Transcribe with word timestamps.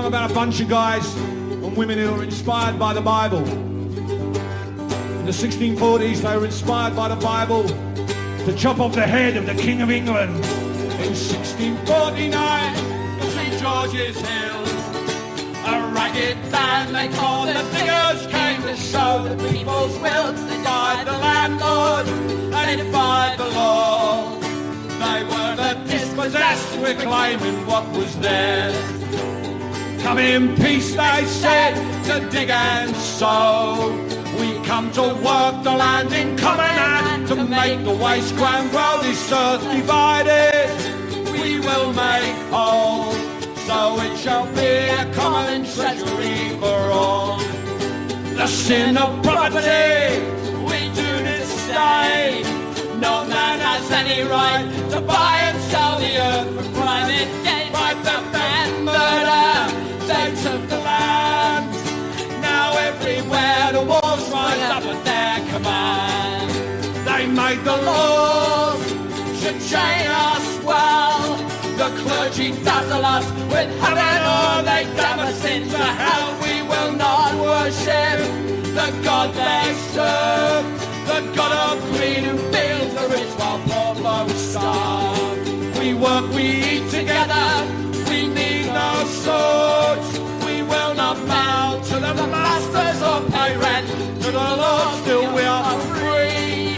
song 0.00 0.08
about 0.08 0.30
a 0.30 0.34
bunch 0.34 0.60
of 0.60 0.68
guys 0.68 1.14
and 1.16 1.76
women 1.76 1.98
who 1.98 2.10
were 2.12 2.22
inspired 2.22 2.78
by 2.78 2.94
the 2.94 3.00
Bible. 3.00 3.44
In 3.46 5.26
the 5.26 5.32
1640s, 5.32 6.22
they 6.22 6.36
were 6.36 6.46
inspired 6.46 6.96
by 6.96 7.08
the 7.08 7.16
Bible 7.16 7.64
to 7.64 8.54
chop 8.56 8.80
off 8.80 8.94
the 8.94 9.06
head 9.06 9.36
of 9.36 9.44
the 9.46 9.54
King 9.54 9.82
of 9.82 9.90
England. 9.90 10.36
In 11.04 11.12
1649, 11.12 12.32
St. 13.30 13.60
George's 13.60 14.16
Hill, 14.16 14.62
a 15.66 15.92
ragged 15.92 16.38
band 16.50 16.94
they 16.94 17.08
called 17.18 17.48
the 17.48 17.62
Diggers 17.74 18.26
came 18.28 18.62
to 18.62 18.76
show 18.76 19.22
the 19.28 19.36
people's 19.50 19.98
will. 19.98 20.32
They 20.32 20.56
defied 20.56 21.06
the 21.06 21.18
landlord, 21.18 22.06
they 22.52 22.76
defied 22.76 23.38
the 23.38 23.48
law. 23.48 24.38
They 24.40 25.24
were 25.24 25.56
the 25.56 25.74
dispossessed, 25.90 26.78
reclaiming 26.78 27.66
what 27.66 27.86
was 27.90 28.16
theirs. 28.20 28.99
Come 30.02 30.18
in 30.18 30.56
peace, 30.56 30.94
they 30.94 31.24
said, 31.26 31.74
to 32.06 32.28
dig 32.30 32.50
and 32.50 32.94
sow. 32.96 33.90
We 34.40 34.58
come 34.66 34.90
to 34.92 35.02
work 35.02 35.62
the 35.64 35.74
land 35.74 36.12
in 36.12 36.36
common 36.38 36.66
and 36.66 37.26
to 37.28 37.36
make 37.44 37.84
the 37.84 37.94
waste 37.94 38.34
ground 38.36 38.70
grow. 38.70 39.00
This 39.02 39.32
earth 39.32 39.62
divided, 39.72 40.70
we 41.40 41.60
will 41.60 41.92
make 41.92 42.36
whole. 42.50 43.12
So 43.66 44.00
it 44.00 44.16
shall 44.18 44.46
be 44.54 44.88
a 45.00 45.12
common 45.14 45.64
treasury 45.64 46.58
for 46.60 46.80
all. 46.92 47.38
The 48.36 48.46
sin 48.46 48.96
of 48.96 49.22
property, 49.22 50.20
we 50.64 50.88
do 50.94 51.08
disdain. 51.30 52.42
No 53.00 53.24
man 53.26 53.60
has 53.60 53.90
any 53.92 54.22
right 54.22 54.66
to 54.92 55.00
buy 55.02 55.36
and 55.48 55.58
sell 55.70 55.98
the 55.98 56.12
earth 56.18 56.48
for 56.56 56.80
private 56.80 57.28
gain. 57.44 57.72
By 57.72 57.94
theft 58.04 58.34
and 58.34 58.84
murder, 58.86 59.89
they 60.12 60.28
took 60.44 60.62
the 60.68 60.80
land. 60.90 61.70
Now 62.42 62.76
everywhere 62.88 63.66
the 63.76 63.84
walls 63.90 64.24
rise 64.30 64.66
up 64.76 64.84
at 64.92 65.00
their 65.10 65.38
command. 65.52 66.50
They 67.08 67.22
made 67.26 67.62
the 67.70 67.76
laws 67.88 68.82
to 69.42 69.50
chain 69.70 70.06
us 70.28 70.46
well. 70.70 71.36
The 71.80 71.88
clergy 72.02 72.50
dazzle 72.64 73.04
us 73.16 73.26
with 73.52 73.70
heaven 73.84 74.20
or 74.36 74.54
they 74.70 74.82
damn 74.98 75.20
us 75.20 75.44
into 75.44 75.82
hell. 76.02 76.26
We 76.44 76.54
will 76.70 76.92
not 77.06 77.32
worship 77.48 78.18
the 78.78 78.88
God 79.06 79.28
they 79.34 79.68
serve. 79.94 80.64
The 81.10 81.20
God 81.36 81.52
of 81.66 81.76
greed 81.92 82.24
who 82.28 82.36
fills 82.52 82.90
the 82.98 83.06
rich 83.14 83.32
while 83.38 83.60
poor 83.66 83.94
folks 84.02 84.40
starve. 84.52 85.78
We 85.78 85.94
work, 85.94 86.26
we 86.34 86.44
eat 86.70 86.90
together. 86.90 87.79
Rent 93.48 93.88
to 94.22 94.30
the 94.30 94.48
Lord. 94.62 95.02
Still 95.02 95.26
we 95.34 95.42
are 95.42 95.78
free, 95.90 96.76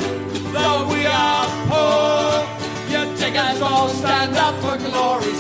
though 0.55 0.81
we 0.93 1.07
are 1.07 1.47
poor. 1.71 2.47
You 2.93 3.03
diggers 3.17 3.61
all 3.61 3.89
stand 3.89 4.37
up 4.37 4.55
for 4.63 4.77
glory. 4.91 5.35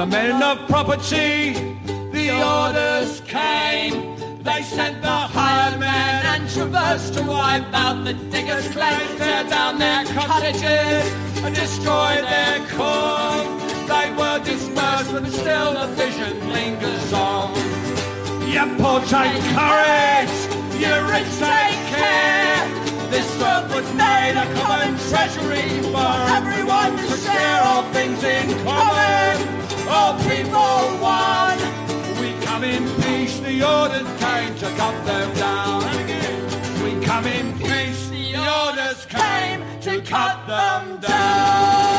The 0.00 0.06
men 0.06 0.42
of 0.42 0.66
property, 0.66 1.52
the 2.10 2.30
orders 2.32 3.20
came. 3.26 4.16
They 4.42 4.62
sent 4.62 5.02
the 5.02 5.18
hired 5.36 5.78
men 5.78 6.24
and 6.24 6.48
traversed 6.48 7.12
to 7.14 7.22
wipe 7.22 7.70
out 7.74 8.04
the 8.06 8.14
diggers' 8.14 8.70
claims, 8.70 9.18
tear 9.18 9.44
down 9.44 9.78
their 9.78 10.06
cottages 10.06 11.04
and 11.44 11.54
destroy 11.54 12.12
their 12.32 12.66
corn. 12.72 13.44
They 13.92 14.08
were 14.16 14.40
dispersed, 14.42 15.12
but 15.12 15.26
still 15.26 15.74
the 15.74 15.88
vision 15.88 16.48
lingers 16.48 17.12
on. 17.12 17.52
You 18.48 18.64
poor 18.80 19.00
take 19.00 19.42
courage, 19.52 20.36
you 20.80 20.92
rich 21.12 21.30
take 21.44 21.80
care. 21.92 22.64
This 23.12 23.28
earth 23.42 23.68
was 23.74 23.88
made 23.92 24.36
a 24.44 24.46
common 24.60 24.96
treasury 25.10 25.68
for 25.92 26.12
everyone 26.38 26.96
to 26.96 27.16
share 27.18 27.60
all 27.64 27.82
things 27.92 28.24
in 28.24 28.64
common. 28.64 29.59
All 29.92 30.14
people 30.20 30.98
one. 31.02 31.58
We 32.20 32.32
come 32.46 32.64
in 32.64 32.84
peace, 33.02 33.38
the 33.40 33.62
orders 33.62 34.08
came 34.20 34.54
to 34.56 34.68
cut 34.76 35.04
them 35.04 35.34
down. 35.34 35.82
We 36.84 37.04
come 37.04 37.26
in 37.26 37.58
peace, 37.58 38.08
the 38.08 38.36
orders 38.38 39.04
came 39.06 39.64
to 39.80 40.00
cut 40.02 40.46
them 40.46 41.00
down. 41.00 41.90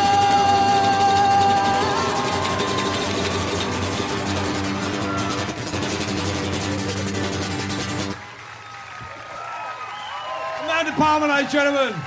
Of 11.12 11.22
ladies 11.22 11.44
and 11.44 11.50
gentlemen. 11.50 12.02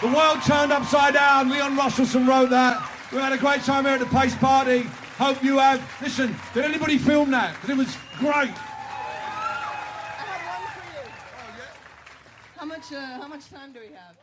The 0.00 0.08
world 0.08 0.42
turned 0.42 0.72
upside 0.72 1.14
down. 1.14 1.50
Leon 1.50 1.76
Rosselson 1.76 2.26
wrote 2.26 2.50
that. 2.50 2.93
We 3.14 3.20
had 3.20 3.32
a 3.32 3.38
great 3.38 3.60
time 3.60 3.84
here 3.84 3.94
at 3.94 4.00
the 4.00 4.06
Pace 4.06 4.34
Party. 4.34 4.80
Hope 5.18 5.40
you 5.44 5.58
have. 5.58 5.80
Listen, 6.02 6.34
did 6.52 6.64
anybody 6.64 6.98
film 6.98 7.30
that? 7.30 7.54
'Cause 7.54 7.70
it 7.70 7.76
was 7.76 7.96
great. 8.18 8.32
I 8.32 8.50
have 10.26 10.58
one 10.58 10.66
for 10.74 10.82
you. 10.98 11.06
How 12.58 12.66
much? 12.66 12.92
Uh, 12.92 13.22
how 13.22 13.28
much 13.28 13.48
time 13.48 13.72
do 13.72 13.78
we 13.78 13.94
have? 13.94 14.16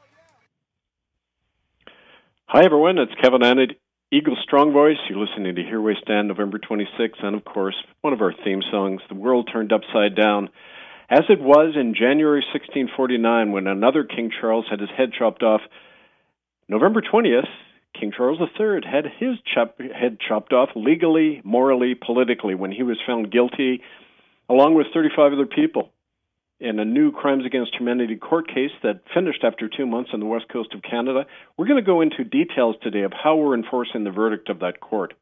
Hi, 2.47 2.65
everyone. 2.65 2.97
It's 2.97 3.15
Kevin 3.15 3.39
Annett, 3.39 3.77
Eagle 4.11 4.35
Strong 4.43 4.73
Voice. 4.73 4.97
You're 5.07 5.19
listening 5.25 5.55
to 5.55 5.63
Here 5.63 5.79
We 5.79 5.95
Stand, 6.01 6.27
November 6.27 6.59
26th, 6.59 7.23
and 7.23 7.33
of 7.33 7.45
course, 7.45 7.81
one 8.01 8.11
of 8.11 8.21
our 8.21 8.33
theme 8.33 8.61
songs, 8.61 9.01
The 9.07 9.15
World 9.15 9.49
Turned 9.49 9.71
Upside 9.71 10.15
Down, 10.15 10.49
as 11.09 11.23
it 11.29 11.39
was 11.39 11.77
in 11.77 11.93
January 11.93 12.43
1649 12.51 13.53
when 13.53 13.67
another 13.67 14.03
King 14.03 14.29
Charles 14.31 14.67
had 14.69 14.81
his 14.81 14.89
head 14.89 15.13
chopped 15.13 15.43
off. 15.43 15.61
November 16.67 16.99
20th, 16.99 17.47
King 17.99 18.11
Charles 18.15 18.39
III 18.39 18.81
had 18.89 19.05
his 19.19 19.37
chop, 19.53 19.79
head 19.79 20.17
chopped 20.19 20.53
off 20.53 20.69
legally, 20.75 21.41
morally, 21.43 21.95
politically 21.95 22.55
when 22.55 22.71
he 22.71 22.83
was 22.83 22.97
found 23.05 23.31
guilty, 23.31 23.81
along 24.49 24.75
with 24.75 24.87
35 24.93 25.33
other 25.33 25.45
people 25.45 25.91
in 26.61 26.77
a 26.77 26.85
new 26.85 27.11
crimes 27.11 27.45
against 27.45 27.75
humanity 27.75 28.15
court 28.15 28.47
case 28.47 28.71
that 28.83 29.01
finished 29.13 29.43
after 29.43 29.67
two 29.67 29.87
months 29.87 30.11
on 30.13 30.19
the 30.19 30.25
west 30.27 30.45
coast 30.53 30.73
of 30.75 30.83
Canada. 30.83 31.25
We're 31.57 31.65
going 31.65 31.83
to 31.83 31.85
go 31.85 32.01
into 32.01 32.23
details 32.23 32.75
today 32.83 33.01
of 33.01 33.11
how 33.11 33.35
we're 33.35 33.55
enforcing 33.55 34.03
the 34.03 34.11
verdict 34.11 34.47
of 34.47 34.59
that 34.59 34.79
court. 34.79 35.15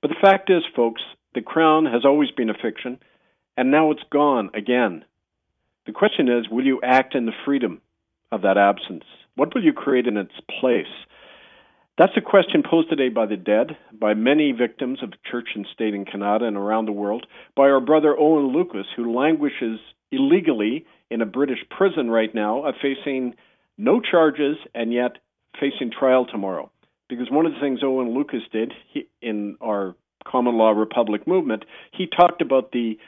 But 0.00 0.08
the 0.08 0.20
fact 0.20 0.50
is, 0.50 0.62
folks, 0.74 1.02
the 1.34 1.42
crown 1.42 1.84
has 1.84 2.04
always 2.04 2.30
been 2.30 2.50
a 2.50 2.54
fiction, 2.54 2.98
and 3.56 3.70
now 3.70 3.90
it's 3.90 4.02
gone 4.10 4.50
again. 4.54 5.04
The 5.86 5.92
question 5.92 6.28
is 6.28 6.48
will 6.50 6.64
you 6.64 6.80
act 6.82 7.14
in 7.14 7.26
the 7.26 7.32
freedom 7.44 7.82
of 8.30 8.42
that 8.42 8.56
absence? 8.56 9.04
What 9.36 9.54
will 9.54 9.62
you 9.62 9.74
create 9.74 10.06
in 10.06 10.16
its 10.16 10.32
place? 10.60 10.86
That's 11.98 12.16
a 12.16 12.22
question 12.22 12.62
posed 12.68 12.88
today 12.88 13.10
by 13.10 13.26
the 13.26 13.36
dead, 13.36 13.76
by 13.92 14.14
many 14.14 14.52
victims 14.52 15.00
of 15.02 15.12
church 15.30 15.50
and 15.54 15.66
state 15.74 15.92
in 15.92 16.06
Canada 16.06 16.46
and 16.46 16.56
around 16.56 16.86
the 16.86 16.92
world, 16.92 17.26
by 17.54 17.64
our 17.64 17.80
brother 17.80 18.18
Owen 18.18 18.54
Lucas, 18.54 18.86
who 18.96 19.14
languishes 19.14 19.78
illegally 20.10 20.86
in 21.10 21.20
a 21.20 21.26
British 21.26 21.58
prison 21.70 22.10
right 22.10 22.34
now, 22.34 22.62
uh, 22.62 22.72
facing 22.80 23.34
no 23.76 24.00
charges 24.00 24.56
and 24.74 24.92
yet 24.92 25.18
facing 25.60 25.90
trial 25.90 26.24
tomorrow. 26.24 26.70
Because 27.10 27.30
one 27.30 27.44
of 27.44 27.52
the 27.52 27.60
things 27.60 27.80
Owen 27.82 28.14
Lucas 28.14 28.42
did 28.50 28.72
he, 28.88 29.06
in 29.20 29.56
our 29.60 29.94
common 30.26 30.56
law 30.56 30.70
republic 30.70 31.26
movement, 31.26 31.66
he 31.92 32.06
talked 32.06 32.40
about 32.40 32.72
the 32.72 32.98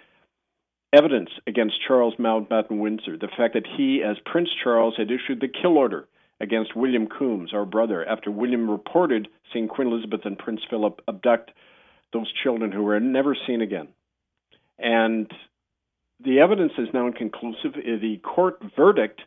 evidence 0.92 1.30
against 1.46 1.76
Charles 1.86 2.14
Mountbatten 2.16 2.78
Windsor, 2.80 3.16
the 3.16 3.28
fact 3.34 3.54
that 3.54 3.66
he, 3.66 4.02
as 4.02 4.18
Prince 4.26 4.50
Charles, 4.62 4.94
had 4.98 5.10
issued 5.10 5.40
the 5.40 5.48
kill 5.48 5.78
order 5.78 6.06
against 6.40 6.76
William 6.76 7.06
Coombs, 7.06 7.52
our 7.52 7.64
brother, 7.64 8.04
after 8.06 8.30
William 8.30 8.70
reported 8.70 9.28
seeing 9.52 9.68
Queen 9.68 9.88
Elizabeth 9.88 10.20
and 10.24 10.38
Prince 10.38 10.60
Philip 10.68 11.00
abduct 11.08 11.50
those 12.12 12.32
children 12.42 12.72
who 12.72 12.82
were 12.82 12.98
never 13.00 13.36
seen 13.46 13.60
again. 13.60 13.88
And 14.78 15.30
the 16.24 16.40
evidence 16.40 16.72
is 16.78 16.88
now 16.92 17.06
inconclusive. 17.06 17.74
The 17.74 18.20
court 18.22 18.62
verdict 18.76 19.20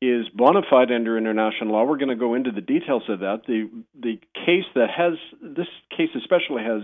is 0.00 0.28
bona 0.34 0.60
fide 0.68 0.92
under 0.92 1.16
international 1.16 1.72
law. 1.72 1.84
We're 1.84 1.96
going 1.96 2.08
to 2.08 2.16
go 2.16 2.34
into 2.34 2.50
the 2.50 2.60
details 2.60 3.04
of 3.08 3.20
that. 3.20 3.42
The 3.46 3.70
the 3.98 4.18
case 4.34 4.64
that 4.74 4.88
has 4.90 5.14
this 5.40 5.68
case 5.96 6.10
especially 6.16 6.62
has 6.62 6.82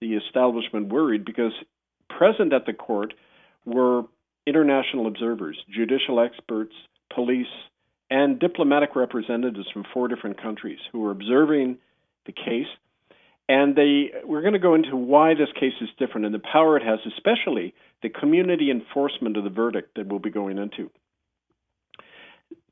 the 0.00 0.14
establishment 0.14 0.88
worried 0.88 1.24
because 1.24 1.52
present 2.08 2.52
at 2.52 2.66
the 2.66 2.72
court 2.72 3.14
were 3.64 4.02
international 4.46 5.06
observers, 5.06 5.58
judicial 5.68 6.20
experts, 6.20 6.72
police, 7.14 7.46
and 8.10 8.38
diplomatic 8.38 8.96
representatives 8.96 9.66
from 9.72 9.84
four 9.92 10.08
different 10.08 10.40
countries 10.40 10.78
who 10.92 11.00
were 11.00 11.10
observing 11.10 11.78
the 12.26 12.32
case. 12.32 12.66
And 13.48 13.74
they, 13.74 14.10
we're 14.24 14.42
going 14.42 14.52
to 14.52 14.58
go 14.58 14.74
into 14.74 14.94
why 14.96 15.34
this 15.34 15.48
case 15.58 15.72
is 15.80 15.88
different 15.98 16.26
and 16.26 16.34
the 16.34 16.38
power 16.38 16.76
it 16.76 16.82
has, 16.82 16.98
especially 17.06 17.74
the 18.02 18.10
community 18.10 18.70
enforcement 18.70 19.36
of 19.36 19.44
the 19.44 19.50
verdict 19.50 19.96
that 19.96 20.06
we'll 20.06 20.18
be 20.18 20.30
going 20.30 20.58
into. 20.58 20.90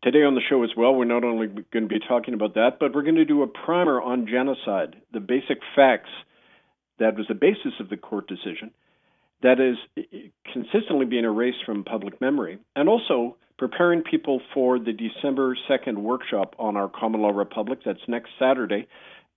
Today 0.02 0.22
on 0.22 0.34
the 0.34 0.42
show 0.48 0.62
as 0.62 0.70
well, 0.76 0.94
we're 0.94 1.04
not 1.04 1.24
only 1.24 1.46
going 1.46 1.88
to 1.88 1.88
be 1.88 1.98
talking 2.06 2.34
about 2.34 2.54
that, 2.54 2.78
but 2.78 2.94
we're 2.94 3.02
going 3.02 3.16
to 3.16 3.24
do 3.24 3.42
a 3.42 3.46
primer 3.46 4.00
on 4.00 4.26
genocide, 4.26 4.96
the 5.12 5.20
basic 5.20 5.58
facts 5.74 6.10
that 6.98 7.16
was 7.16 7.26
the 7.28 7.34
basis 7.34 7.72
of 7.80 7.88
the 7.88 7.96
court 7.96 8.28
decision 8.28 8.70
that 9.42 9.60
is 9.60 9.76
consistently 10.52 11.06
being 11.06 11.24
erased 11.24 11.64
from 11.64 11.84
public 11.84 12.20
memory, 12.20 12.58
and 12.74 12.88
also 12.88 13.36
preparing 13.58 14.02
people 14.02 14.40
for 14.52 14.78
the 14.78 14.92
December 14.92 15.56
2nd 15.68 15.98
workshop 15.98 16.54
on 16.58 16.76
our 16.76 16.88
common 16.88 17.22
law 17.22 17.30
republic. 17.30 17.80
That's 17.84 18.00
next 18.08 18.30
Saturday 18.38 18.86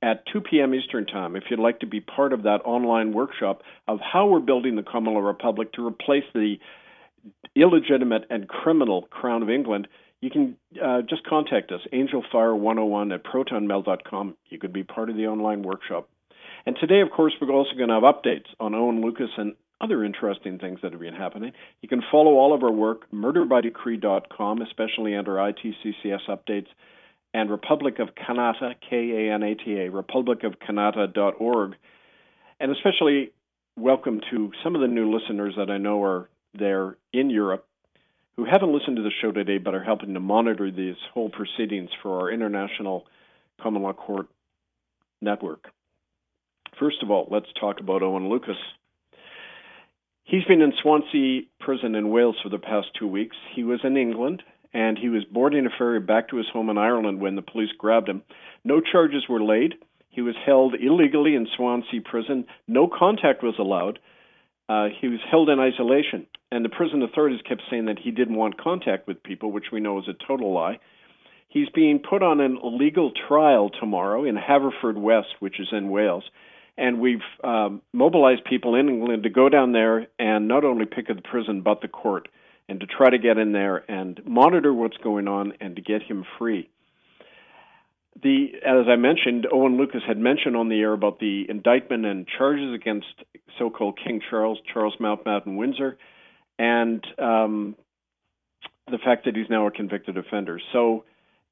at 0.01 0.23
2 0.31 0.41
p.m. 0.41 0.73
Eastern 0.73 1.05
Time. 1.05 1.35
If 1.35 1.43
you'd 1.49 1.59
like 1.59 1.79
to 1.79 1.87
be 1.87 1.99
part 1.99 2.33
of 2.33 2.43
that 2.43 2.61
online 2.65 3.13
workshop 3.13 3.63
of 3.87 3.99
how 3.99 4.27
we're 4.27 4.39
building 4.39 4.75
the 4.75 4.83
common 4.83 5.13
law 5.13 5.21
republic 5.21 5.73
to 5.73 5.85
replace 5.85 6.23
the 6.33 6.55
illegitimate 7.55 8.25
and 8.29 8.47
criminal 8.47 9.03
Crown 9.03 9.43
of 9.43 9.49
England, 9.49 9.87
you 10.21 10.29
can 10.29 10.57
uh, 10.83 11.01
just 11.01 11.25
contact 11.25 11.71
us, 11.71 11.81
angelfire101 11.93 13.13
at 13.13 13.23
protonmail.com. 13.23 14.35
You 14.49 14.59
could 14.59 14.73
be 14.73 14.83
part 14.83 15.09
of 15.09 15.15
the 15.15 15.27
online 15.27 15.63
workshop. 15.63 16.09
And 16.65 16.75
today, 16.79 17.01
of 17.01 17.09
course, 17.09 17.33
we're 17.39 17.51
also 17.51 17.75
going 17.75 17.89
to 17.89 17.95
have 17.95 18.03
updates 18.03 18.47
on 18.59 18.75
Owen 18.75 19.01
Lucas 19.01 19.29
and 19.37 19.55
other 19.81 20.03
interesting 20.03 20.59
things 20.59 20.79
that 20.81 20.91
have 20.91 21.01
been 21.01 21.13
happening. 21.13 21.53
You 21.81 21.89
can 21.89 22.03
follow 22.11 22.33
all 22.33 22.53
of 22.53 22.63
our 22.63 22.71
work, 22.71 23.09
murderbydecree.com, 23.11 24.61
especially 24.61 25.15
under 25.15 25.35
ITCCS 25.35 26.27
updates, 26.27 26.67
and 27.33 27.49
Republic 27.49 27.99
of 27.99 28.09
Kanata, 28.15 28.73
K-A-N-A-T-A, 28.89 29.89
republicofkanata.org. 29.91 31.75
And 32.59 32.71
especially 32.71 33.31
welcome 33.77 34.19
to 34.31 34.51
some 34.63 34.75
of 34.75 34.81
the 34.81 34.87
new 34.87 35.15
listeners 35.15 35.53
that 35.57 35.69
I 35.69 35.77
know 35.77 36.03
are 36.03 36.29
there 36.53 36.97
in 37.13 37.29
Europe 37.29 37.65
who 38.35 38.45
haven't 38.45 38.73
listened 38.73 38.95
to 38.95 39.03
the 39.03 39.11
show 39.21 39.31
today 39.31 39.57
but 39.57 39.75
are 39.75 39.83
helping 39.83 40.13
to 40.13 40.19
monitor 40.19 40.71
these 40.71 40.95
whole 41.13 41.29
proceedings 41.29 41.89
for 42.01 42.21
our 42.21 42.31
international 42.31 43.05
common 43.61 43.83
law 43.83 43.93
court 43.93 44.27
network. 45.21 45.69
First 46.79 47.03
of 47.03 47.11
all, 47.11 47.27
let's 47.29 47.47
talk 47.59 47.79
about 47.79 48.01
Owen 48.01 48.29
Lucas. 48.29 48.55
He's 50.29 50.43
been 50.43 50.61
in 50.61 50.73
Swansea 50.79 51.41
prison 51.59 51.95
in 51.95 52.11
Wales 52.11 52.35
for 52.43 52.49
the 52.49 52.59
past 52.59 52.89
two 52.93 53.07
weeks. 53.07 53.35
He 53.55 53.63
was 53.63 53.79
in 53.83 53.97
England 53.97 54.43
and 54.71 54.95
he 54.95 55.09
was 55.09 55.25
boarding 55.25 55.65
a 55.65 55.71
ferry 55.75 55.99
back 55.99 56.29
to 56.29 56.37
his 56.37 56.45
home 56.53 56.69
in 56.69 56.77
Ireland 56.77 57.19
when 57.19 57.35
the 57.35 57.41
police 57.41 57.71
grabbed 57.75 58.07
him. 58.07 58.21
No 58.63 58.79
charges 58.79 59.27
were 59.27 59.41
laid. 59.41 59.73
He 60.11 60.21
was 60.21 60.35
held 60.45 60.75
illegally 60.75 61.33
in 61.33 61.47
Swansea 61.55 62.01
prison. 62.01 62.45
No 62.67 62.87
contact 62.87 63.41
was 63.41 63.55
allowed. 63.57 63.97
Uh, 64.69 64.89
he 65.01 65.07
was 65.07 65.19
held 65.31 65.49
in 65.49 65.59
isolation, 65.59 66.27
and 66.51 66.63
the 66.63 66.69
prison 66.69 67.01
authorities 67.01 67.41
kept 67.49 67.63
saying 67.67 67.85
that 67.85 67.97
he 67.97 68.11
didn't 68.11 68.35
want 68.35 68.61
contact 68.61 69.07
with 69.07 69.23
people, 69.23 69.51
which 69.51 69.71
we 69.71 69.79
know 69.79 69.97
is 69.97 70.07
a 70.07 70.27
total 70.27 70.53
lie. 70.53 70.77
He's 71.47 71.69
being 71.69 71.97
put 72.07 72.21
on 72.21 72.39
an 72.39 72.59
illegal 72.61 73.11
trial 73.27 73.71
tomorrow 73.71 74.25
in 74.25 74.35
Haverfordwest, 74.35 75.39
which 75.39 75.59
is 75.59 75.69
in 75.71 75.89
Wales 75.89 76.25
and 76.79 76.99
we've 76.99 77.19
um, 77.43 77.81
mobilized 77.93 78.45
people 78.45 78.75
in 78.75 78.87
England 78.87 79.23
to 79.23 79.29
go 79.29 79.49
down 79.49 79.73
there 79.73 80.07
and 80.17 80.47
not 80.47 80.63
only 80.63 80.85
pick 80.85 81.09
at 81.09 81.17
the 81.17 81.21
prison 81.21 81.61
but 81.61 81.81
the 81.81 81.89
court, 81.89 82.29
and 82.69 82.79
to 82.79 82.85
try 82.85 83.09
to 83.09 83.17
get 83.17 83.37
in 83.37 83.51
there 83.51 83.83
and 83.91 84.21
monitor 84.25 84.73
what's 84.73 84.97
going 84.97 85.27
on 85.27 85.53
and 85.59 85.75
to 85.75 85.81
get 85.81 86.01
him 86.01 86.23
free. 86.37 86.69
The, 88.21 88.47
as 88.65 88.87
I 88.89 88.95
mentioned, 88.95 89.47
Owen 89.51 89.77
Lucas 89.77 90.01
had 90.07 90.17
mentioned 90.17 90.55
on 90.55 90.69
the 90.69 90.79
air 90.79 90.93
about 90.93 91.19
the 91.19 91.45
indictment 91.49 92.05
and 92.05 92.27
charges 92.27 92.73
against 92.73 93.07
so-called 93.57 93.99
King 94.03 94.21
Charles, 94.29 94.59
Charles 94.73 94.95
Mountbatten 94.99 95.57
Windsor, 95.57 95.97
and 96.57 97.05
um, 97.17 97.75
the 98.89 98.97
fact 98.97 99.25
that 99.25 99.35
he's 99.35 99.49
now 99.49 99.67
a 99.67 99.71
convicted 99.71 100.17
offender. 100.17 100.59
So, 100.73 101.05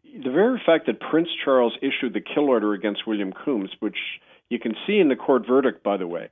the 0.03 0.31
very 0.31 0.61
fact 0.65 0.85
that 0.87 1.01
Prince 1.01 1.27
Charles 1.43 1.73
issued 1.81 2.13
the 2.13 2.21
kill 2.21 2.45
order 2.45 2.73
against 2.73 3.05
William 3.05 3.33
Coombs, 3.33 3.69
which 3.81 3.97
you 4.49 4.59
can 4.59 4.73
see 4.85 4.99
in 4.99 5.09
the 5.09 5.15
court 5.15 5.45
verdict, 5.47 5.83
by 5.83 5.97
the 5.97 6.07
way. 6.07 6.29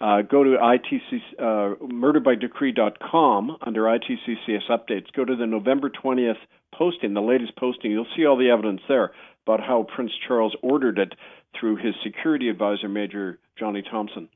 Uh, 0.00 0.22
go 0.22 0.44
to 0.44 0.50
ITC, 0.50 1.20
uh, 1.38 1.74
murderbydecree.com 1.84 3.56
under 3.60 3.82
ITCCS 3.82 4.70
updates. 4.70 5.12
Go 5.14 5.24
to 5.24 5.34
the 5.34 5.46
November 5.46 5.90
20th 5.90 6.38
posting, 6.72 7.14
the 7.14 7.20
latest 7.20 7.56
posting. 7.56 7.90
You'll 7.90 8.06
see 8.16 8.24
all 8.24 8.36
the 8.36 8.50
evidence 8.50 8.80
there 8.88 9.10
about 9.44 9.60
how 9.60 9.86
Prince 9.94 10.12
Charles 10.26 10.54
ordered 10.62 10.98
it 10.98 11.14
through 11.58 11.76
his 11.76 11.94
security 12.04 12.48
advisor, 12.48 12.88
Major 12.88 13.40
Johnny 13.58 13.82
Thompson. 13.82 14.28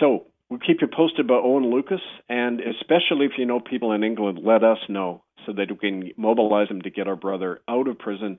So 0.00 0.26
we'll 0.48 0.58
keep 0.58 0.78
you 0.80 0.88
posted 0.88 1.24
about 1.24 1.44
Owen 1.44 1.70
Lucas, 1.70 2.00
and 2.28 2.60
especially 2.60 3.26
if 3.26 3.32
you 3.38 3.46
know 3.46 3.60
people 3.60 3.92
in 3.92 4.02
England, 4.02 4.40
let 4.42 4.64
us 4.64 4.78
know 4.88 5.22
so 5.46 5.52
that 5.52 5.70
we 5.70 5.76
can 5.76 6.10
mobilize 6.16 6.68
them 6.68 6.82
to 6.82 6.90
get 6.90 7.06
our 7.06 7.16
brother 7.16 7.60
out 7.68 7.86
of 7.86 7.98
prison 7.98 8.38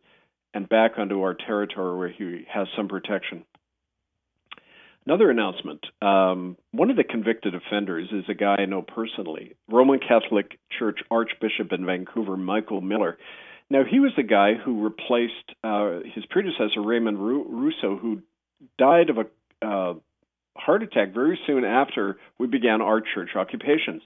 and 0.53 0.67
back 0.67 0.93
onto 0.97 1.21
our 1.21 1.33
territory 1.33 1.97
where 1.97 2.09
he 2.09 2.45
has 2.51 2.67
some 2.75 2.87
protection. 2.87 3.45
Another 5.05 5.31
announcement 5.31 5.83
um, 6.01 6.57
one 6.71 6.91
of 6.91 6.95
the 6.95 7.03
convicted 7.03 7.55
offenders 7.55 8.09
is 8.11 8.25
a 8.29 8.33
guy 8.33 8.57
I 8.59 8.65
know 8.65 8.81
personally, 8.83 9.55
Roman 9.67 9.99
Catholic 9.99 10.59
Church 10.77 10.99
Archbishop 11.09 11.71
in 11.71 11.85
Vancouver, 11.85 12.37
Michael 12.37 12.81
Miller. 12.81 13.17
Now, 13.69 13.83
he 13.89 13.99
was 13.99 14.11
the 14.17 14.23
guy 14.23 14.53
who 14.53 14.83
replaced 14.83 15.55
uh, 15.63 15.99
his 16.13 16.25
predecessor, 16.29 16.81
Raymond 16.81 17.17
Roussin, 17.17 17.99
who 17.99 18.21
died 18.77 19.09
of 19.09 19.17
a 19.17 19.65
uh, 19.65 19.93
heart 20.57 20.83
attack 20.83 21.13
very 21.13 21.39
soon 21.47 21.63
after 21.63 22.17
we 22.37 22.47
began 22.47 22.81
our 22.81 23.01
church 23.01 23.29
occupations. 23.35 24.01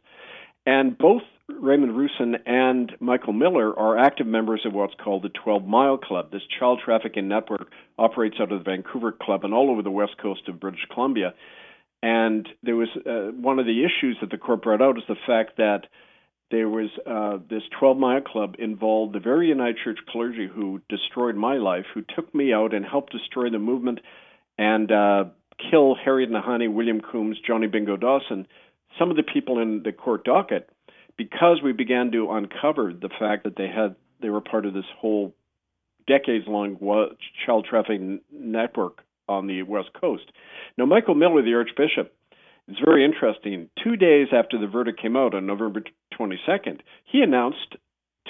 And 0.66 0.98
both 0.98 1.24
Raymond 1.48 1.94
Roussin 1.96 2.36
and 2.48 2.92
Michael 3.00 3.34
Miller 3.34 3.78
are 3.78 3.98
active 3.98 4.26
members 4.26 4.62
of 4.66 4.74
what's 4.74 4.96
called 4.96 5.24
the 5.24 5.30
12 5.30 5.66
Mile 5.66 5.98
Club. 5.98 6.32
This 6.32 6.42
child 6.60 6.82
trafficking 6.84 7.28
network 7.28 7.68
operates 8.00 8.38
out 8.40 8.52
of 8.52 8.64
the 8.64 8.64
Vancouver 8.64 9.12
Club 9.12 9.44
and 9.44 9.54
all 9.54 9.70
over 9.70 9.84
the 9.84 9.92
west 9.92 10.18
coast 10.20 10.48
of 10.48 10.60
British 10.60 10.86
Columbia. 10.92 11.36
And 12.02 12.48
there 12.64 12.76
was 12.76 12.90
uh, 13.06 13.32
one 13.40 13.60
of 13.60 13.66
the 13.66 13.84
issues 13.84 14.18
that 14.22 14.32
the 14.32 14.38
court 14.38 14.64
brought 14.64 14.82
out 14.82 14.98
is 14.98 15.04
the 15.08 15.16
fact 15.28 15.58
that 15.58 15.88
there 16.50 16.70
was 16.70 16.90
uh, 17.06 17.38
this 17.48 17.64
12 17.80 17.98
Mile 17.98 18.22
Club 18.22 18.56
involved 18.58 19.14
the 19.14 19.20
very 19.20 19.48
United 19.48 19.78
Church 19.84 20.00
clergy 20.10 20.48
who 20.48 20.82
destroyed 20.90 21.36
my 21.36 21.58
life, 21.58 21.86
who 21.94 22.04
took 22.16 22.34
me 22.34 22.54
out 22.54 22.74
and 22.74 22.86
helped 22.86 23.12
destroy 23.12 23.50
the 23.52 23.60
movement 23.60 24.00
and 24.58 24.92
uh, 24.92 25.26
kill 25.70 25.96
Harriet 25.96 26.32
Nahanee, 26.32 26.74
William 26.74 27.02
Coombs, 27.02 27.38
Johnny 27.46 27.68
Bingo 27.68 27.98
Dawson 27.98 28.48
some 28.98 29.12
of 29.12 29.18
the 29.18 29.24
people 29.24 29.60
in 29.60 29.84
the 29.84 29.92
court 29.92 30.24
docket, 30.24 30.70
because 31.18 31.62
we 31.64 31.72
began 31.72 32.12
to 32.12 32.32
uncover 32.32 32.94
the 32.94 33.10
fact 33.20 33.44
that 33.44 33.56
they 33.56 33.68
had 33.68 33.96
they 34.22 34.30
were 34.30 34.42
part 34.42 34.66
of 34.66 34.74
this 34.74 34.86
whole 34.98 35.34
decades 36.08 36.46
long 36.48 36.78
child 37.46 37.68
trafficking 37.70 38.22
network 38.32 39.02
on 39.28 39.48
the 39.48 39.64
west 39.64 39.90
coast. 40.00 40.32
Now, 40.78 40.86
Michael 40.86 41.16
Miller, 41.16 41.42
the 41.42 41.56
Archbishop, 41.56 42.14
it's 42.68 42.80
very 42.84 43.06
interesting. 43.06 43.70
Two 43.84 43.96
days 43.96 44.28
after 44.32 44.58
the 44.60 44.68
verdict 44.68 45.02
came 45.02 45.16
out 45.16 45.36
on 45.36 45.46
November 45.46 45.84
22nd, 46.20 46.80
he 47.06 47.22
announced 47.22 47.76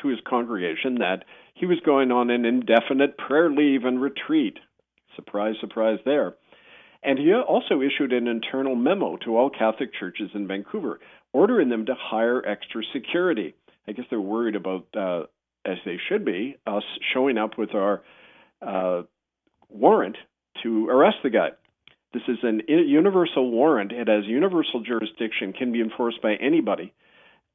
to 0.02 0.08
his 0.10 0.20
congregation 0.28 0.96
that 0.96 1.24
he 1.54 1.66
was 1.66 1.80
going 1.86 2.12
on 2.12 2.30
an 2.30 2.46
indefinite 2.46 3.18
prayer 3.18 3.50
leave 3.50 3.86
and 3.86 4.02
retreat. 4.02 4.58
Surprise, 5.16 5.56
surprise 5.62 6.00
there. 6.06 6.36
And 7.02 7.20
he 7.20 7.34
also 7.34 7.82
issued 7.82 8.12
an 8.12 8.28
internal 8.28 8.76
memo 8.76 9.16
to 9.24 9.38
all 9.38 9.50
Catholic 9.50 9.94
churches 9.94 10.32
in 10.34 10.48
Vancouver, 10.48 11.00
ordering 11.36 11.68
them 11.68 11.86
to 11.86 11.94
hire 12.00 12.42
extra 12.48 12.82
security. 12.94 13.54
I 13.86 13.92
guess 13.92 14.06
they're 14.10 14.22
worried 14.22 14.56
about, 14.56 14.88
uh, 14.98 15.24
as 15.66 15.78
they 15.86 15.98
should 16.08 16.24
be, 16.24 16.56
us 16.66 16.84
showing 17.14 17.38
up 17.38 17.58
with 17.58 17.76
our 17.76 18.02
uh, 18.62 19.02
warrant 19.68 20.16
to 20.64 20.88
arrest 20.88 21.18
the 21.24 21.30
guy. 21.30 21.50
This 22.14 22.24
is 22.30 22.38
an 22.44 22.62
universal 22.70 23.52
warrant. 23.52 23.92
It 23.92 24.08
has 24.08 24.24
universal 24.26 24.82
jurisdiction, 24.82 25.52
can 25.52 25.74
be 25.74 25.82
enforced 25.82 26.22
by 26.22 26.36
anybody, 26.36 26.94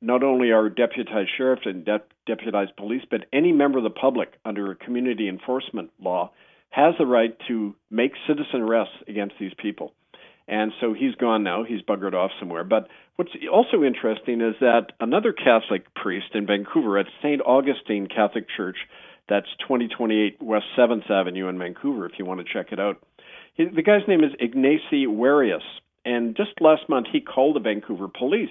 not 0.03 0.23
only 0.23 0.53
our 0.53 0.69
deputized 0.69 1.31
sheriff 1.39 1.61
and 1.65 1.83
de- 1.83 2.03
deputized 2.27 2.77
police, 2.77 3.03
but 3.11 3.25
any 3.33 3.51
member 3.51 3.79
of 3.79 3.85
the 3.85 3.91
public 3.91 4.35
under 4.45 4.71
a 4.71 4.77
community 4.77 5.27
enforcement 5.27 5.91
law 5.99 6.33
has 6.69 6.95
the 6.99 7.07
right 7.07 7.35
to 7.49 7.75
make 7.91 8.13
citizen 8.29 8.61
arrests 8.61 8.95
against 9.09 9.37
these 9.41 9.55
people. 9.57 9.95
And 10.51 10.73
so 10.81 10.93
he's 10.93 11.15
gone 11.15 11.45
now. 11.45 11.63
He's 11.63 11.81
buggered 11.81 12.13
off 12.13 12.33
somewhere. 12.41 12.65
But 12.65 12.89
what's 13.15 13.31
also 13.51 13.85
interesting 13.85 14.41
is 14.41 14.57
that 14.61 14.89
another 14.99 15.33
Catholic 15.33 15.95
priest 15.95 16.27
in 16.35 16.45
Vancouver 16.45 16.99
at 16.99 17.07
St. 17.23 17.41
Augustine 17.41 18.09
Catholic 18.09 18.47
Church, 18.57 18.77
that's 19.29 19.47
2028 19.61 20.43
West 20.43 20.65
7th 20.77 21.09
Avenue 21.09 21.49
in 21.49 21.57
Vancouver, 21.57 22.05
if 22.05 22.19
you 22.19 22.25
want 22.25 22.45
to 22.45 22.53
check 22.53 22.73
it 22.73 22.81
out. 22.81 23.01
He, 23.55 23.67
the 23.67 23.83
guy's 23.83 24.09
name 24.09 24.25
is 24.25 24.33
Ignacy 24.43 25.07
Warius. 25.07 25.63
And 26.05 26.37
just 26.37 26.61
last 26.61 26.89
month, 26.89 27.07
he 27.13 27.21
called 27.21 27.55
the 27.55 27.61
Vancouver 27.61 28.09
police 28.09 28.51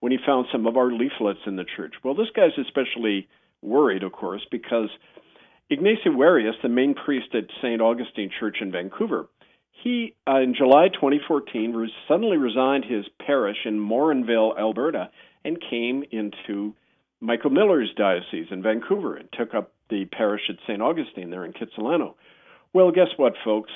when 0.00 0.12
he 0.12 0.18
found 0.24 0.46
some 0.50 0.66
of 0.66 0.78
our 0.78 0.90
leaflets 0.90 1.40
in 1.46 1.56
the 1.56 1.66
church. 1.76 1.92
Well, 2.02 2.14
this 2.14 2.28
guy's 2.34 2.56
especially 2.58 3.28
worried, 3.60 4.02
of 4.02 4.12
course, 4.12 4.46
because 4.50 4.88
Ignacy 5.70 6.06
Warias, 6.06 6.54
the 6.62 6.70
main 6.70 6.94
priest 6.94 7.34
at 7.34 7.44
St. 7.60 7.82
Augustine 7.82 8.30
Church 8.40 8.58
in 8.62 8.72
Vancouver, 8.72 9.26
he, 9.82 10.14
uh, 10.26 10.40
in 10.40 10.54
July 10.54 10.88
2014, 10.88 11.72
re- 11.72 11.92
suddenly 12.08 12.36
resigned 12.36 12.84
his 12.84 13.04
parish 13.24 13.58
in 13.64 13.78
Morinville, 13.78 14.58
Alberta, 14.58 15.10
and 15.44 15.58
came 15.60 16.04
into 16.10 16.74
Michael 17.20 17.50
Miller's 17.50 17.92
diocese 17.96 18.46
in 18.50 18.62
Vancouver 18.62 19.16
and 19.16 19.28
took 19.32 19.54
up 19.54 19.72
the 19.90 20.06
parish 20.06 20.42
at 20.48 20.56
St. 20.66 20.80
Augustine 20.80 21.30
there 21.30 21.44
in 21.44 21.52
Kitsilano. 21.52 22.14
Well, 22.72 22.90
guess 22.90 23.08
what, 23.16 23.34
folks? 23.44 23.70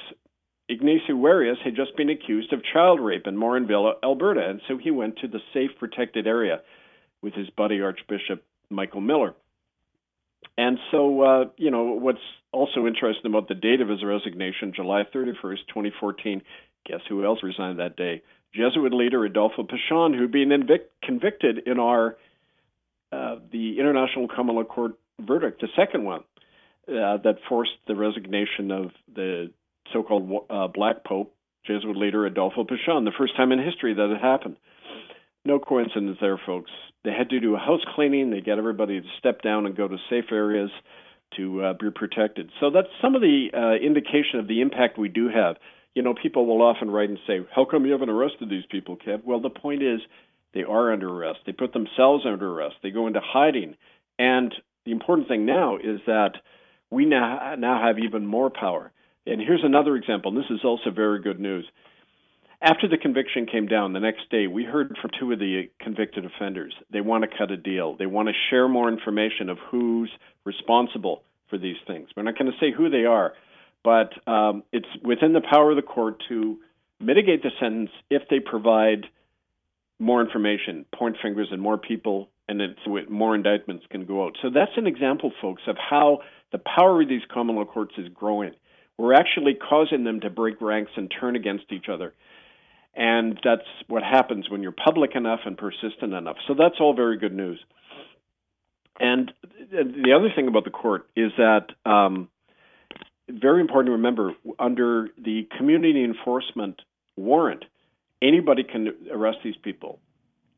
Ignacio 0.68 1.14
Warias 1.14 1.58
had 1.64 1.76
just 1.76 1.96
been 1.96 2.10
accused 2.10 2.52
of 2.52 2.60
child 2.72 3.00
rape 3.00 3.26
in 3.26 3.36
Morinville, 3.36 3.94
Alberta, 4.02 4.48
and 4.48 4.60
so 4.68 4.76
he 4.76 4.90
went 4.90 5.18
to 5.18 5.28
the 5.28 5.40
safe, 5.54 5.70
protected 5.78 6.26
area 6.26 6.60
with 7.22 7.34
his 7.34 7.48
buddy 7.50 7.80
Archbishop 7.80 8.44
Michael 8.70 9.00
Miller. 9.00 9.34
And 10.56 10.78
so, 10.90 11.22
uh, 11.22 11.44
you 11.56 11.70
know, 11.70 11.84
what's 11.84 12.18
also 12.52 12.86
interesting 12.86 13.30
about 13.30 13.48
the 13.48 13.54
date 13.54 13.80
of 13.80 13.88
his 13.88 14.02
resignation, 14.04 14.72
July 14.74 15.04
31st, 15.14 15.66
2014, 15.68 16.42
guess 16.86 17.00
who 17.08 17.24
else 17.24 17.40
resigned 17.42 17.78
that 17.78 17.96
day? 17.96 18.22
Jesuit 18.54 18.92
leader 18.92 19.24
Adolfo 19.24 19.62
Pichon, 19.62 20.16
who'd 20.16 20.32
been 20.32 20.48
invic- 20.48 20.88
convicted 21.02 21.66
in 21.66 21.78
our 21.78 22.16
uh, 23.12 23.36
the 23.52 23.78
International 23.78 24.28
Common 24.28 24.56
Law 24.56 24.64
Court 24.64 24.92
verdict, 25.20 25.60
the 25.60 25.68
second 25.76 26.04
one, 26.04 26.20
uh, 26.88 27.18
that 27.18 27.36
forced 27.48 27.72
the 27.86 27.94
resignation 27.94 28.70
of 28.70 28.90
the 29.14 29.50
so-called 29.92 30.46
uh, 30.50 30.66
Black 30.68 31.04
Pope, 31.04 31.34
Jesuit 31.66 31.96
leader 31.96 32.26
Adolfo 32.26 32.64
Pichon, 32.64 33.04
the 33.04 33.12
first 33.16 33.36
time 33.36 33.52
in 33.52 33.62
history 33.62 33.94
that 33.94 34.10
it 34.10 34.20
happened. 34.20 34.56
No 35.48 35.58
coincidence 35.58 36.18
there, 36.20 36.38
folks. 36.44 36.70
They 37.04 37.10
had 37.10 37.30
to 37.30 37.40
do 37.40 37.54
a 37.54 37.58
house 37.58 37.80
cleaning. 37.94 38.28
They 38.28 38.42
get 38.42 38.58
everybody 38.58 39.00
to 39.00 39.06
step 39.18 39.40
down 39.40 39.64
and 39.64 39.74
go 39.74 39.88
to 39.88 39.96
safe 40.10 40.26
areas 40.30 40.70
to 41.38 41.62
uh, 41.62 41.72
be 41.72 41.90
protected. 41.90 42.50
So 42.60 42.68
that's 42.68 42.88
some 43.00 43.14
of 43.14 43.22
the 43.22 43.48
uh, 43.54 43.82
indication 43.82 44.40
of 44.40 44.46
the 44.46 44.60
impact 44.60 44.98
we 44.98 45.08
do 45.08 45.30
have. 45.30 45.56
You 45.94 46.02
know, 46.02 46.12
people 46.12 46.44
will 46.44 46.60
often 46.60 46.90
write 46.90 47.08
and 47.08 47.18
say, 47.26 47.46
"How 47.56 47.64
come 47.64 47.86
you 47.86 47.92
haven't 47.92 48.10
arrested 48.10 48.50
these 48.50 48.66
people, 48.70 48.98
Kev?" 48.98 49.24
Well, 49.24 49.40
the 49.40 49.48
point 49.48 49.82
is, 49.82 50.00
they 50.52 50.64
are 50.64 50.92
under 50.92 51.08
arrest. 51.08 51.38
They 51.46 51.52
put 51.52 51.72
themselves 51.72 52.26
under 52.26 52.52
arrest. 52.52 52.76
They 52.82 52.90
go 52.90 53.06
into 53.06 53.20
hiding. 53.24 53.74
And 54.18 54.54
the 54.84 54.92
important 54.92 55.28
thing 55.28 55.46
now 55.46 55.78
is 55.78 56.00
that 56.06 56.32
we 56.90 57.06
now 57.06 57.54
now 57.58 57.80
have 57.82 57.98
even 57.98 58.26
more 58.26 58.50
power. 58.50 58.92
And 59.24 59.40
here's 59.40 59.64
another 59.64 59.96
example. 59.96 60.30
And 60.30 60.38
this 60.38 60.50
is 60.50 60.62
also 60.62 60.90
very 60.90 61.22
good 61.22 61.40
news. 61.40 61.66
After 62.60 62.88
the 62.88 62.98
conviction 62.98 63.46
came 63.46 63.66
down 63.66 63.92
the 63.92 64.00
next 64.00 64.28
day, 64.30 64.48
we 64.48 64.64
heard 64.64 64.96
from 65.00 65.10
two 65.18 65.30
of 65.30 65.38
the 65.38 65.70
convicted 65.80 66.24
offenders. 66.24 66.74
They 66.92 67.00
want 67.00 67.22
to 67.22 67.38
cut 67.38 67.52
a 67.52 67.56
deal. 67.56 67.94
They 67.96 68.06
want 68.06 68.28
to 68.28 68.34
share 68.50 68.66
more 68.66 68.88
information 68.88 69.48
of 69.48 69.58
who's 69.70 70.10
responsible 70.44 71.22
for 71.48 71.56
these 71.56 71.76
things. 71.86 72.08
We're 72.16 72.24
not 72.24 72.36
going 72.36 72.50
to 72.50 72.58
say 72.58 72.72
who 72.76 72.90
they 72.90 73.04
are, 73.04 73.34
but 73.84 74.10
um, 74.28 74.64
it's 74.72 74.88
within 75.04 75.34
the 75.34 75.40
power 75.40 75.70
of 75.70 75.76
the 75.76 75.82
court 75.82 76.20
to 76.30 76.58
mitigate 76.98 77.44
the 77.44 77.50
sentence 77.60 77.90
if 78.10 78.22
they 78.28 78.40
provide 78.40 79.06
more 80.00 80.20
information, 80.20 80.84
point 80.92 81.16
fingers, 81.22 81.48
and 81.52 81.62
more 81.62 81.78
people, 81.78 82.28
and 82.48 82.60
it's, 82.60 82.80
more 83.08 83.36
indictments 83.36 83.84
can 83.88 84.04
go 84.04 84.24
out. 84.24 84.36
So 84.42 84.50
that's 84.50 84.72
an 84.76 84.88
example, 84.88 85.32
folks, 85.40 85.62
of 85.68 85.76
how 85.78 86.22
the 86.50 86.58
power 86.58 87.02
of 87.02 87.08
these 87.08 87.22
common 87.32 87.54
law 87.54 87.66
courts 87.66 87.94
is 87.98 88.08
growing. 88.12 88.52
We're 88.96 89.14
actually 89.14 89.54
causing 89.54 90.02
them 90.02 90.20
to 90.20 90.30
break 90.30 90.60
ranks 90.60 90.90
and 90.96 91.08
turn 91.20 91.36
against 91.36 91.70
each 91.70 91.88
other. 91.88 92.14
And 92.94 93.38
that's 93.44 93.68
what 93.86 94.02
happens 94.02 94.50
when 94.50 94.62
you're 94.62 94.72
public 94.72 95.14
enough 95.14 95.40
and 95.44 95.56
persistent 95.56 96.12
enough. 96.12 96.36
So 96.46 96.54
that's 96.54 96.76
all 96.80 96.94
very 96.94 97.16
good 97.16 97.34
news. 97.34 97.60
And 99.00 99.32
the 99.70 100.12
other 100.16 100.28
thing 100.34 100.48
about 100.48 100.64
the 100.64 100.70
court 100.70 101.08
is 101.14 101.30
that 101.36 101.66
um, 101.88 102.28
very 103.28 103.60
important 103.60 103.88
to 103.88 103.92
remember 103.92 104.32
under 104.58 105.08
the 105.22 105.46
community 105.56 106.02
enforcement 106.02 106.80
warrant, 107.16 107.64
anybody 108.22 108.64
can 108.64 108.94
arrest 109.12 109.38
these 109.44 109.56
people. 109.62 110.00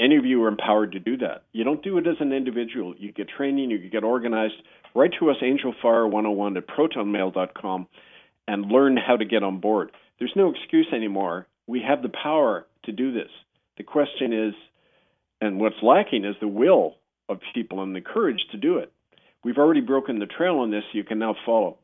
Any 0.00 0.16
of 0.16 0.24
you 0.24 0.42
are 0.44 0.48
empowered 0.48 0.92
to 0.92 0.98
do 0.98 1.18
that. 1.18 1.42
You 1.52 1.64
don't 1.64 1.82
do 1.82 1.98
it 1.98 2.06
as 2.06 2.16
an 2.20 2.32
individual. 2.32 2.94
You 2.96 3.12
get 3.12 3.28
training, 3.28 3.70
you 3.70 3.90
get 3.90 4.02
organized. 4.02 4.54
Write 4.94 5.12
to 5.18 5.30
us, 5.30 5.36
angelfire101 5.42 6.56
at 6.56 6.66
protonmail.com, 6.66 7.86
and 8.48 8.72
learn 8.72 8.96
how 8.96 9.16
to 9.16 9.26
get 9.26 9.42
on 9.42 9.60
board. 9.60 9.90
There's 10.18 10.32
no 10.34 10.50
excuse 10.50 10.86
anymore 10.94 11.46
we 11.70 11.82
have 11.86 12.02
the 12.02 12.10
power 12.10 12.66
to 12.84 12.92
do 12.92 13.12
this. 13.12 13.30
The 13.78 13.84
question 13.84 14.32
is, 14.32 14.54
and 15.40 15.60
what's 15.60 15.76
lacking 15.82 16.24
is 16.24 16.34
the 16.40 16.48
will 16.48 16.96
of 17.28 17.38
people 17.54 17.82
and 17.82 17.94
the 17.94 18.00
courage 18.00 18.44
to 18.50 18.58
do 18.58 18.78
it. 18.78 18.92
We've 19.44 19.56
already 19.56 19.80
broken 19.80 20.18
the 20.18 20.26
trail 20.26 20.58
on 20.58 20.72
this. 20.72 20.82
You 20.92 21.04
can 21.04 21.20
now 21.20 21.36
follow. 21.46 21.78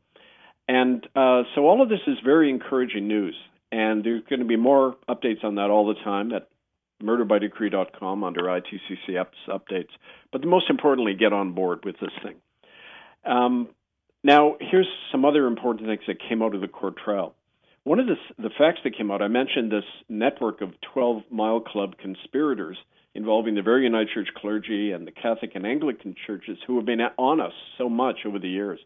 And 0.67 1.05
uh, 1.15 1.43
so 1.55 1.65
all 1.65 1.81
of 1.81 1.87
this 1.87 2.01
is 2.05 2.17
very 2.23 2.49
encouraging 2.49 3.07
news. 3.07 3.35
And 3.71 4.03
there's 4.03 4.23
going 4.29 4.41
to 4.41 4.45
be 4.45 4.57
more 4.57 4.97
updates 5.09 5.43
on 5.43 5.55
that 5.55 5.69
all 5.69 5.87
the 5.87 5.95
time 6.03 6.33
at 6.33 6.49
murderbydecree.com 7.01 8.23
under 8.23 8.41
ITCC 8.41 9.25
updates. 9.47 9.89
But 10.33 10.45
most 10.45 10.69
importantly, 10.69 11.13
get 11.13 11.31
on 11.31 11.53
board 11.53 11.85
with 11.85 11.95
this 12.01 12.11
thing. 12.21 12.35
Um, 13.25 13.69
now, 14.23 14.57
here's 14.59 14.87
some 15.11 15.23
other 15.23 15.47
important 15.47 15.87
things 15.87 16.01
that 16.07 16.17
came 16.27 16.41
out 16.43 16.55
of 16.55 16.61
the 16.61 16.67
court 16.67 16.95
trial. 16.97 17.36
One 17.87 17.99
of 17.99 18.07
the, 18.07 18.17
the 18.37 18.49
facts 18.57 18.81
that 18.83 18.97
came 18.97 19.09
out, 19.11 19.21
I 19.21 19.29
mentioned 19.29 19.71
this 19.71 19.85
network 20.09 20.59
of 20.59 20.71
12 20.93 21.23
Mile 21.31 21.61
Club 21.61 21.95
conspirators 21.97 22.75
involving 23.15 23.55
the 23.55 23.61
very 23.61 23.85
United 23.85 24.09
Church 24.13 24.27
clergy 24.35 24.91
and 24.91 25.07
the 25.07 25.13
Catholic 25.13 25.51
and 25.55 25.65
Anglican 25.65 26.13
churches 26.27 26.57
who 26.67 26.75
have 26.75 26.85
been 26.85 26.99
on 26.99 27.39
us 27.39 27.53
so 27.77 27.87
much 27.87 28.25
over 28.25 28.39
the 28.39 28.49
years. 28.49 28.77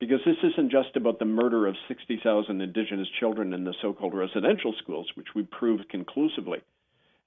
Because 0.00 0.18
this 0.26 0.38
isn't 0.42 0.72
just 0.72 0.96
about 0.96 1.20
the 1.20 1.24
murder 1.24 1.68
of 1.68 1.76
60,000 1.86 2.60
Indigenous 2.60 3.06
children 3.20 3.52
in 3.52 3.62
the 3.62 3.74
so 3.80 3.92
called 3.92 4.12
residential 4.12 4.74
schools, 4.82 5.06
which 5.14 5.28
we 5.36 5.44
proved 5.44 5.88
conclusively. 5.88 6.58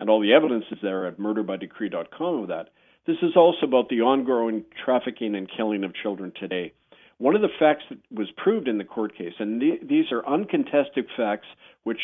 And 0.02 0.10
all 0.10 0.20
the 0.20 0.34
evidence 0.34 0.66
is 0.70 0.80
there 0.82 1.08
at 1.08 1.18
murderbydecree.com 1.18 2.42
of 2.42 2.50
that. 2.50 2.72
This 3.08 3.20
is 3.22 3.38
also 3.38 3.66
about 3.66 3.88
the 3.88 4.02
ongoing 4.02 4.66
trafficking 4.84 5.36
and 5.36 5.50
killing 5.50 5.86
of 5.86 5.94
children 5.96 6.34
today 6.38 6.74
one 7.18 7.36
of 7.36 7.42
the 7.42 7.50
facts 7.60 7.84
that 7.90 8.00
was 8.12 8.30
proved 8.38 8.68
in 8.68 8.78
the 8.78 8.84
court 8.84 9.18
case, 9.18 9.34
and 9.40 9.62
th- 9.62 9.82
these 9.88 10.12
are 10.12 10.26
uncontested 10.28 11.08
facts 11.16 11.48
which 11.84 12.02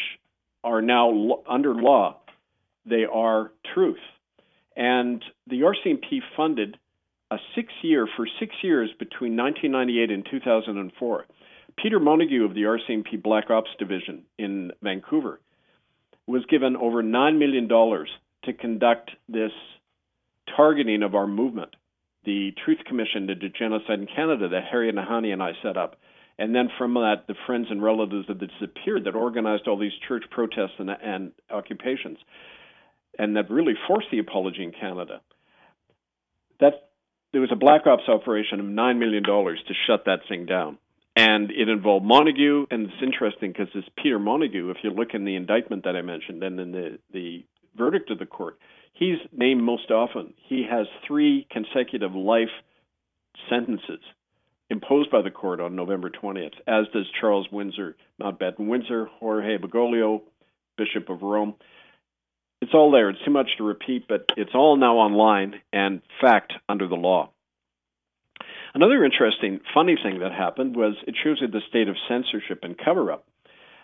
are 0.63 0.81
now 0.81 1.09
lo- 1.09 1.43
under 1.49 1.73
law, 1.73 2.17
they 2.85 3.05
are 3.11 3.51
truth. 3.73 3.99
And 4.75 5.23
the 5.47 5.61
RCMP 5.61 6.21
funded 6.35 6.77
a 7.29 7.37
six 7.55 7.71
year, 7.81 8.07
for 8.15 8.27
six 8.39 8.55
years 8.61 8.89
between 8.99 9.35
1998 9.37 10.11
and 10.11 10.27
2004. 10.29 11.25
Peter 11.77 11.99
Montague 11.99 12.43
of 12.43 12.53
the 12.53 12.63
RCMP 12.63 13.21
Black 13.21 13.49
Ops 13.49 13.69
Division 13.79 14.23
in 14.37 14.71
Vancouver 14.81 15.39
was 16.27 16.45
given 16.49 16.75
over 16.75 17.01
$9 17.01 17.39
million 17.39 17.67
to 17.67 18.53
conduct 18.53 19.11
this 19.29 19.51
targeting 20.55 21.03
of 21.03 21.15
our 21.15 21.27
movement 21.27 21.75
the 22.25 22.51
Truth 22.63 22.79
Commission 22.87 23.27
to 23.27 23.35
Genocide 23.49 23.99
in 23.99 24.07
Canada 24.07 24.49
that 24.49 24.63
Harriet 24.69 24.95
Nahanee 24.95 25.33
and 25.33 25.41
I 25.41 25.51
set 25.63 25.77
up. 25.77 25.97
And 26.37 26.55
then 26.55 26.69
from 26.77 26.93
that, 26.95 27.25
the 27.27 27.35
friends 27.45 27.67
and 27.69 27.83
relatives 27.83 28.29
of 28.29 28.39
the 28.39 28.47
disappeared 28.47 29.03
that 29.05 29.15
organized 29.15 29.67
all 29.67 29.77
these 29.77 29.91
church 30.07 30.23
protests 30.31 30.79
and, 30.79 30.89
and 30.89 31.31
occupations, 31.51 32.17
and 33.19 33.35
that 33.35 33.49
really 33.51 33.73
forced 33.87 34.07
the 34.11 34.19
apology 34.19 34.63
in 34.63 34.71
Canada. 34.71 35.21
That 36.59 36.89
there 37.31 37.41
was 37.41 37.51
a 37.51 37.55
black 37.55 37.85
ops 37.85 38.07
operation 38.07 38.59
of 38.59 38.65
nine 38.65 38.97
million 38.97 39.23
dollars 39.23 39.59
to 39.67 39.73
shut 39.85 40.05
that 40.05 40.21
thing 40.27 40.45
down, 40.45 40.77
and 41.15 41.51
it 41.51 41.69
involved 41.69 42.05
Montague. 42.05 42.65
And 42.71 42.85
it's 42.85 43.03
interesting 43.03 43.51
because 43.51 43.67
this 43.75 43.83
Peter 44.01 44.17
Montague, 44.17 44.71
if 44.71 44.77
you 44.83 44.89
look 44.89 45.09
in 45.13 45.25
the 45.25 45.35
indictment 45.35 45.83
that 45.83 45.95
I 45.95 46.01
mentioned, 46.01 46.41
and 46.43 46.59
in 46.59 46.71
the 46.71 46.99
the 47.13 47.45
verdict 47.77 48.09
of 48.09 48.19
the 48.19 48.25
court, 48.25 48.57
he's 48.93 49.17
named 49.31 49.63
most 49.63 49.91
often. 49.91 50.33
He 50.47 50.65
has 50.69 50.87
three 51.07 51.47
consecutive 51.51 52.13
life 52.13 52.49
sentences 53.49 54.01
imposed 54.69 55.11
by 55.11 55.21
the 55.21 55.31
court 55.31 55.59
on 55.59 55.75
November 55.75 56.09
20th, 56.09 56.53
as 56.65 56.85
does 56.93 57.05
Charles 57.19 57.47
Windsor, 57.51 57.97
Mountbatten 58.21 58.67
Windsor, 58.67 59.09
Jorge 59.19 59.57
Bergoglio, 59.57 60.21
Bishop 60.77 61.09
of 61.09 61.21
Rome. 61.21 61.55
It's 62.61 62.73
all 62.73 62.91
there. 62.91 63.09
It's 63.09 63.23
too 63.25 63.31
much 63.31 63.49
to 63.57 63.63
repeat, 63.63 64.07
but 64.07 64.31
it's 64.37 64.55
all 64.55 64.77
now 64.77 64.97
online 64.97 65.55
and 65.73 66.01
fact 66.21 66.53
under 66.69 66.87
the 66.87 66.95
law. 66.95 67.31
Another 68.73 69.03
interesting, 69.03 69.59
funny 69.73 69.97
thing 70.01 70.19
that 70.19 70.31
happened 70.31 70.75
was 70.75 70.95
it 71.05 71.15
shows 71.21 71.39
you 71.41 71.47
the 71.47 71.61
state 71.67 71.89
of 71.89 71.97
censorship 72.07 72.59
and 72.63 72.77
cover 72.77 73.11
up. 73.11 73.25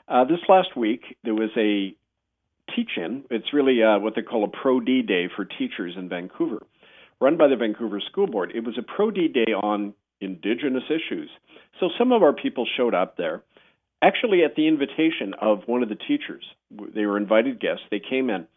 Uh, 0.07 0.23
this 0.23 0.39
last 0.47 0.77
week, 0.77 1.17
there 1.23 1.35
was 1.35 1.49
a 1.57 1.93
teach-in. 2.75 3.23
It's 3.29 3.53
really 3.53 3.81
uh, 3.83 3.99
what 3.99 4.15
they 4.15 4.21
call 4.21 4.43
a 4.43 4.47
Pro 4.47 4.79
D 4.79 5.01
Day 5.01 5.29
for 5.35 5.45
teachers 5.45 5.95
in 5.97 6.09
Vancouver, 6.09 6.61
run 7.19 7.37
by 7.37 7.47
the 7.47 7.55
Vancouver 7.55 7.99
School 8.01 8.27
Board. 8.27 8.51
It 8.53 8.63
was 8.63 8.77
a 8.77 8.83
Pro 8.83 9.11
D 9.11 9.27
Day 9.27 9.51
on 9.53 9.93
Indigenous 10.21 10.83
issues. 10.89 11.29
So 11.79 11.89
some 11.97 12.11
of 12.11 12.23
our 12.23 12.33
people 12.33 12.65
showed 12.77 12.95
up 12.95 13.17
there, 13.17 13.43
actually 14.01 14.43
at 14.43 14.55
the 14.55 14.67
invitation 14.67 15.33
of 15.39 15.63
one 15.67 15.83
of 15.83 15.89
the 15.89 15.95
teachers. 15.95 16.43
They 16.71 17.05
were 17.05 17.17
invited 17.17 17.59
guests. 17.59 17.83
They 17.89 17.99
came 17.99 18.29
in. 18.29 18.47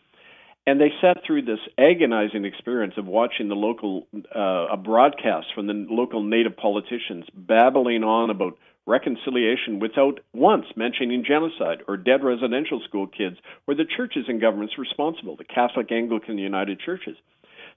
and 0.66 0.80
they 0.80 0.92
sat 1.00 1.18
through 1.26 1.42
this 1.42 1.58
agonizing 1.78 2.44
experience 2.44 2.94
of 2.96 3.06
watching 3.06 3.48
the 3.48 3.54
local 3.54 4.06
uh, 4.34 4.66
a 4.70 4.76
broadcast 4.76 5.48
from 5.54 5.66
the 5.66 5.86
local 5.88 6.22
native 6.22 6.56
politicians 6.56 7.24
babbling 7.34 8.04
on 8.04 8.30
about 8.30 8.58
reconciliation 8.86 9.78
without 9.78 10.20
once 10.32 10.66
mentioning 10.76 11.24
genocide 11.26 11.82
or 11.86 11.96
dead 11.96 12.24
residential 12.24 12.80
school 12.88 13.06
kids 13.06 13.36
or 13.66 13.74
the 13.74 13.84
churches 13.84 14.24
and 14.28 14.40
governments 14.40 14.78
responsible, 14.78 15.36
the 15.36 15.44
Catholic, 15.44 15.92
Anglican, 15.92 16.38
United 16.38 16.80
Churches. 16.80 17.16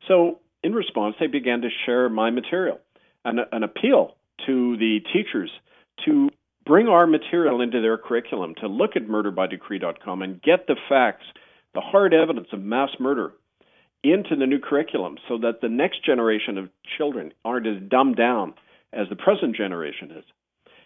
So, 0.07 0.39
in 0.63 0.73
response, 0.73 1.15
they 1.19 1.27
began 1.27 1.61
to 1.61 1.69
share 1.85 2.09
my 2.09 2.29
material, 2.29 2.79
an, 3.25 3.39
an 3.51 3.63
appeal 3.63 4.15
to 4.45 4.77
the 4.77 4.99
teachers 5.13 5.51
to 6.05 6.29
bring 6.65 6.87
our 6.87 7.05
material 7.05 7.61
into 7.61 7.81
their 7.81 7.97
curriculum, 7.97 8.55
to 8.61 8.67
look 8.67 8.95
at 8.95 9.03
murderbydecree.com 9.03 10.21
and 10.21 10.41
get 10.41 10.67
the 10.67 10.77
facts, 10.87 11.25
the 11.73 11.81
hard 11.81 12.13
evidence 12.13 12.47
of 12.53 12.61
mass 12.61 12.89
murder 12.99 13.33
into 14.03 14.35
the 14.35 14.45
new 14.45 14.59
curriculum 14.59 15.17
so 15.27 15.37
that 15.37 15.61
the 15.61 15.69
next 15.69 16.05
generation 16.05 16.57
of 16.57 16.69
children 16.97 17.33
aren't 17.43 17.67
as 17.67 17.81
dumbed 17.89 18.17
down 18.17 18.53
as 18.91 19.07
the 19.09 19.15
present 19.15 19.55
generation 19.55 20.11
is. 20.11 20.23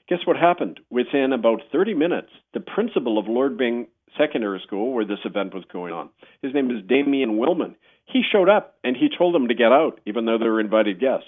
Guess 0.09 0.19
what 0.25 0.37
happened? 0.37 0.79
Within 0.89 1.33
about 1.33 1.61
30 1.71 1.93
minutes, 1.93 2.29
the 2.53 2.61
principal 2.61 3.17
of 3.17 3.27
Lord 3.27 3.57
Byng 3.57 3.87
Secondary 4.17 4.61
School, 4.65 4.93
where 4.93 5.05
this 5.05 5.19
event 5.25 5.53
was 5.53 5.65
going 5.71 5.93
on, 5.93 6.09
his 6.41 6.53
name 6.53 6.71
is 6.71 6.85
Damien 6.87 7.37
Wilmann, 7.37 7.75
he 8.05 8.21
showed 8.31 8.49
up 8.49 8.75
and 8.83 8.95
he 8.95 9.09
told 9.15 9.35
them 9.35 9.49
to 9.49 9.53
get 9.53 9.71
out, 9.71 9.99
even 10.05 10.25
though 10.25 10.37
they 10.37 10.47
were 10.47 10.61
invited 10.61 10.99
guests. 10.99 11.27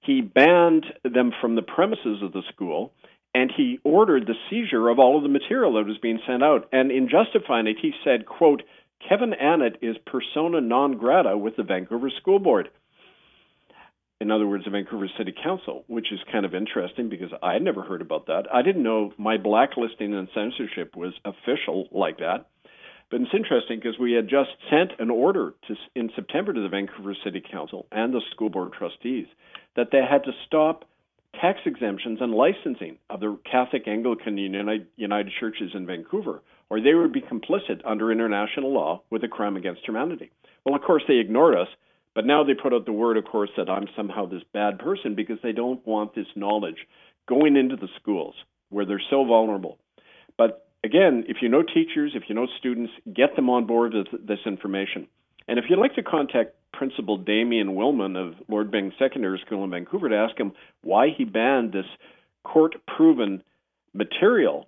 He 0.00 0.20
banned 0.20 0.84
them 1.04 1.32
from 1.40 1.54
the 1.54 1.62
premises 1.62 2.22
of 2.22 2.32
the 2.32 2.42
school 2.52 2.92
and 3.34 3.52
he 3.54 3.78
ordered 3.84 4.26
the 4.26 4.34
seizure 4.48 4.88
of 4.88 4.98
all 4.98 5.16
of 5.16 5.22
the 5.22 5.28
material 5.28 5.74
that 5.74 5.86
was 5.86 5.98
being 5.98 6.20
sent 6.26 6.42
out. 6.42 6.68
And 6.72 6.90
in 6.90 7.08
justifying 7.08 7.66
it, 7.66 7.76
he 7.80 7.92
said, 8.04 8.26
quote, 8.26 8.62
Kevin 9.06 9.32
Annett 9.40 9.76
is 9.80 9.96
persona 10.06 10.60
non 10.60 10.98
grata 10.98 11.36
with 11.36 11.56
the 11.56 11.62
Vancouver 11.62 12.10
School 12.10 12.38
Board. 12.38 12.68
In 14.20 14.32
other 14.32 14.48
words, 14.48 14.64
the 14.64 14.70
Vancouver 14.70 15.08
City 15.16 15.32
Council, 15.44 15.84
which 15.86 16.10
is 16.12 16.18
kind 16.32 16.44
of 16.44 16.54
interesting 16.54 17.08
because 17.08 17.30
I 17.40 17.52
had 17.52 17.62
never 17.62 17.82
heard 17.82 18.02
about 18.02 18.26
that. 18.26 18.46
I 18.52 18.62
didn't 18.62 18.82
know 18.82 19.12
my 19.16 19.36
blacklisting 19.36 20.12
and 20.12 20.28
censorship 20.34 20.96
was 20.96 21.12
official 21.24 21.88
like 21.92 22.18
that. 22.18 22.46
But 23.10 23.20
it's 23.22 23.30
interesting 23.32 23.78
because 23.78 23.98
we 23.98 24.12
had 24.12 24.28
just 24.28 24.50
sent 24.70 24.92
an 24.98 25.08
order 25.08 25.54
to, 25.68 25.76
in 25.94 26.10
September 26.14 26.52
to 26.52 26.60
the 26.60 26.68
Vancouver 26.68 27.14
City 27.24 27.40
Council 27.40 27.86
and 27.90 28.12
the 28.12 28.20
school 28.32 28.50
board 28.50 28.72
trustees 28.72 29.26
that 29.76 29.88
they 29.92 30.02
had 30.02 30.24
to 30.24 30.32
stop 30.46 30.84
tax 31.40 31.60
exemptions 31.64 32.18
and 32.20 32.34
licensing 32.34 32.98
of 33.08 33.20
the 33.20 33.38
Catholic 33.50 33.86
Anglican 33.86 34.36
United, 34.36 34.88
United 34.96 35.32
Churches 35.38 35.70
in 35.74 35.86
Vancouver, 35.86 36.42
or 36.68 36.80
they 36.80 36.94
would 36.94 37.12
be 37.12 37.22
complicit 37.22 37.80
under 37.84 38.10
international 38.10 38.72
law 38.72 39.02
with 39.10 39.22
a 39.24 39.28
crime 39.28 39.56
against 39.56 39.86
humanity. 39.86 40.30
Well, 40.64 40.74
of 40.74 40.82
course, 40.82 41.04
they 41.06 41.16
ignored 41.16 41.56
us, 41.56 41.68
but 42.18 42.26
now 42.26 42.42
they 42.42 42.54
put 42.54 42.74
out 42.74 42.84
the 42.84 42.90
word, 42.90 43.16
of 43.16 43.26
course, 43.26 43.50
that 43.56 43.70
I'm 43.70 43.86
somehow 43.96 44.26
this 44.26 44.42
bad 44.52 44.80
person 44.80 45.14
because 45.14 45.38
they 45.40 45.52
don't 45.52 45.86
want 45.86 46.16
this 46.16 46.26
knowledge 46.34 46.78
going 47.28 47.56
into 47.56 47.76
the 47.76 47.86
schools 47.94 48.34
where 48.70 48.84
they're 48.84 49.00
so 49.08 49.24
vulnerable. 49.24 49.78
But 50.36 50.66
again, 50.82 51.26
if 51.28 51.36
you 51.42 51.48
know 51.48 51.62
teachers, 51.62 52.14
if 52.16 52.24
you 52.28 52.34
know 52.34 52.48
students, 52.58 52.92
get 53.14 53.36
them 53.36 53.48
on 53.48 53.68
board 53.68 53.94
with 53.94 54.26
this 54.26 54.40
information. 54.46 55.06
And 55.46 55.60
if 55.60 55.66
you'd 55.70 55.78
like 55.78 55.94
to 55.94 56.02
contact 56.02 56.56
Principal 56.72 57.18
Damien 57.18 57.76
Wilmann 57.76 58.16
of 58.16 58.34
Lord 58.48 58.72
Byng 58.72 58.90
Secondary 58.98 59.40
School 59.46 59.62
in 59.62 59.70
Vancouver 59.70 60.08
to 60.08 60.16
ask 60.16 60.36
him 60.36 60.54
why 60.82 61.10
he 61.16 61.22
banned 61.24 61.72
this 61.72 61.86
court 62.42 62.74
proven 62.96 63.44
material, 63.94 64.66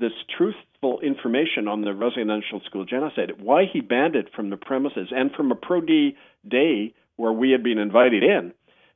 this 0.00 0.12
truthful 0.36 1.00
information 1.00 1.68
on 1.68 1.82
the 1.82 1.94
residential 1.94 2.60
school 2.66 2.84
genocide, 2.84 3.32
why 3.40 3.64
he 3.70 3.80
banned 3.80 4.16
it 4.16 4.28
from 4.34 4.50
the 4.50 4.56
premises 4.56 5.08
and 5.10 5.30
from 5.32 5.52
a 5.52 5.54
pro 5.54 5.80
D 5.80 6.16
day 6.48 6.94
where 7.16 7.32
we 7.32 7.50
had 7.50 7.62
been 7.62 7.78
invited 7.78 8.22
in. 8.22 8.52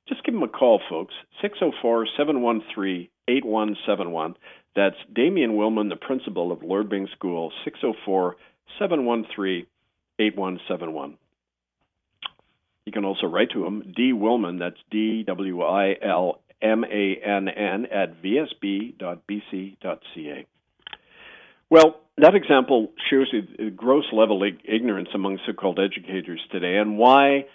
Just 0.08 0.24
give 0.24 0.34
him 0.34 0.42
a 0.42 0.48
call, 0.48 0.80
folks. 0.88 1.14
604 1.42 2.06
713 2.16 3.08
8171. 3.28 4.34
That's 4.76 4.96
Damien 5.14 5.52
Wilmann, 5.52 5.88
the 5.88 5.96
principal 5.96 6.50
of 6.52 6.62
Lord 6.62 6.88
Byng 6.90 7.08
School, 7.14 7.52
604 7.64 8.36
713 8.78 9.66
8171. 10.18 11.16
You 12.86 12.92
can 12.92 13.04
also 13.04 13.26
write 13.26 13.50
to 13.52 13.64
him, 13.64 13.92
D. 13.96 14.12
Wilmann, 14.12 14.58
that's 14.58 14.76
D 14.90 15.22
W 15.26 15.62
I 15.62 15.96
L 16.02 16.40
M 16.60 16.84
A 16.84 17.16
N 17.24 17.48
N, 17.48 17.86
at 17.86 18.22
vsb.bc.ca. 18.22 18.96
Well, 21.74 21.96
that 22.18 22.36
example 22.36 22.92
shows 23.10 23.26
the 23.32 23.68
gross 23.68 24.04
level 24.12 24.44
of 24.44 24.52
ignorance 24.62 25.08
among 25.12 25.40
so 25.44 25.52
called 25.52 25.80
educators 25.80 26.40
today 26.52 26.76
and 26.76 26.96
why 26.96 27.46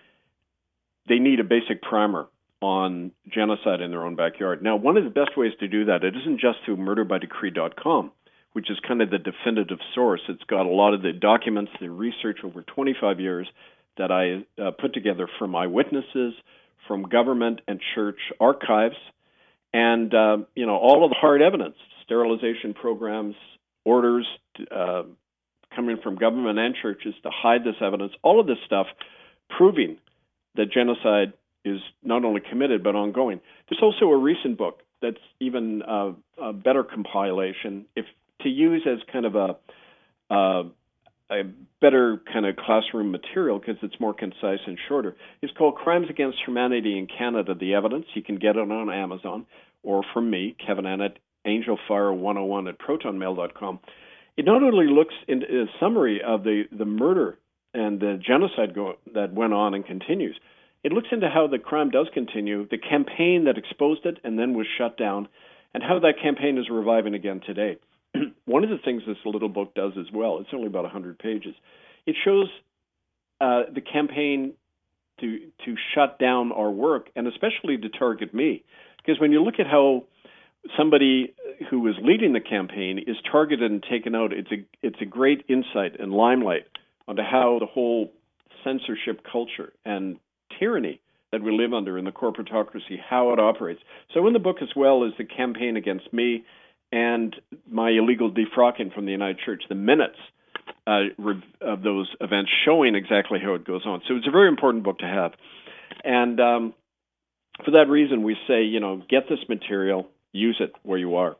they 1.08 1.20
need 1.20 1.40
a 1.40 1.46
basic 1.46 1.82
primer 1.82 2.28
on 2.60 3.12
genocide 3.34 3.80
in 3.80 3.92
their 3.92 4.06
own 4.06 4.18
backyard. 4.18 4.62
Now, 4.62 4.76
one 4.76 4.98
of 4.98 5.06
the 5.06 5.10
best 5.10 5.38
ways 5.38 5.54
to 5.62 5.70
do 5.70 5.86
that, 5.86 6.04
it 6.04 6.18
isn't 6.18 6.42
just 6.42 6.58
through 6.66 6.76
murderbydecree.com, 6.76 8.12
which 8.52 8.70
is 8.70 8.78
kind 8.86 9.02
of 9.02 9.10
the 9.10 9.20
definitive 9.20 9.80
source. 9.96 10.20
It's 10.28 10.44
got 10.50 10.66
a 10.66 10.70
lot 10.70 10.94
of 10.94 11.02
the 11.02 11.14
documents, 11.14 11.72
the 11.80 11.90
research 11.90 12.40
over 12.44 12.62
25 12.62 13.22
years 13.22 13.48
that 13.98 14.12
I 14.12 14.46
uh, 14.62 14.72
put 14.72 14.94
together 14.94 15.30
from 15.40 15.56
eyewitnesses, 15.56 16.34
from 16.90 17.04
government 17.04 17.62
and 17.70 17.80
church 17.96 18.20
archives, 18.38 18.98
and 19.72 20.14
uh, 20.14 20.38
you 20.56 20.66
know 20.66 20.76
all 20.76 21.06
of 21.06 21.10
the 21.10 21.16
hard 21.18 21.42
evidence, 21.42 21.76
sterilization 22.04 22.74
programs, 22.74 23.36
orders 23.86 24.28
uh, 24.72 25.04
coming 25.76 25.98
from 26.04 26.16
government 26.16 26.60
and 26.60 26.76
churches 26.82 27.14
to 27.24 27.30
hide 27.32 27.64
this 27.64 27.76
evidence, 27.82 28.14
all 28.22 28.40
of 28.40 28.48
this 28.48 28.58
stuff 28.66 28.88
proving 29.50 29.98
that 30.56 30.72
genocide 30.72 31.34
is 31.66 31.80
not 32.04 32.26
only 32.26 32.42
committed 32.42 32.84
but 32.84 32.96
ongoing. 32.96 33.40
There's 33.70 33.82
also 33.82 34.06
a 34.06 34.18
recent 34.18 34.58
book 34.58 34.82
that's 35.02 35.18
even 35.40 35.82
uh, 35.84 36.12
a 36.42 36.54
better 36.54 36.84
compilation, 36.84 37.86
if 37.96 38.06
to 38.42 38.50
use 38.50 38.86
as 38.86 39.00
kind 39.12 39.26
of 39.26 39.36
a 39.36 39.58
uh, 40.34 40.64
a 41.32 41.44
better 41.80 42.20
kind 42.32 42.46
of 42.46 42.56
classroom 42.56 43.12
material 43.12 43.60
because 43.60 43.76
it's 43.84 44.00
more 44.00 44.16
concise 44.16 44.60
and 44.66 44.80
shorter. 44.88 45.16
It's 45.44 45.54
called 45.56 45.76
Crimes 45.76 46.08
Against 46.10 46.40
Humanity 46.46 46.98
in 46.98 47.08
Canada: 47.08 47.54
The 47.54 47.74
Evidence. 47.74 48.06
You 48.14 48.24
can 48.24 48.36
get 48.38 48.56
it 48.56 48.72
on 48.72 48.90
Amazon 48.90 49.46
or 49.84 50.04
from 50.14 50.30
me, 50.30 50.56
Kevin 50.66 50.86
Annett, 50.86 51.16
angelfire101 51.46 52.70
at 52.70 52.80
protonmail.com. 52.80 53.80
It 54.38 54.46
not 54.46 54.64
only 54.64 54.88
looks 54.88 55.16
in 55.28 55.44
a 55.44 55.66
summary 55.80 56.22
of 56.26 56.44
the, 56.44 56.64
the 56.72 56.86
murder 56.86 57.38
and 57.74 58.00
the 58.00 58.20
genocide 58.26 58.74
go, 58.74 58.94
that 59.14 59.34
went 59.34 59.54
on 59.54 59.74
and 59.74 59.86
continues, 59.86 60.40
it 60.84 60.94
looks 60.94 61.10
into 61.12 61.30
how 61.30 61.48
the 61.48 61.60
crime 61.60 61.90
does 61.90 62.08
continue, 62.14 62.68
the 62.70 62.78
campaign 62.78 63.46
that 63.46 63.58
exposed 63.58 64.06
it 64.06 64.18
and 64.24 64.40
then 64.40 64.54
was 64.54 64.66
shut 64.78 64.98
down, 64.98 65.28
and 65.74 65.84
how 65.84 66.00
that 66.00 66.16
campaign 66.22 66.58
is 66.58 66.70
reviving 66.70 67.14
again 67.14 67.42
today. 67.46 67.78
One 68.46 68.64
of 68.64 68.70
the 68.70 68.78
things 68.84 69.04
this 69.06 69.18
little 69.26 69.50
book 69.50 69.76
does 69.76 69.94
as 70.00 70.08
well, 70.14 70.40
it's 70.40 70.50
only 70.54 70.68
about 70.68 70.84
100 70.84 71.20
pages, 71.20 71.54
it 72.06 72.16
shows 72.24 72.48
uh, 73.42 73.64
the 73.74 73.82
campaign 73.82 74.54
to 75.20 75.40
to 75.66 75.76
shut 75.94 76.18
down 76.18 76.52
our 76.52 76.72
work 76.72 77.10
and 77.16 77.28
especially 77.28 77.78
to 77.78 77.90
target 77.90 78.34
me. 78.34 78.64
Because 78.98 79.20
when 79.20 79.32
you 79.32 79.44
look 79.44 79.56
at 79.60 79.68
how 79.68 80.06
somebody 80.78 81.34
who 81.70 81.88
is 81.88 81.96
leading 82.02 82.34
the 82.34 82.40
campaign 82.40 83.00
is 83.00 83.18
targeted 83.32 83.72
and 83.72 83.84
taken 83.84 84.16
out, 84.16 84.34
it's 84.34 84.52
a 84.52 84.66
it's 84.82 85.02
a 85.02 85.06
great 85.06 85.46
insight 85.48 86.00
and 86.00 86.12
limelight 86.14 86.66
onto 87.08 87.22
how 87.22 87.58
the 87.60 87.66
whole 87.66 88.12
censorship 88.64 89.22
culture 89.30 89.74
and 89.86 90.18
tyranny 90.60 91.02
that 91.32 91.42
we 91.42 91.52
live 91.52 91.74
under 91.74 91.98
in 91.98 92.06
the 92.06 92.12
corporatocracy, 92.12 93.00
how 93.08 93.32
it 93.34 93.40
operates. 93.40 93.82
So 94.14 94.26
in 94.28 94.34
the 94.34 94.40
book 94.40 94.58
as 94.62 94.70
well 94.76 95.04
is 95.04 95.14
the 95.18 95.26
campaign 95.26 95.78
against 95.78 96.12
me 96.12 96.44
and 96.92 97.36
my 97.70 97.90
illegal 97.92 98.32
defrocking 98.32 98.94
from 98.94 99.06
the 99.06 99.12
United 99.12 99.38
Church, 99.46 99.64
the 99.70 99.76
minutes 99.76 100.18
uh, 100.88 101.02
of 101.62 101.84
those 101.84 102.10
events 102.20 102.50
showing 102.66 102.96
exactly 102.96 103.40
how 103.42 103.54
it 103.54 103.66
goes 103.66 103.84
on. 103.86 104.02
So 104.08 104.16
it's 104.16 104.28
a 104.28 104.32
very 104.32 104.48
important 104.48 104.84
book 104.84 105.00
to 105.00 105.06
have. 105.06 105.34
And 106.04 106.40
um, 106.40 106.74
for 107.64 107.72
that 107.72 107.90
reason, 107.90 108.24
we 108.24 108.36
say, 108.48 108.64
you 108.64 108.80
know, 108.80 109.02
get 109.10 109.30
this 109.30 109.40
material, 109.48 110.08
use 110.32 110.58
it 110.60 110.74
where 110.84 110.98
you 110.98 111.16
are. 111.16 111.36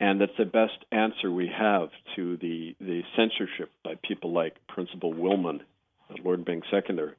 And 0.00 0.20
that's 0.20 0.32
the 0.38 0.46
best 0.46 0.84
answer 0.90 1.30
we 1.30 1.50
have 1.54 1.90
to 2.16 2.38
the, 2.38 2.74
the 2.80 3.02
censorship 3.16 3.70
by 3.84 3.94
people 4.02 4.32
like 4.32 4.56
Principal 4.66 5.12
Wilmann, 5.12 5.60
Lord 6.24 6.44
Byng 6.44 6.62
Secondary. 6.70 7.14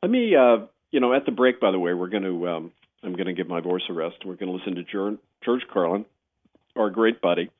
Let 0.00 0.10
me, 0.10 0.34
uh, 0.36 0.66
you 0.92 1.00
know, 1.00 1.12
at 1.12 1.26
the 1.26 1.32
break, 1.32 1.60
by 1.60 1.72
the 1.72 1.78
way, 1.78 1.92
we're 1.92 2.08
going 2.08 2.22
to, 2.22 2.48
um, 2.48 2.72
I'm 3.02 3.14
going 3.14 3.26
to 3.26 3.32
give 3.32 3.48
my 3.48 3.60
voice 3.60 3.82
a 3.88 3.92
rest. 3.92 4.16
We're 4.24 4.36
going 4.36 4.48
to 4.50 4.56
listen 4.56 4.76
to 4.76 4.84
George, 4.84 5.18
George 5.44 5.62
Carlin, 5.72 6.04
our 6.76 6.90
great 6.90 7.20
buddy, 7.20 7.50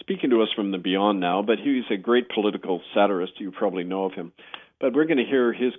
speaking 0.00 0.30
to 0.30 0.42
us 0.42 0.48
from 0.56 0.72
the 0.72 0.78
beyond 0.78 1.20
now, 1.20 1.42
but 1.42 1.58
he's 1.58 1.84
a 1.90 1.96
great 1.96 2.28
political 2.30 2.80
satirist. 2.94 3.34
You 3.38 3.52
probably 3.52 3.84
know 3.84 4.06
of 4.06 4.14
him. 4.14 4.32
But 4.80 4.94
we're 4.94 5.04
going 5.04 5.18
to 5.18 5.24
hear 5.24 5.52
his 5.52 5.72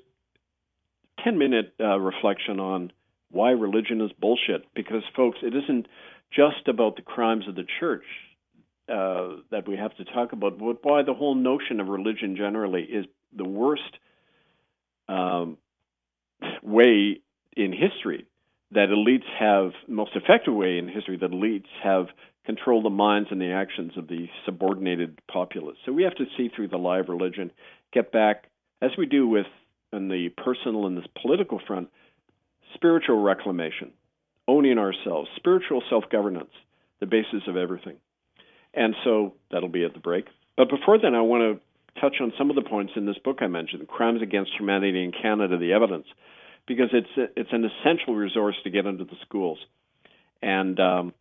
10 1.23 1.37
minute 1.37 1.73
uh, 1.79 1.97
reflection 1.99 2.59
on 2.59 2.93
why 3.29 3.51
religion 3.51 3.99
is 4.01 4.11
bullshit. 4.19 4.73
Because, 4.73 5.03
folks, 5.15 5.39
it 5.41 5.53
isn't 5.55 5.87
just 6.35 6.67
about 6.67 6.95
the 6.95 7.01
crimes 7.01 7.47
of 7.47 7.55
the 7.55 7.65
church 7.79 8.05
uh, 8.89 9.37
that 9.51 9.67
we 9.67 9.77
have 9.77 9.95
to 9.97 10.05
talk 10.05 10.33
about, 10.33 10.57
but 10.57 10.83
why 10.83 11.03
the 11.03 11.13
whole 11.13 11.35
notion 11.35 11.79
of 11.79 11.87
religion 11.87 12.35
generally 12.35 12.83
is 12.83 13.05
the 13.35 13.45
worst 13.45 13.97
um, 15.07 15.57
way 16.63 17.21
in 17.55 17.73
history 17.73 18.25
that 18.71 18.87
elites 18.89 19.27
have, 19.37 19.71
most 19.87 20.11
effective 20.15 20.53
way 20.53 20.77
in 20.77 20.87
history 20.87 21.17
that 21.17 21.31
elites 21.31 21.67
have 21.83 22.07
controlled 22.45 22.85
the 22.85 22.89
minds 22.89 23.29
and 23.31 23.39
the 23.39 23.51
actions 23.51 23.91
of 23.97 24.07
the 24.07 24.27
subordinated 24.45 25.19
populace. 25.31 25.77
So 25.85 25.91
we 25.91 26.03
have 26.03 26.15
to 26.15 26.25
see 26.37 26.49
through 26.55 26.69
the 26.69 26.77
lie 26.77 26.99
of 26.99 27.09
religion, 27.09 27.51
get 27.93 28.11
back, 28.11 28.45
as 28.81 28.91
we 28.97 29.05
do 29.05 29.27
with 29.27 29.45
on 29.93 30.07
the 30.07 30.29
personal 30.29 30.87
and 30.87 30.97
this 30.97 31.05
political 31.21 31.59
front, 31.67 31.89
spiritual 32.73 33.21
reclamation, 33.21 33.91
owning 34.51 34.77
ourselves, 34.77 35.29
spiritual 35.37 35.81
self 35.89 36.03
governance, 36.11 36.51
the 36.99 37.05
basis 37.05 37.43
of 37.47 37.55
everything. 37.55 37.95
And 38.73 38.95
so 39.03 39.33
that'll 39.49 39.69
be 39.69 39.85
at 39.85 39.93
the 39.93 39.99
break. 39.99 40.25
But 40.57 40.69
before 40.69 40.99
then, 40.99 41.15
I 41.15 41.21
want 41.21 41.41
to 41.41 42.01
touch 42.01 42.15
on 42.21 42.33
some 42.37 42.49
of 42.49 42.55
the 42.55 42.61
points 42.61 42.93
in 42.95 43.05
this 43.05 43.17
book 43.23 43.37
I 43.41 43.47
mentioned 43.47 43.87
Crimes 43.87 44.21
Against 44.21 44.51
Humanity 44.57 45.03
in 45.03 45.11
Canada, 45.11 45.57
the 45.57 45.73
evidence, 45.73 46.05
because 46.67 46.89
it's, 46.93 47.31
it's 47.35 47.49
an 47.51 47.65
essential 47.65 48.15
resource 48.15 48.55
to 48.63 48.69
get 48.69 48.85
into 48.85 49.05
the 49.05 49.15
schools. 49.25 49.57
And 50.41 50.79
um, 50.79 51.13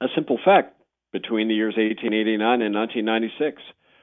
a 0.00 0.06
simple 0.14 0.38
fact 0.44 0.74
between 1.12 1.48
the 1.48 1.54
years 1.54 1.74
1889 1.76 2.62
and 2.62 2.74
1996, 2.74 3.62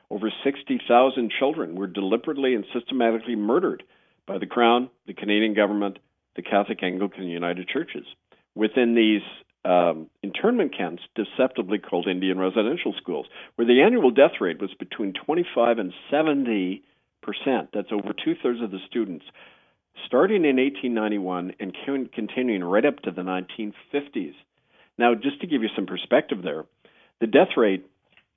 over 0.09 0.31
60,000 0.43 1.31
children 1.37 1.75
were 1.75 1.87
deliberately 1.87 2.55
and 2.55 2.65
systematically 2.73 3.35
murdered 3.35 3.83
by 4.25 4.37
the 4.37 4.45
Crown, 4.45 4.89
the 5.07 5.13
Canadian 5.13 5.53
government, 5.53 5.99
the 6.35 6.41
Catholic 6.41 6.83
Anglican 6.83 7.25
United 7.25 7.67
Churches. 7.67 8.05
Within 8.59 8.93
these 8.93 9.21
um, 9.63 10.09
internment 10.21 10.75
camps, 10.75 11.01
deceptively 11.15 11.79
called 11.79 12.07
Indian 12.07 12.37
residential 12.37 12.93
schools, 13.01 13.25
where 13.55 13.65
the 13.65 13.81
annual 13.81 14.11
death 14.11 14.41
rate 14.41 14.59
was 14.59 14.73
between 14.77 15.13
25 15.13 15.79
and 15.79 15.93
70 16.11 16.83
percent. 17.21 17.69
That's 17.73 17.87
over 17.91 18.13
two 18.13 18.35
thirds 18.43 18.61
of 18.61 18.69
the 18.69 18.79
students, 18.89 19.23
starting 20.05 20.43
in 20.43 20.57
1891 20.57 21.53
and 21.61 21.73
continuing 22.13 22.63
right 22.63 22.85
up 22.85 22.99
to 23.03 23.11
the 23.11 23.21
1950s. 23.21 24.33
Now, 24.97 25.15
just 25.15 25.39
to 25.39 25.47
give 25.47 25.61
you 25.61 25.69
some 25.73 25.85
perspective 25.85 26.39
there, 26.43 26.65
the 27.21 27.27
death 27.27 27.55
rate 27.55 27.85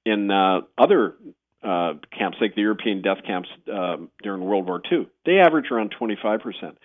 in 0.06 0.30
uh, 0.30 0.60
other 0.78 1.14
uh, 1.64 1.94
camps, 2.16 2.38
like 2.40 2.54
the 2.54 2.60
European 2.60 3.02
death 3.02 3.18
camps 3.26 3.48
uh, 3.72 3.96
during 4.22 4.44
World 4.44 4.66
War 4.66 4.80
II, 4.90 5.08
they 5.26 5.38
average 5.38 5.72
around 5.72 5.94
25%. 6.00 6.76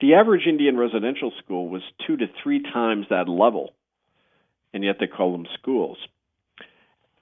The 0.00 0.14
average 0.14 0.46
Indian 0.46 0.76
residential 0.76 1.32
school 1.42 1.68
was 1.68 1.82
two 2.06 2.16
to 2.16 2.26
three 2.42 2.62
times 2.62 3.06
that 3.10 3.28
level, 3.28 3.72
and 4.74 4.84
yet 4.84 4.96
they 5.00 5.06
call 5.06 5.32
them 5.32 5.46
schools. 5.58 5.96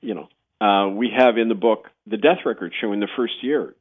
You 0.01 0.15
know, 0.15 0.29
uh, 0.67 0.89
we 0.91 1.11
have 1.17 1.39
in 1.39 1.49
the 1.49 1.55
book 1.55 1.89
the 2.07 2.17
death 2.17 2.39
record 2.45 2.73
showing 2.81 3.01
the 3.01 3.09
first 3.17 3.35
year 3.43 3.75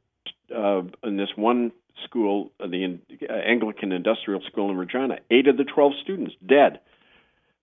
uh, 0.54 0.82
in 1.02 1.16
this 1.16 1.30
one 1.36 1.72
school, 2.04 2.52
uh, 2.60 2.66
the 2.66 2.98
Anglican 3.28 3.92
Industrial 3.92 4.40
School 4.50 4.70
in 4.70 4.76
Regina, 4.76 5.18
eight 5.30 5.48
of 5.48 5.56
the 5.56 5.64
12 5.64 5.92
students 6.02 6.34
dead 6.44 6.80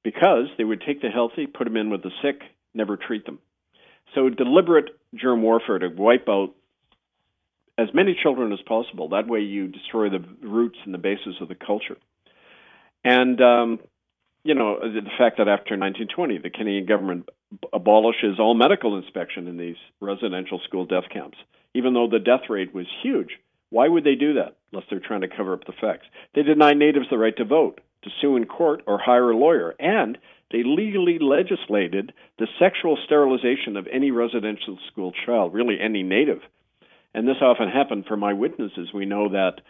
because 0.04 0.48
they 0.58 0.64
would 0.64 0.82
take 0.86 1.02
the 1.02 1.10
healthy, 1.10 1.48
put 1.48 1.66
them 1.66 1.78
in 1.78 1.90
with 1.90 2.04
the 2.04 2.12
sick, 2.22 2.42
never 2.74 2.98
treat 2.98 3.26
them. 3.26 3.40
So 4.16 4.30
deliberate 4.30 4.90
germ 5.16 5.42
warfare 5.42 5.80
to 5.80 5.90
wipe 5.90 6.28
out 6.28 6.54
as 7.78 7.88
many 7.94 8.18
children 8.22 8.52
as 8.52 8.60
possible. 8.68 9.10
That 9.10 9.28
way 9.28 9.40
you 9.40 9.68
destroy 9.68 10.10
the 10.10 10.24
roots 10.42 10.78
and 10.86 10.94
the 10.94 11.00
basis 11.00 11.36
of 11.42 11.48
the 11.48 11.56
culture. 11.56 11.98
And, 13.04 13.42
um, 13.42 13.80
you 14.44 14.56
know, 14.56 14.80
the 14.80 15.02
fact 15.18 15.38
that 15.38 15.48
after 15.48 15.78
1920, 15.78 16.40
the 16.40 16.50
Canadian 16.50 16.86
government 16.86 17.30
abolishes 17.74 18.40
all 18.40 18.54
medical 18.54 18.98
inspection 18.98 19.48
in 19.48 19.58
these 19.58 19.76
residential 20.00 20.60
school 20.66 20.86
death 20.86 21.10
camps, 21.12 21.38
even 21.74 21.94
though 21.94 22.08
the 22.08 22.20
death 22.20 22.50
rate 22.50 22.74
was 22.74 22.88
huge. 23.04 23.38
Why 23.70 23.88
would 23.88 24.04
they 24.04 24.16
do 24.16 24.34
that 24.34 24.58
unless 24.72 24.86
they're 24.90 25.00
trying 25.00 25.22
to 25.22 25.28
cover 25.28 25.54
up 25.54 25.66
the 25.66 25.74
facts? 25.80 26.06
They 26.36 26.44
deny 26.44 26.74
natives 26.74 27.08
the 27.10 27.18
right 27.18 27.36
to 27.38 27.46
vote 27.46 27.80
to 28.04 28.10
sue 28.20 28.36
in 28.36 28.46
court 28.46 28.82
or 28.88 28.98
hire 28.98 29.32
a 29.32 29.38
lawyer. 29.38 29.76
And 29.80 30.18
they 30.52 30.64
legally 30.64 31.20
legislated 31.20 32.14
the 32.38 32.48
sexual 32.60 32.98
sterilization 33.06 33.78
of 33.78 33.88
any 33.92 34.12
residential 34.12 34.78
school 34.92 35.14
child, 35.26 35.54
really 35.54 35.80
any 35.80 36.04
native. 36.04 36.40
And 37.14 37.28
this 37.28 37.38
often 37.42 37.70
happened 37.70 38.06
for 38.08 38.18
my 38.18 38.34
witnesses. 38.34 38.90
We 38.94 39.06
know 39.06 39.30
that 39.30 39.62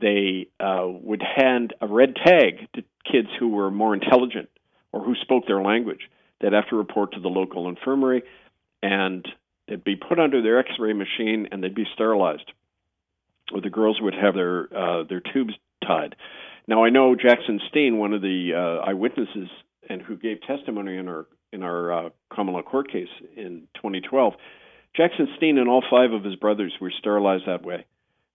they 0.00 0.48
uh, 0.58 0.86
would 0.86 1.22
hand 1.22 1.74
a 1.80 1.86
red 1.86 2.16
tag 2.16 2.68
to 2.74 2.82
kids 3.10 3.28
who 3.38 3.48
were 3.48 3.70
more 3.70 3.94
intelligent 3.94 4.48
or 4.92 5.04
who 5.04 5.14
spoke 5.22 5.46
their 5.46 5.62
language. 5.62 6.10
They'd 6.40 6.52
have 6.52 6.68
to 6.70 6.76
report 6.76 7.12
to 7.12 7.20
the 7.20 7.28
local 7.28 7.68
infirmary, 7.68 8.22
and 8.82 9.26
they'd 9.68 9.84
be 9.84 9.96
put 9.96 10.18
under 10.18 10.42
their 10.42 10.58
X-ray 10.58 10.94
machine, 10.94 11.48
and 11.52 11.62
they'd 11.62 11.74
be 11.74 11.86
sterilized. 11.94 12.50
Or 13.52 13.60
the 13.60 13.70
girls 13.70 14.00
would 14.00 14.14
have 14.14 14.34
their 14.34 14.68
uh, 14.76 15.04
their 15.08 15.20
tubes 15.20 15.54
tied. 15.86 16.16
Now 16.66 16.84
I 16.84 16.90
know 16.90 17.16
Jackson 17.16 17.60
Steen, 17.68 17.98
one 17.98 18.14
of 18.14 18.22
the 18.22 18.52
uh, 18.54 18.88
eyewitnesses 18.88 19.48
and 19.88 20.00
who 20.00 20.16
gave 20.16 20.40
testimony 20.42 20.96
in 20.96 21.08
our 21.08 21.26
in 21.52 21.62
our 21.62 21.92
uh, 21.92 22.08
common 22.32 22.54
law 22.54 22.62
court 22.62 22.90
case 22.90 23.08
in 23.36 23.66
2012. 23.74 24.34
Jackson 24.96 25.28
Steen 25.36 25.58
and 25.58 25.68
all 25.68 25.82
five 25.88 26.12
of 26.12 26.24
his 26.24 26.36
brothers 26.36 26.72
were 26.80 26.92
sterilized 26.98 27.46
that 27.46 27.62
way 27.64 27.86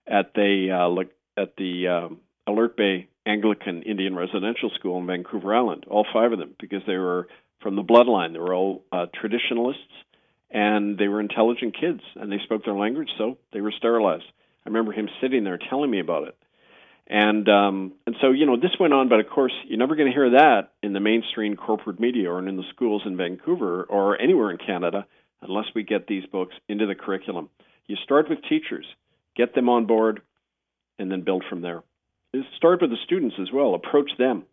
at 0.08 0.34
the 0.34 0.72
uh, 0.72 1.42
at 1.42 1.56
the 1.58 1.88
um, 1.88 2.20
Alert 2.48 2.78
Bay 2.78 3.08
Anglican 3.26 3.84
Indian 3.84 4.16
Residential 4.16 4.70
School 4.76 5.00
in 5.00 5.08
Vancouver 5.08 5.54
Island. 5.56 5.86
All 5.88 6.06
five 6.14 6.32
of 6.32 6.40
them 6.40 6.56
because 6.60 6.82
they 6.88 6.98
were 6.98 7.28
from 7.62 7.76
the 7.76 7.84
bloodline. 7.84 8.34
They 8.34 8.40
were 8.40 8.54
all 8.54 8.84
uh, 8.92 9.08
traditionalists 9.14 9.82
and 10.52 10.98
they 10.98 11.08
were 11.08 11.20
intelligent 11.20 11.76
kids 11.80 12.02
and 12.16 12.32
they 12.32 12.40
spoke 12.44 12.64
their 12.64 12.76
language, 12.76 13.10
so 13.18 13.38
they 13.52 13.62
were 13.62 13.72
sterilized. 13.72 14.26
I 14.66 14.70
remember 14.70 14.94
him 14.94 15.10
sitting 15.22 15.44
there 15.44 15.60
telling 15.70 15.92
me 15.92 16.00
about 16.00 16.28
it. 16.28 16.38
And 17.08 17.48
um, 17.50 17.94
and 18.08 18.16
so 18.20 18.32
you 18.32 18.48
know 18.48 18.58
this 18.58 18.80
went 18.80 18.94
on, 18.94 19.10
but 19.10 19.20
of 19.20 19.30
course 19.30 19.54
you're 19.68 19.78
never 19.78 19.96
going 19.96 20.10
to 20.10 20.14
hear 20.14 20.32
that 20.32 20.74
in 20.82 20.94
the 20.94 21.00
mainstream 21.00 21.56
corporate 21.56 22.00
media 22.00 22.32
or 22.32 22.40
in 22.40 22.58
the 22.58 22.64
schools 22.74 23.04
in 23.06 23.16
Vancouver 23.16 23.84
or 23.84 24.20
anywhere 24.20 24.50
in 24.50 24.58
Canada 24.58 25.06
unless 25.42 25.66
we 25.76 25.84
get 25.84 26.08
these 26.08 26.26
books 26.26 26.56
into 26.68 26.86
the 26.86 26.96
curriculum. 26.96 27.50
You 27.88 27.96
start 28.04 28.30
with 28.30 28.40
teachers, 28.50 28.86
get 29.36 29.54
them 29.54 29.70
on 29.70 29.86
board, 29.86 30.22
and 30.98 31.12
then 31.12 31.22
build 31.22 31.44
from 31.50 31.62
there. 31.62 31.84
Start 32.58 32.82
with 32.82 32.90
the 32.90 32.98
students 33.06 33.36
as 33.40 33.52
well. 33.54 33.76
Approach 33.76 34.12
them. 34.18 34.44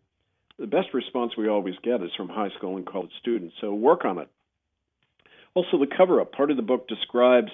The 0.59 0.67
best 0.67 0.93
response 0.93 1.33
we 1.37 1.49
always 1.49 1.75
get 1.83 2.01
is 2.01 2.11
from 2.15 2.29
high 2.29 2.49
school 2.57 2.77
and 2.77 2.85
college 2.85 3.11
students. 3.19 3.55
So 3.59 3.73
work 3.73 4.05
on 4.05 4.19
it. 4.19 4.29
Also, 5.55 5.77
the 5.77 5.87
cover 5.87 6.21
up. 6.21 6.31
Part 6.31 6.51
of 6.51 6.57
the 6.57 6.63
book 6.63 6.87
describes 6.87 7.51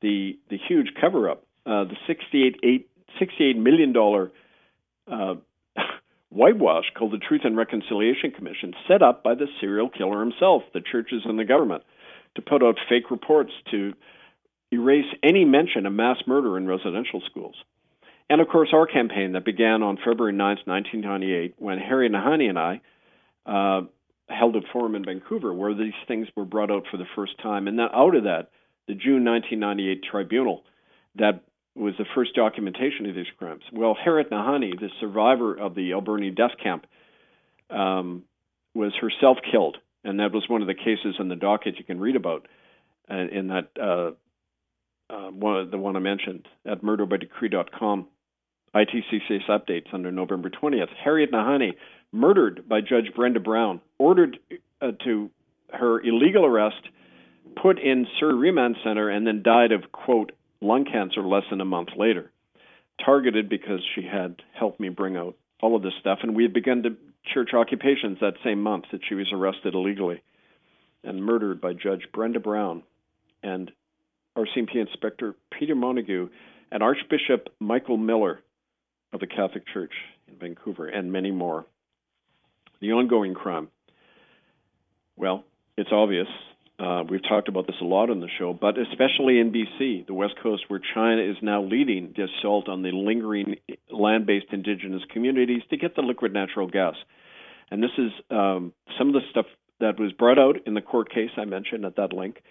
the 0.00 0.38
the 0.50 0.58
huge 0.68 0.88
cover 1.00 1.30
up. 1.30 1.44
Uh, 1.66 1.84
the 1.84 1.96
68 2.06 2.60
eight 2.62 2.90
$68 3.20 3.56
million 3.56 3.94
uh, 5.10 5.34
whitewash 6.28 6.84
called 6.96 7.12
the 7.12 7.18
Truth 7.18 7.42
and 7.44 7.56
Reconciliation 7.56 8.30
Commission, 8.30 8.74
set 8.88 9.02
up 9.02 9.22
by 9.22 9.34
the 9.34 9.46
serial 9.60 9.88
killer 9.88 10.20
himself, 10.20 10.62
the 10.72 10.80
churches 10.80 11.22
and 11.24 11.38
the 11.38 11.44
government, 11.44 11.82
to 12.36 12.42
put 12.42 12.62
out 12.62 12.76
fake 12.88 13.10
reports 13.10 13.52
to 13.70 13.92
erase 14.72 15.06
any 15.22 15.44
mention 15.44 15.86
of 15.86 15.92
mass 15.92 16.18
murder 16.26 16.56
in 16.56 16.66
residential 16.66 17.22
schools. 17.30 17.54
And 18.28 18.40
of 18.40 18.48
course, 18.48 18.70
our 18.72 18.86
campaign 18.86 19.32
that 19.32 19.44
began 19.44 19.82
on 19.82 19.98
February 19.98 20.32
9, 20.32 20.58
1998, 20.64 21.54
when 21.58 21.78
Harry 21.78 22.08
Nahanee 22.08 22.48
and 22.48 22.58
I 22.58 22.80
uh, 23.46 23.82
held 24.28 24.56
a 24.56 24.60
forum 24.72 24.94
in 24.94 25.04
Vancouver 25.04 25.52
where 25.52 25.74
these 25.74 25.92
things 26.08 26.26
were 26.34 26.46
brought 26.46 26.70
out 26.70 26.84
for 26.90 26.96
the 26.96 27.04
first 27.14 27.32
time. 27.42 27.68
And 27.68 27.78
then 27.78 27.88
out 27.92 28.16
of 28.16 28.24
that, 28.24 28.50
the 28.88 28.94
June 28.94 29.24
1998 29.24 30.02
tribunal 30.10 30.64
that 31.16 31.42
was 31.74 31.94
the 31.98 32.04
first 32.14 32.34
documentation 32.34 33.06
of 33.06 33.14
these 33.14 33.26
crimes. 33.38 33.62
Well, 33.72 33.96
Harriet 34.02 34.30
Nahanee, 34.30 34.78
the 34.78 34.90
survivor 35.00 35.54
of 35.54 35.74
the 35.74 35.92
Alberni 35.92 36.30
death 36.30 36.52
camp, 36.62 36.86
um, 37.70 38.24
was 38.74 38.92
herself 39.00 39.38
killed, 39.50 39.78
and 40.04 40.20
that 40.20 40.32
was 40.32 40.44
one 40.48 40.62
of 40.62 40.68
the 40.68 40.74
cases 40.74 41.16
in 41.18 41.28
the 41.28 41.36
docket 41.36 41.78
you 41.78 41.84
can 41.84 42.00
read 42.00 42.16
about 42.16 42.46
uh, 43.10 43.14
in 43.32 43.48
that 43.48 43.68
uh, 43.80 44.10
uh, 45.10 45.30
one, 45.30 45.70
the 45.70 45.78
one 45.78 45.96
I 45.96 46.00
mentioned 46.00 46.46
at 46.66 46.82
murderbydecree.com. 46.82 48.08
ITCCS 48.74 49.48
updates 49.48 49.92
under 49.92 50.10
November 50.10 50.50
20th. 50.50 50.88
Harriet 51.02 51.30
Nahanee, 51.30 51.74
murdered 52.10 52.68
by 52.68 52.80
Judge 52.80 53.14
Brenda 53.14 53.38
Brown, 53.38 53.80
ordered 53.98 54.38
uh, 54.82 54.92
to 55.04 55.30
her 55.72 56.00
illegal 56.00 56.44
arrest, 56.44 56.88
put 57.60 57.78
in 57.78 58.06
Surrey 58.18 58.34
Remand 58.34 58.76
Center, 58.82 59.08
and 59.08 59.26
then 59.26 59.42
died 59.42 59.70
of 59.70 59.92
quote 59.92 60.32
lung 60.60 60.84
cancer 60.84 61.22
less 61.22 61.44
than 61.50 61.60
a 61.60 61.64
month 61.64 61.90
later. 61.96 62.32
Targeted 63.04 63.48
because 63.48 63.80
she 63.94 64.02
had 64.02 64.36
helped 64.58 64.80
me 64.80 64.88
bring 64.88 65.16
out 65.16 65.36
all 65.60 65.76
of 65.76 65.82
this 65.82 65.92
stuff, 66.00 66.20
and 66.22 66.34
we 66.34 66.42
had 66.42 66.52
begun 66.52 66.82
to 66.82 66.96
church 67.32 67.50
occupations 67.54 68.18
that 68.20 68.34
same 68.44 68.62
month 68.62 68.84
that 68.92 69.00
she 69.08 69.14
was 69.14 69.26
arrested 69.32 69.74
illegally 69.74 70.22
and 71.02 71.22
murdered 71.22 71.60
by 71.60 71.72
Judge 71.72 72.06
Brenda 72.12 72.40
Brown 72.40 72.82
and 73.42 73.70
RCMP 74.36 74.76
Inspector 74.76 75.34
Peter 75.58 75.74
Montague 75.74 76.28
and 76.70 76.82
Archbishop 76.82 77.48
Michael 77.60 77.96
Miller 77.96 78.40
of 79.12 79.20
the 79.20 79.26
Catholic 79.26 79.64
Church 79.72 79.92
in 80.26 80.36
Vancouver, 80.36 80.88
and 80.88 81.12
many 81.12 81.30
more. 81.30 81.66
The 82.80 82.92
ongoing 82.92 83.34
crime. 83.34 83.68
Well, 85.16 85.44
it's 85.76 85.92
obvious 85.92 86.26
Uh, 86.78 87.04
we've 87.08 87.22
talked 87.22 87.48
about 87.48 87.66
this 87.66 87.76
a 87.80 87.84
lot 87.84 88.10
on 88.10 88.20
the 88.20 88.28
show, 88.38 88.52
but 88.52 88.76
especially 88.78 89.38
in 89.38 89.52
BC, 89.52 90.06
the 90.06 90.14
West 90.14 90.34
Coast, 90.42 90.64
where 90.68 90.80
China 90.94 91.22
is 91.22 91.36
now 91.40 91.62
leading 91.62 92.12
the 92.16 92.24
assault 92.24 92.68
on 92.68 92.82
the 92.82 92.90
lingering 92.90 93.56
land 93.90 94.26
based 94.26 94.46
indigenous 94.50 95.02
communities 95.12 95.62
to 95.70 95.76
get 95.76 95.94
the 95.94 96.02
liquid 96.02 96.32
natural 96.32 96.66
gas. 96.66 96.96
And 97.70 97.82
this 97.82 97.92
is 97.96 98.10
um, 98.30 98.72
some 98.98 99.08
of 99.08 99.14
the 99.14 99.20
stuff 99.30 99.46
that 99.80 100.00
was 100.00 100.12
brought 100.12 100.38
out 100.38 100.56
in 100.66 100.74
the 100.74 100.80
court 100.80 101.12
case 101.12 101.30
I 101.36 101.44
mentioned 101.44 101.84
at 101.84 101.96
that 101.96 102.12
link. 102.12 102.42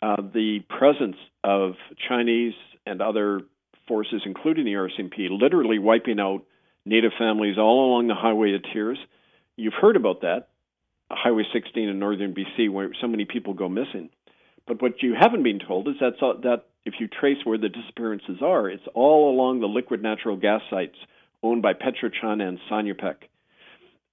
Uh, 0.00 0.16
the 0.16 0.60
presence 0.68 1.16
of 1.44 1.74
Chinese 2.08 2.54
and 2.86 3.02
other 3.02 3.42
forces, 3.86 4.22
including 4.24 4.64
the 4.64 4.72
RCMP, 4.72 5.28
literally 5.30 5.78
wiping 5.78 6.20
out 6.20 6.44
Native 6.86 7.12
families 7.18 7.58
all 7.58 7.90
along 7.90 8.08
the 8.08 8.14
Highway 8.14 8.54
of 8.54 8.62
Tears. 8.72 8.98
You've 9.56 9.74
heard 9.74 9.96
about 9.96 10.22
that, 10.22 10.48
Highway 11.10 11.44
16 11.52 11.88
in 11.88 11.98
northern 11.98 12.34
BC, 12.34 12.70
where 12.70 12.90
so 13.00 13.06
many 13.06 13.24
people 13.24 13.54
go 13.54 13.68
missing. 13.68 14.10
But 14.66 14.82
what 14.82 15.02
you 15.02 15.14
haven't 15.18 15.42
been 15.42 15.58
told 15.58 15.88
is 15.88 15.94
that's 16.00 16.16
all, 16.20 16.38
that 16.42 16.66
if 16.84 16.94
you 17.00 17.08
trace 17.08 17.38
where 17.44 17.58
the 17.58 17.70
disappearances 17.70 18.38
are, 18.42 18.68
it's 18.68 18.86
all 18.94 19.30
along 19.30 19.60
the 19.60 19.66
liquid 19.66 20.02
natural 20.02 20.36
gas 20.36 20.60
sites 20.70 20.96
owned 21.42 21.62
by 21.62 21.72
PetroChina 21.72 22.42
and 22.46 22.58
Sinopec. 22.70 23.16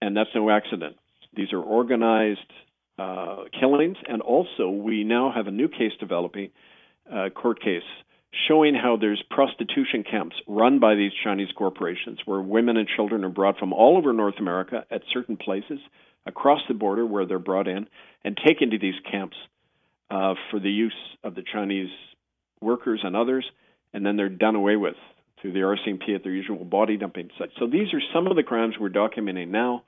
And 0.01 0.15
that's 0.15 0.29
no 0.33 0.49
accident. 0.49 0.95
These 1.35 1.51
are 1.51 1.61
organized 1.61 2.39
uh, 2.97 3.43
killings, 3.59 3.97
and 4.07 4.21
also 4.21 4.69
we 4.69 5.03
now 5.03 5.31
have 5.35 5.47
a 5.47 5.51
new 5.51 5.67
case 5.67 5.91
developing, 5.99 6.51
uh, 7.11 7.29
court 7.29 7.61
case, 7.61 7.83
showing 8.47 8.75
how 8.75 8.97
there's 8.97 9.21
prostitution 9.29 10.03
camps 10.09 10.35
run 10.47 10.79
by 10.79 10.95
these 10.95 11.11
Chinese 11.23 11.49
corporations 11.57 12.19
where 12.25 12.41
women 12.41 12.77
and 12.77 12.87
children 12.87 13.23
are 13.23 13.29
brought 13.29 13.57
from 13.57 13.73
all 13.73 13.97
over 13.97 14.13
North 14.13 14.35
America 14.39 14.85
at 14.91 15.01
certain 15.13 15.37
places 15.37 15.79
across 16.25 16.61
the 16.67 16.73
border 16.73 17.05
where 17.05 17.25
they're 17.25 17.39
brought 17.39 17.67
in 17.67 17.87
and 18.23 18.37
taken 18.45 18.71
to 18.71 18.79
these 18.79 18.95
camps 19.09 19.37
uh, 20.09 20.33
for 20.49 20.59
the 20.59 20.69
use 20.69 20.95
of 21.23 21.35
the 21.35 21.43
Chinese 21.43 21.89
workers 22.61 23.01
and 23.03 23.15
others, 23.15 23.45
and 23.93 24.05
then 24.05 24.17
they're 24.17 24.29
done 24.29 24.55
away 24.55 24.75
with 24.75 24.95
through 25.41 25.53
the 25.53 25.59
RCMP 25.59 26.15
at 26.15 26.23
their 26.23 26.31
usual 26.31 26.63
body 26.65 26.97
dumping 26.97 27.29
sites. 27.37 27.53
So 27.59 27.67
these 27.67 27.93
are 27.93 28.01
some 28.13 28.27
of 28.27 28.35
the 28.35 28.43
crimes 28.43 28.75
we're 28.79 28.89
documenting 28.89 29.49
now, 29.49 29.83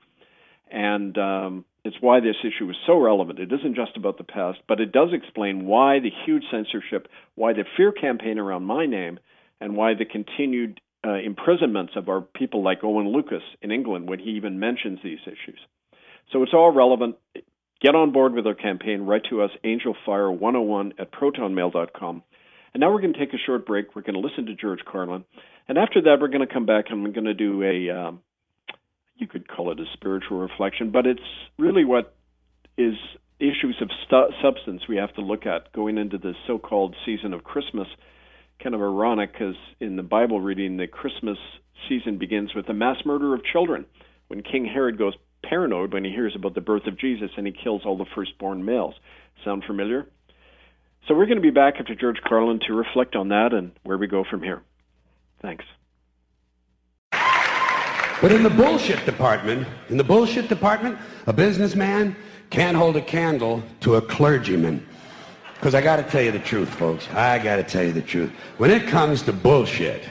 and 0.70 1.16
um, 1.18 1.64
it's 1.84 1.96
why 2.00 2.20
this 2.20 2.36
issue 2.42 2.68
is 2.70 2.76
so 2.86 3.00
relevant. 3.00 3.38
It 3.38 3.52
isn't 3.52 3.74
just 3.74 3.96
about 3.96 4.18
the 4.18 4.24
past, 4.24 4.58
but 4.68 4.80
it 4.80 4.92
does 4.92 5.08
explain 5.12 5.66
why 5.66 6.00
the 6.00 6.10
huge 6.26 6.44
censorship, 6.50 7.08
why 7.34 7.52
the 7.52 7.64
fear 7.76 7.92
campaign 7.92 8.38
around 8.38 8.64
my 8.64 8.86
name, 8.86 9.18
and 9.60 9.76
why 9.76 9.94
the 9.94 10.04
continued 10.04 10.80
uh, 11.06 11.14
imprisonments 11.14 11.92
of 11.96 12.08
our 12.08 12.20
people 12.20 12.62
like 12.62 12.84
Owen 12.84 13.12
Lucas 13.12 13.42
in 13.62 13.70
England 13.70 14.08
when 14.08 14.18
he 14.18 14.30
even 14.30 14.58
mentions 14.58 14.98
these 15.02 15.20
issues. 15.26 15.58
So 16.32 16.42
it's 16.42 16.52
all 16.54 16.72
relevant. 16.72 17.16
Get 17.80 17.94
on 17.94 18.12
board 18.12 18.34
with 18.34 18.46
our 18.46 18.54
campaign. 18.54 19.02
Write 19.02 19.22
to 19.30 19.42
us, 19.42 19.50
angelfire101 19.64 20.92
at 20.98 21.12
protonmail.com. 21.12 22.22
And 22.74 22.80
now 22.80 22.92
we're 22.92 23.00
going 23.00 23.12
to 23.12 23.18
take 23.18 23.32
a 23.32 23.38
short 23.46 23.66
break. 23.66 23.94
We're 23.94 24.02
going 24.02 24.14
to 24.14 24.20
listen 24.20 24.46
to 24.46 24.54
George 24.54 24.80
Carlin. 24.84 25.24
And 25.68 25.78
after 25.78 26.02
that, 26.02 26.18
we're 26.20 26.28
going 26.28 26.46
to 26.46 26.52
come 26.52 26.66
back 26.66 26.86
and 26.90 27.02
we're 27.02 27.12
going 27.12 27.24
to 27.24 27.34
do 27.34 27.62
a, 27.62 27.90
um, 27.90 28.20
you 29.16 29.26
could 29.26 29.48
call 29.48 29.70
it 29.70 29.80
a 29.80 29.84
spiritual 29.94 30.38
reflection, 30.38 30.90
but 30.90 31.06
it's 31.06 31.20
really 31.58 31.84
what 31.84 32.14
is 32.76 32.94
issues 33.38 33.76
of 33.80 33.88
stu- 34.06 34.34
substance 34.42 34.82
we 34.88 34.96
have 34.96 35.14
to 35.14 35.20
look 35.20 35.46
at 35.46 35.72
going 35.72 35.98
into 35.98 36.18
the 36.18 36.32
so 36.46 36.58
called 36.58 36.94
season 37.06 37.32
of 37.32 37.44
Christmas. 37.44 37.86
Kind 38.62 38.74
of 38.74 38.80
ironic 38.80 39.32
because 39.32 39.54
in 39.78 39.96
the 39.96 40.02
Bible 40.02 40.40
reading, 40.40 40.76
the 40.76 40.88
Christmas 40.88 41.38
season 41.88 42.18
begins 42.18 42.54
with 42.54 42.66
the 42.66 42.74
mass 42.74 42.96
murder 43.04 43.34
of 43.34 43.44
children 43.44 43.86
when 44.26 44.42
King 44.42 44.64
Herod 44.64 44.98
goes 44.98 45.14
paranoid 45.48 45.92
when 45.92 46.04
he 46.04 46.10
hears 46.10 46.34
about 46.36 46.54
the 46.54 46.60
birth 46.60 46.86
of 46.86 46.98
Jesus 46.98 47.30
and 47.36 47.46
he 47.46 47.52
kills 47.52 47.82
all 47.84 47.96
the 47.96 48.06
firstborn 48.14 48.64
males. 48.64 48.94
Sound 49.44 49.64
familiar? 49.64 50.06
So 51.06 51.14
we're 51.14 51.26
going 51.26 51.38
to 51.38 51.42
be 51.42 51.50
back 51.50 51.74
after 51.78 51.94
George 51.94 52.20
Carlin 52.26 52.60
to 52.66 52.74
reflect 52.74 53.16
on 53.16 53.28
that 53.28 53.52
and 53.52 53.72
where 53.82 53.96
we 53.96 54.06
go 54.06 54.24
from 54.28 54.42
here. 54.42 54.62
Thanks. 55.40 55.64
But 58.20 58.32
in 58.32 58.42
the 58.42 58.50
bullshit 58.50 59.04
department, 59.06 59.66
in 59.88 59.96
the 59.96 60.04
bullshit 60.04 60.48
department, 60.48 60.98
a 61.26 61.32
businessman 61.32 62.16
can't 62.50 62.76
hold 62.76 62.96
a 62.96 63.02
candle 63.02 63.62
to 63.80 63.94
a 63.94 64.02
clergyman. 64.02 64.84
Because 65.54 65.74
I 65.74 65.80
got 65.80 65.96
to 65.96 66.02
tell 66.02 66.22
you 66.22 66.32
the 66.32 66.38
truth, 66.40 66.68
folks. 66.68 67.08
I 67.10 67.38
got 67.38 67.56
to 67.56 67.62
tell 67.62 67.84
you 67.84 67.92
the 67.92 68.02
truth. 68.02 68.30
When 68.58 68.70
it 68.70 68.88
comes 68.88 69.22
to 69.22 69.32
bullshit, 69.32 70.02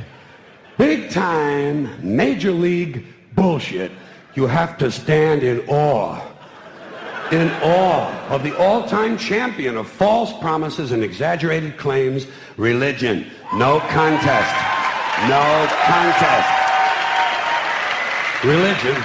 big 0.77 1.09
time, 1.09 1.89
major 2.01 2.51
league 2.51 3.05
bullshit, 3.35 3.91
you 4.37 4.45
have 4.45 4.77
to 4.77 4.91
stand 4.91 5.41
in 5.41 5.67
awe. 5.67 6.21
In 7.31 7.49
awe 7.63 8.29
of 8.29 8.43
the 8.43 8.55
all-time 8.57 9.17
champion 9.17 9.75
of 9.75 9.89
false 9.89 10.31
promises 10.39 10.91
and 10.91 11.03
exaggerated 11.03 11.75
claims, 11.75 12.27
religion. 12.55 13.31
No 13.55 13.79
contest. 13.79 14.55
No 15.27 15.67
contest. 15.87 16.49
Religion. 18.45 19.03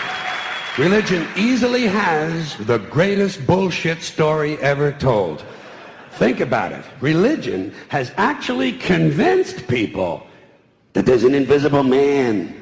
Religion 0.77 1.27
easily 1.35 1.87
has 1.87 2.55
the 2.59 2.79
greatest 2.79 3.47
bullshit 3.47 4.03
story 4.03 4.59
ever 4.59 4.93
told. 4.93 5.43
Think 6.13 6.41
about 6.41 6.73
it. 6.73 6.85
Religion 7.01 7.73
has 7.89 8.13
actually 8.19 8.73
convinced 8.73 9.67
people 9.67 10.27
that 10.93 11.07
there's 11.07 11.25
an 11.25 11.35
invisible 11.35 11.83
man 11.83 12.62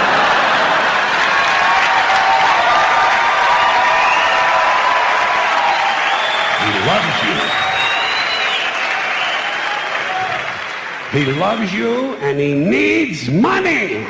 He 11.11 11.25
loves 11.25 11.73
you 11.73 12.15
and 12.15 12.39
he 12.39 12.53
needs 12.53 13.29
money. 13.29 14.05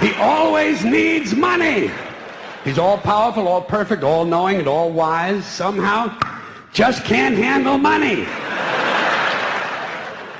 He 0.00 0.14
always 0.20 0.84
needs 0.84 1.34
money. 1.34 1.90
He's 2.64 2.78
all 2.78 2.98
powerful, 2.98 3.48
all 3.48 3.62
perfect, 3.62 4.04
all 4.04 4.24
knowing, 4.24 4.58
and 4.58 4.68
all 4.68 4.90
wise. 4.92 5.44
Somehow, 5.44 6.16
just 6.72 7.04
can't 7.04 7.36
handle 7.36 7.78
money. 7.78 8.26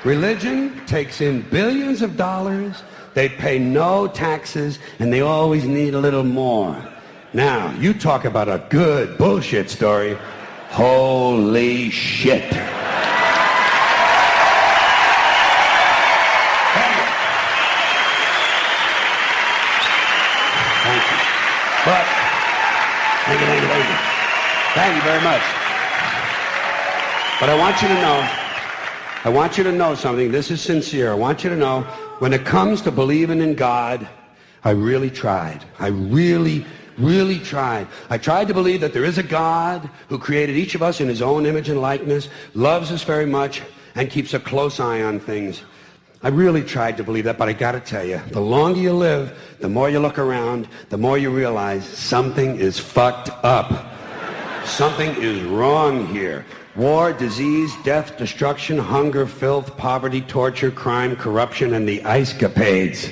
Religion 0.05 0.85
takes 0.87 1.21
in 1.21 1.43
billions 1.51 2.01
of 2.03 2.17
dollars. 2.17 2.83
They 3.15 3.29
pay 3.29 3.59
no 3.59 4.07
taxes, 4.07 4.79
and 4.99 5.13
they 5.13 5.23
always 5.23 5.65
need 5.65 5.95
a 5.95 5.99
little 5.99 6.23
more. 6.23 6.77
Now, 7.33 7.75
you 7.81 7.93
talk 7.93 8.25
about 8.25 8.49
a 8.49 8.65
good 8.71 9.19
bullshit 9.19 9.69
story. 9.69 10.17
Holy 10.71 11.91
shit. 11.91 12.53
Thank 20.87 21.03
you. 21.11 21.19
But, 21.85 22.07
thank 23.27 23.41
you, 23.41 23.47
thank 23.47 23.63
you, 23.63 23.69
thank 23.69 23.89
you. 23.89 23.97
Thank 24.77 24.95
you 24.95 25.03
very 25.09 25.25
much. 25.25 25.41
But 27.41 27.49
I 27.49 27.57
want 27.59 27.81
you 27.81 27.89
to 27.89 27.95
know, 27.95 28.29
I 29.25 29.31
want 29.31 29.57
you 29.57 29.65
to 29.65 29.73
know 29.73 29.95
something. 29.95 30.31
This 30.31 30.51
is 30.51 30.61
sincere. 30.61 31.11
I 31.11 31.15
want 31.15 31.43
you 31.43 31.49
to 31.49 31.57
know, 31.57 31.81
when 32.19 32.35
it 32.35 32.45
comes 32.45 32.83
to 32.83 32.91
believing 32.91 33.41
in 33.41 33.55
God, 33.55 34.07
I 34.65 34.73
really 34.73 35.09
tried. 35.09 35.65
I 35.79 35.87
really, 35.87 36.67
really 36.99 37.39
tried. 37.39 37.89
I 38.11 38.19
tried 38.19 38.49
to 38.49 38.55
believe 38.55 38.83
that 38.83 38.93
there 38.93 39.07
is 39.07 39.17
a 39.17 39.23
God 39.23 39.89
who 40.11 40.19
created 40.19 40.59
each 40.59 40.75
of 40.75 40.83
us 40.83 41.01
in 41.01 41.09
his 41.09 41.23
own 41.23 41.47
image 41.47 41.71
and 41.71 41.81
likeness, 41.81 42.29
loves 42.53 42.93
us 42.93 43.03
very 43.03 43.25
much, 43.25 43.63
and 43.95 44.11
keeps 44.11 44.35
a 44.35 44.39
close 44.39 44.79
eye 44.79 45.01
on 45.01 45.21
things. 45.21 45.63
I 46.23 46.29
really 46.29 46.63
tried 46.63 46.99
to 46.99 47.03
believe 47.03 47.25
that, 47.25 47.39
but 47.39 47.49
I 47.49 47.55
got 47.55 47.73
to 47.73 47.81
tell 47.81 48.05
you, 48.05 48.21
the 48.31 48.43
longer 48.43 48.81
you 48.81 48.93
live, 48.93 49.57
the 49.59 49.71
more 49.71 49.89
you 49.89 50.01
look 50.01 50.19
around, 50.19 50.69
the 50.91 50.99
more 50.99 51.17
you 51.17 51.31
realize 51.31 51.87
something 51.87 52.61
is 52.61 52.79
fucked 52.79 53.31
up. 53.43 53.95
Something 54.77 55.15
is 55.23 55.43
wrong 55.45 56.07
here. 56.09 56.45
War, 56.77 57.11
disease, 57.11 57.73
death, 57.83 58.19
destruction, 58.19 58.77
hunger, 58.77 59.27
filth, 59.27 59.75
poverty, 59.79 60.21
torture, 60.21 60.71
crime, 60.71 61.17
corruption, 61.17 61.73
and 61.73 61.89
the 61.89 62.05
ice 62.05 62.35
capades. 62.35 63.11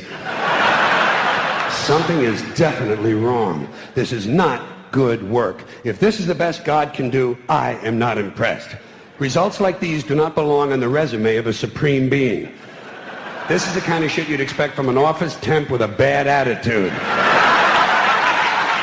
Something 1.86 2.20
is 2.20 2.42
definitely 2.54 3.14
wrong. 3.14 3.66
This 3.94 4.12
is 4.12 4.26
not 4.26 4.92
good 4.92 5.22
work. 5.30 5.64
If 5.84 5.98
this 5.98 6.20
is 6.20 6.26
the 6.26 6.34
best 6.34 6.66
God 6.66 6.92
can 6.92 7.08
do, 7.08 7.38
I 7.48 7.72
am 7.76 7.98
not 7.98 8.18
impressed. 8.18 8.76
Results 9.18 9.58
like 9.58 9.80
these 9.80 10.04
do 10.04 10.14
not 10.14 10.34
belong 10.34 10.70
on 10.72 10.80
the 10.80 10.88
resume 10.88 11.36
of 11.36 11.46
a 11.46 11.52
supreme 11.54 12.10
being. 12.10 12.52
This 13.48 13.66
is 13.66 13.74
the 13.74 13.80
kind 13.80 14.04
of 14.04 14.10
shit 14.10 14.28
you'd 14.28 14.40
expect 14.40 14.74
from 14.76 14.90
an 14.90 14.98
office 14.98 15.36
temp 15.36 15.70
with 15.70 15.80
a 15.80 15.88
bad 15.88 16.26
attitude. 16.26 16.92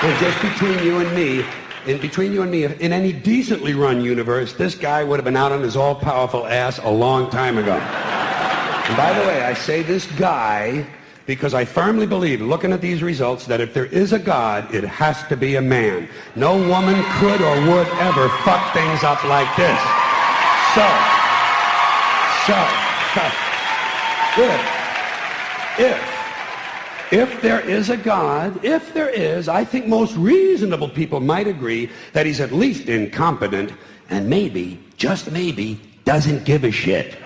and 0.01 0.19
just 0.19 0.41
between 0.41 0.83
you 0.83 0.97
and 0.97 1.15
me, 1.15 1.45
in 1.85 1.99
between 1.99 2.31
you 2.31 2.41
and 2.41 2.51
me, 2.51 2.65
in 2.65 2.93
any 2.93 3.11
decently 3.11 3.73
run 3.73 4.03
universe, 4.03 4.53
this 4.53 4.75
guy 4.75 5.03
would 5.03 5.17
have 5.17 5.25
been 5.25 5.37
out 5.37 5.51
on 5.51 5.61
his 5.61 5.75
all-powerful 5.75 6.45
ass 6.47 6.79
a 6.79 6.89
long 6.89 7.29
time 7.29 7.57
ago. 7.57 7.73
And 7.73 8.97
by 8.97 9.13
the 9.13 9.25
way, 9.27 9.41
I 9.41 9.53
say 9.53 9.81
this 9.83 10.05
guy 10.17 10.85
because 11.25 11.53
I 11.53 11.65
firmly 11.65 12.05
believe, 12.05 12.41
looking 12.41 12.73
at 12.73 12.81
these 12.81 13.01
results, 13.01 13.45
that 13.45 13.61
if 13.61 13.73
there 13.73 13.85
is 13.85 14.11
a 14.11 14.19
God, 14.19 14.73
it 14.73 14.83
has 14.83 15.23
to 15.27 15.37
be 15.37 15.55
a 15.55 15.61
man. 15.61 16.09
No 16.35 16.57
woman 16.57 17.01
could 17.19 17.41
or 17.41 17.55
would 17.71 17.87
ever 17.99 18.27
fuck 18.43 18.73
things 18.73 19.03
up 19.03 19.23
like 19.23 19.47
this. 19.55 19.79
So, 20.75 20.87
so, 22.45 22.57
if, 24.41 24.59
if 25.79 26.10
if 27.11 27.41
there 27.41 27.59
is 27.59 27.89
a 27.89 27.97
God, 27.97 28.63
if 28.63 28.93
there 28.93 29.09
is, 29.09 29.49
I 29.49 29.65
think 29.65 29.87
most 29.87 30.15
reasonable 30.15 30.89
people 30.89 31.19
might 31.19 31.47
agree 31.47 31.89
that 32.13 32.25
he's 32.25 32.39
at 32.39 32.51
least 32.51 32.87
incompetent 32.87 33.73
and 34.09 34.29
maybe, 34.29 34.79
just 34.97 35.31
maybe, 35.31 35.79
doesn't 36.05 36.45
give 36.45 36.63
a 36.63 36.71
shit. 36.71 37.17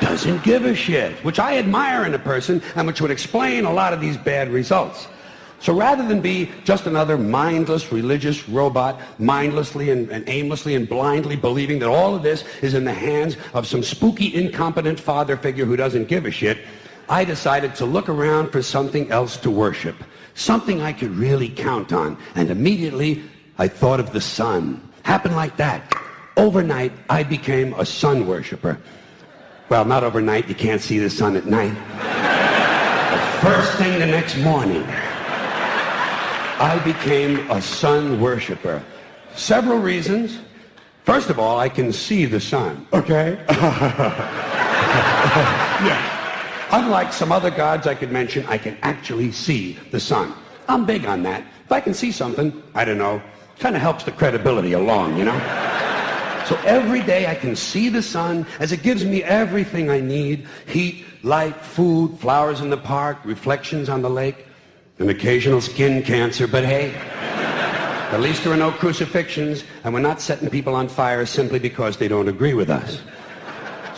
Doesn't 0.00 0.42
give 0.42 0.64
a 0.64 0.74
shit, 0.74 1.12
which 1.24 1.38
I 1.38 1.58
admire 1.58 2.06
in 2.06 2.14
a 2.14 2.18
person 2.18 2.62
and 2.74 2.86
which 2.86 3.00
would 3.00 3.10
explain 3.10 3.64
a 3.64 3.72
lot 3.72 3.92
of 3.92 4.00
these 4.00 4.16
bad 4.16 4.48
results. 4.48 5.08
So 5.60 5.74
rather 5.74 6.06
than 6.08 6.22
be 6.22 6.50
just 6.64 6.86
another 6.86 7.18
mindless 7.18 7.92
religious 7.92 8.48
robot, 8.48 8.98
mindlessly 9.18 9.90
and, 9.90 10.10
and, 10.10 10.26
aimlessly 10.26 10.74
and 10.74 10.88
blindly 10.88 11.36
believing 11.36 11.78
that 11.80 11.88
all 11.88 12.14
of 12.14 12.22
this 12.22 12.44
is 12.62 12.72
in 12.72 12.84
the 12.84 12.94
hands 12.94 13.36
of 13.52 13.66
some 13.66 13.82
spooky, 13.82 14.34
incompetent 14.34 14.98
father 14.98 15.36
figure 15.36 15.66
who 15.66 15.76
doesn't 15.76 16.08
give 16.08 16.24
a 16.24 16.30
shit, 16.30 16.58
I 17.10 17.24
decided 17.24 17.74
to 17.74 17.84
look 17.86 18.08
around 18.08 18.50
for 18.52 18.62
something 18.62 19.10
else 19.10 19.36
to 19.38 19.50
worship, 19.50 19.96
something 20.34 20.80
I 20.80 20.92
could 20.92 21.10
really 21.10 21.48
count 21.48 21.92
on. 21.92 22.16
And 22.36 22.50
immediately 22.50 23.24
I 23.58 23.66
thought 23.66 23.98
of 23.98 24.12
the 24.12 24.20
sun. 24.20 24.80
Happened 25.02 25.34
like 25.34 25.56
that. 25.56 25.92
Overnight, 26.36 26.92
I 27.10 27.24
became 27.24 27.74
a 27.74 27.84
sun 27.84 28.28
worshiper. 28.28 28.78
Well, 29.68 29.84
not 29.84 30.04
overnight. 30.04 30.48
You 30.48 30.54
can't 30.54 30.80
see 30.80 31.00
the 31.00 31.10
sun 31.10 31.34
at 31.34 31.46
night. 31.46 31.74
the 31.74 33.48
first 33.48 33.72
thing 33.72 33.98
the 33.98 34.06
next 34.06 34.36
morning, 34.38 34.84
I 36.62 36.80
became 36.84 37.50
a 37.50 37.60
sun 37.60 38.20
worshiper. 38.20 38.84
Several 39.34 39.78
reasons. 39.78 40.38
First 41.02 41.28
of 41.28 41.40
all, 41.40 41.58
I 41.58 41.68
can 41.68 41.92
see 41.92 42.24
the 42.24 42.38
sun. 42.38 42.86
Okay? 42.92 43.36
yeah. 45.88 46.19
Unlike 46.72 47.12
some 47.12 47.32
other 47.32 47.50
gods 47.50 47.86
I 47.86 47.94
could 47.94 48.12
mention, 48.12 48.46
I 48.46 48.56
can 48.56 48.78
actually 48.82 49.32
see 49.32 49.76
the 49.90 49.98
sun. 49.98 50.32
I'm 50.68 50.86
big 50.86 51.04
on 51.04 51.22
that. 51.24 51.44
If 51.64 51.72
I 51.72 51.80
can 51.80 51.94
see 51.94 52.12
something, 52.12 52.62
I 52.74 52.84
don't 52.84 52.98
know, 52.98 53.20
kind 53.58 53.74
of 53.74 53.82
helps 53.82 54.04
the 54.04 54.12
credibility 54.12 54.72
along, 54.72 55.16
you 55.16 55.24
know? 55.24 55.38
So 56.46 56.56
every 56.64 57.02
day 57.02 57.26
I 57.26 57.34
can 57.34 57.54
see 57.56 57.88
the 57.88 58.02
sun 58.02 58.46
as 58.58 58.72
it 58.72 58.82
gives 58.82 59.04
me 59.04 59.22
everything 59.22 59.90
I 59.90 60.00
need. 60.00 60.46
Heat, 60.66 61.04
light, 61.22 61.56
food, 61.56 62.18
flowers 62.18 62.60
in 62.60 62.70
the 62.70 62.76
park, 62.76 63.18
reflections 63.24 63.88
on 63.88 64.02
the 64.02 64.10
lake, 64.10 64.46
an 64.98 65.08
occasional 65.08 65.60
skin 65.60 66.02
cancer, 66.02 66.46
but 66.46 66.64
hey, 66.64 66.92
at 68.12 68.20
least 68.20 68.44
there 68.44 68.52
are 68.52 68.56
no 68.56 68.70
crucifixions 68.70 69.64
and 69.84 69.94
we're 69.94 70.00
not 70.00 70.20
setting 70.20 70.50
people 70.50 70.74
on 70.74 70.88
fire 70.88 71.24
simply 71.26 71.58
because 71.58 71.96
they 71.96 72.08
don't 72.08 72.28
agree 72.28 72.54
with 72.54 72.70
us. 72.70 73.00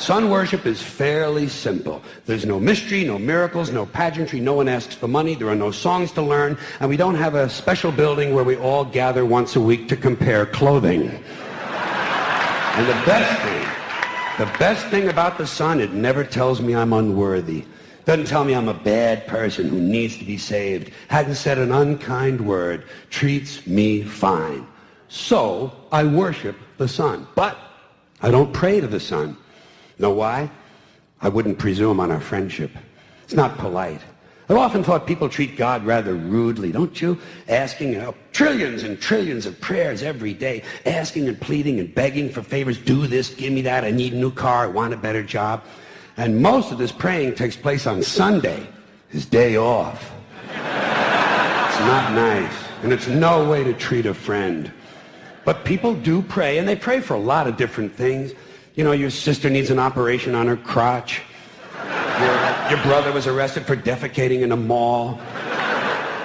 Sun 0.03 0.31
worship 0.31 0.67
is 0.67 0.83
fairly 0.83 1.47
simple. 1.47 2.03
There's 2.27 2.45
no 2.45 2.59
mystery, 2.59 3.05
no 3.05 3.21
miracles, 3.21 3.71
no 3.71 3.87
pageantry. 3.87 4.41
No 4.41 4.55
one 4.55 4.67
asks 4.67 4.97
for 4.97 5.07
money. 5.07 5.37
There 5.37 5.49
are 5.49 5.55
no 5.55 5.71
songs 5.71 6.11
to 6.13 6.23
learn. 6.23 6.59
And 6.81 6.91
we 6.91 6.97
don't 6.97 7.15
have 7.15 7.37
a 7.37 7.49
special 7.49 7.93
building 7.93 8.35
where 8.35 8.43
we 8.43 8.57
all 8.57 8.85
gather 8.85 9.25
once 9.25 9.55
a 9.55 9.61
week 9.61 9.87
to 9.91 9.97
compare 9.97 10.45
clothing. 10.45 11.03
And 11.03 12.89
the 12.89 13.01
best 13.07 13.43
thing, 13.43 14.45
the 14.45 14.59
best 14.59 14.85
thing 14.89 15.09
about 15.09 15.39
the 15.39 15.47
sun, 15.47 15.79
it 15.79 15.93
never 15.93 16.25
tells 16.25 16.61
me 16.61 16.75
I'm 16.75 16.93
unworthy. 16.93 17.65
Doesn't 18.05 18.27
tell 18.27 18.43
me 18.43 18.57
I'm 18.57 18.67
a 18.67 18.75
bad 18.75 19.29
person 19.29 19.69
who 19.69 19.81
needs 19.81 20.19
to 20.19 20.25
be 20.25 20.37
saved. 20.37 20.91
Hasn't 21.07 21.37
said 21.37 21.59
an 21.59 21.71
unkind 21.71 22.41
word. 22.41 22.87
Treats 23.11 23.69
me 23.69 24.03
fine. 24.03 24.67
So 25.07 25.73
I 25.93 26.03
worship 26.03 26.57
the 26.77 26.89
sun. 26.89 27.29
But 27.37 27.57
I 28.21 28.33
don't 28.33 28.53
pray 28.53 28.81
to 28.81 28.89
the 28.89 28.99
sun. 28.99 29.37
Know 29.99 30.11
why? 30.11 30.51
I 31.21 31.29
wouldn't 31.29 31.59
presume 31.59 32.01
on 32.01 32.11
our 32.11 32.21
friendship. 32.21 32.71
It's 33.25 33.35
not 33.35 33.59
polite. 33.59 34.01
I've 34.49 34.57
often 34.57 34.83
thought 34.83 35.07
people 35.07 35.29
treat 35.29 35.57
God 35.57 35.87
rather 35.87 36.15
rudely, 36.15 36.73
don't 36.73 37.01
you? 37.01 37.19
Asking 37.49 37.93
you 37.93 37.99
know, 37.99 38.15
trillions 38.33 38.83
and 38.83 39.01
trillions 39.01 39.47
of 39.47 39.59
prayers 39.61 40.03
every 40.03 40.35
day, 40.35 40.63
asking 40.85 41.29
and 41.29 41.41
pleading 41.41 41.79
and 41.81 41.95
begging 41.95 42.29
for 42.29 42.43
favors. 42.43 42.77
Do 42.77 43.07
this, 43.07 43.33
give 43.33 43.53
me 43.53 43.63
that, 43.63 43.85
I 43.85 43.93
need 43.93 44.13
a 44.13 44.17
new 44.17 44.33
car, 44.33 44.65
I 44.65 44.67
want 44.67 44.93
a 44.93 44.97
better 44.97 45.23
job. 45.23 45.63
And 46.17 46.43
most 46.43 46.73
of 46.73 46.79
this 46.79 46.93
praying 46.93 47.37
takes 47.37 47.57
place 47.57 47.87
on 47.87 48.03
Sunday, 48.03 48.67
his 49.09 49.25
day 49.25 49.57
off. 49.57 50.13
It's 50.49 51.81
not 51.81 52.13
nice, 52.13 52.55
and 52.83 52.93
it's 52.93 53.09
no 53.09 53.49
way 53.49 53.65
to 53.65 53.73
treat 53.73 54.07
a 54.07 54.13
friend. 54.13 54.71
But 55.45 55.65
people 55.65 55.95
do 55.95 56.21
pray, 56.21 56.59
and 56.59 56.69
they 56.69 56.77
pray 56.77 57.01
for 57.01 57.15
a 57.15 57.21
lot 57.21 57.47
of 57.47 57.57
different 57.57 57.95
things. 57.95 58.33
You 58.75 58.85
know, 58.85 58.93
your 58.93 59.11
sister 59.11 59.51
needs 59.51 59.69
an 59.69 59.79
operation 59.79 60.35
on 60.35 60.47
her 60.47 60.57
crotch. 60.57 61.21
Your, 61.75 62.71
your 62.71 62.83
brother 62.83 63.13
was 63.13 63.27
arrested 63.27 63.67
for 63.67 63.77
defecating 63.77 64.41
in 64.41 64.53
a 64.53 64.57
mall. 64.57 65.21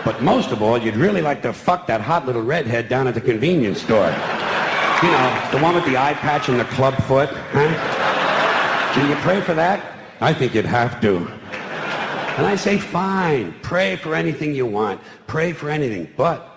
But 0.06 0.22
most 0.22 0.52
of 0.52 0.62
all, 0.62 0.78
you'd 0.78 0.96
really 0.96 1.22
like 1.22 1.42
to 1.42 1.52
fuck 1.52 1.88
that 1.88 2.00
hot 2.00 2.26
little 2.26 2.42
redhead 2.42 2.88
down 2.88 3.08
at 3.08 3.16
the 3.16 3.22
convenience 3.22 3.82
store. 3.82 4.08
You 5.04 5.12
know, 5.12 5.50
the 5.52 5.60
one 5.60 5.76
with 5.76 5.84
the 5.86 5.98
eye 5.98 6.14
patch 6.14 6.48
and 6.48 6.58
the 6.58 6.66
club 6.66 6.96
foot, 7.04 7.30
huh? 7.30 8.94
Can 8.94 9.10
you 9.10 9.16
pray 9.18 9.42
for 9.42 9.54
that? 9.54 10.00
I 10.22 10.34
think 10.34 10.56
you'd 10.56 10.66
have 10.66 11.02
to. 11.02 11.18
And 12.38 12.46
I 12.46 12.56
say, 12.56 12.78
fine, 12.78 13.54
pray 13.62 13.98
for 13.98 14.16
anything 14.16 14.56
you 14.56 14.66
want. 14.66 15.02
Pray 15.28 15.52
for 15.52 15.70
anything. 15.70 16.08
But 16.16 16.48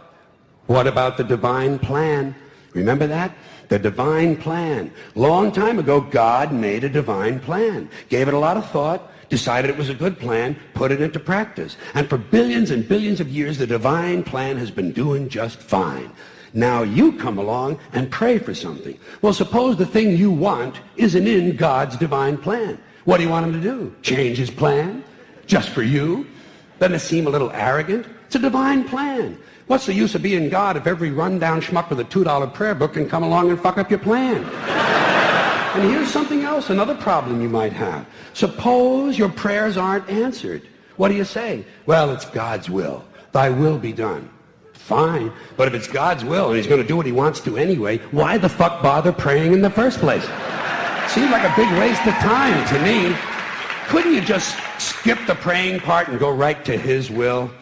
what 0.69 0.87
about 0.87 1.17
the 1.17 1.25
divine 1.25 1.81
plan? 1.81 2.37
Remember 2.73 3.07
that? 3.07 3.35
The 3.69 3.79
divine 3.79 4.37
plan. 4.37 4.93
Long 5.15 5.53
time 5.53 5.79
ago, 5.79 6.01
God 6.01 6.53
made 6.53 6.85
a 6.85 6.89
divine 6.89 7.41
plan, 7.41 7.89
gave 8.09 8.29
it 8.29 8.35
a 8.35 8.39
lot 8.39 8.57
of 8.57 8.69
thought, 8.71 9.13
decided 9.29 9.71
it 9.71 9.77
was 9.77 9.89
a 9.89 9.95
good 9.95 10.19
plan, 10.19 10.57
put 10.75 10.91
it 10.93 11.01
into 11.01 11.21
practice. 11.21 11.77
And 11.95 12.09
for 12.09 12.19
billions 12.19 12.71
and 12.71 12.87
billions 12.87 13.21
of 13.21 13.29
years, 13.29 13.59
the 13.59 13.67
divine 13.67 14.23
plan 14.25 14.57
has 14.57 14.71
been 14.71 14.93
doing 14.93 15.29
just 15.29 15.61
fine. 15.61 16.11
Now 16.53 16.83
you 16.83 17.13
come 17.13 17.39
along 17.39 17.79
and 17.93 18.11
pray 18.11 18.39
for 18.39 18.55
something. 18.55 18.99
Well, 19.23 19.33
suppose 19.33 19.77
the 19.77 19.87
thing 19.87 20.17
you 20.17 20.33
want 20.33 20.81
isn't 20.97 21.27
in 21.27 21.57
God's 21.57 21.97
divine 21.97 22.39
plan. 22.39 22.79
What 23.05 23.19
do 23.19 23.23
you 23.23 23.29
want 23.29 23.47
him 23.47 23.53
to 23.53 23.61
do? 23.61 23.95
Change 24.03 24.37
his 24.37 24.51
plan? 24.51 25.05
Just 25.47 25.71
for 25.71 25.83
you? 25.83 26.27
Doesn't 26.81 26.97
it 26.97 27.01
seem 27.01 27.27
a 27.27 27.31
little 27.31 27.51
arrogant? 27.53 28.07
It's 28.27 28.35
a 28.35 28.41
divine 28.41 28.85
plan. 28.85 29.39
What's 29.71 29.87
the 29.87 29.95
use 29.95 30.17
of 30.17 30.23
being 30.23 30.49
God 30.49 30.77
if 30.77 30.89
every 30.89 31.13
rundown 31.13 31.61
schmuck 31.61 31.91
with 31.91 32.01
a 32.01 32.05
$2 32.05 32.53
prayer 32.53 32.75
book 32.75 32.95
can 32.95 33.09
come 33.09 33.23
along 33.23 33.51
and 33.51 33.61
fuck 33.61 33.79
up 33.79 33.89
your 33.89 34.01
plan? 34.01 34.43
and 35.77 35.89
here's 35.89 36.11
something 36.11 36.43
else, 36.43 36.71
another 36.71 36.97
problem 36.97 37.41
you 37.41 37.49
might 37.49 37.73
have. 37.73 38.05
Suppose 38.33 39.17
your 39.17 39.29
prayers 39.29 39.77
aren't 39.77 40.11
answered. 40.11 40.67
What 40.97 41.11
do 41.11 41.15
you 41.15 41.23
say? 41.23 41.65
Well, 41.87 42.11
it's 42.13 42.25
God's 42.25 42.69
will. 42.69 43.05
Thy 43.31 43.49
will 43.49 43.79
be 43.79 43.93
done. 43.93 44.29
Fine. 44.73 45.33
But 45.57 45.69
if 45.69 45.75
it's 45.75 45.87
God's 45.87 46.25
will 46.25 46.49
and 46.49 46.57
he's 46.57 46.67
going 46.67 46.83
to 46.83 46.89
do 46.89 46.97
what 46.97 47.07
he 47.07 47.13
wants 47.13 47.39
to 47.43 47.57
anyway, 47.57 47.99
why 48.11 48.39
the 48.39 48.49
fuck 48.49 48.83
bother 48.83 49.13
praying 49.13 49.53
in 49.53 49.63
the 49.63 49.71
first 49.71 50.01
place? 50.01 50.25
Seems 51.15 51.31
like 51.31 51.49
a 51.49 51.55
big 51.55 51.71
waste 51.79 52.05
of 52.09 52.15
time 52.15 52.67
to 52.71 52.83
me. 52.83 53.17
Couldn't 53.87 54.15
you 54.15 54.21
just 54.21 54.59
skip 54.81 55.21
the 55.29 55.37
praying 55.37 55.79
part 55.79 56.09
and 56.09 56.19
go 56.19 56.29
right 56.29 56.65
to 56.65 56.77
his 56.77 57.09
will? 57.09 57.53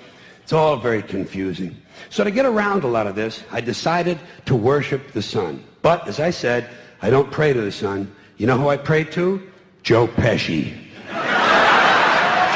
It's 0.43 0.55
all 0.55 0.78
very 0.78 1.03
confusing. 1.03 1.76
So 2.11 2.24
to 2.24 2.30
get 2.30 2.46
around 2.46 2.84
a 2.84 2.88
lot 2.88 3.07
of 3.07 3.14
this, 3.14 3.42
I 3.51 3.61
decided 3.61 4.18
to 4.46 4.55
worship 4.55 5.12
the 5.12 5.22
sun. 5.22 5.62
But 5.82 6.07
as 6.09 6.20
I 6.20 6.30
said, 6.30 6.68
I 7.03 7.11
don't 7.11 7.30
pray 7.30 7.53
to 7.53 7.61
the 7.61 7.72
sun. 7.72 8.12
You 8.36 8.46
know 8.46 8.59
who 8.59 8.68
I 8.68 8.76
pray 8.76 9.05
to? 9.05 9.42
Joe 9.82 10.07
Pesci. 10.07 10.74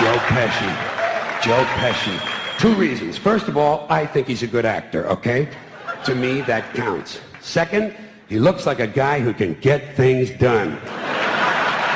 Joe 0.01 0.17
Pesci. 0.31 1.43
Joe 1.43 1.65
Pesci. 1.79 2.59
Two 2.59 2.75
reasons. 2.75 3.17
First 3.17 3.49
of 3.49 3.57
all, 3.57 3.87
I 3.89 4.07
think 4.07 4.27
he's 4.27 4.43
a 4.43 4.47
good 4.47 4.65
actor, 4.65 5.07
okay? 5.09 5.49
To 6.05 6.15
me, 6.15 6.41
that 6.43 6.75
counts. 6.75 7.21
Second, 7.41 7.95
he 8.29 8.39
looks 8.39 8.67
like 8.67 8.81
a 8.81 8.87
guy 8.87 9.21
who 9.21 9.33
can 9.33 9.55
get 9.55 9.97
things 9.97 10.31
done. 10.31 10.71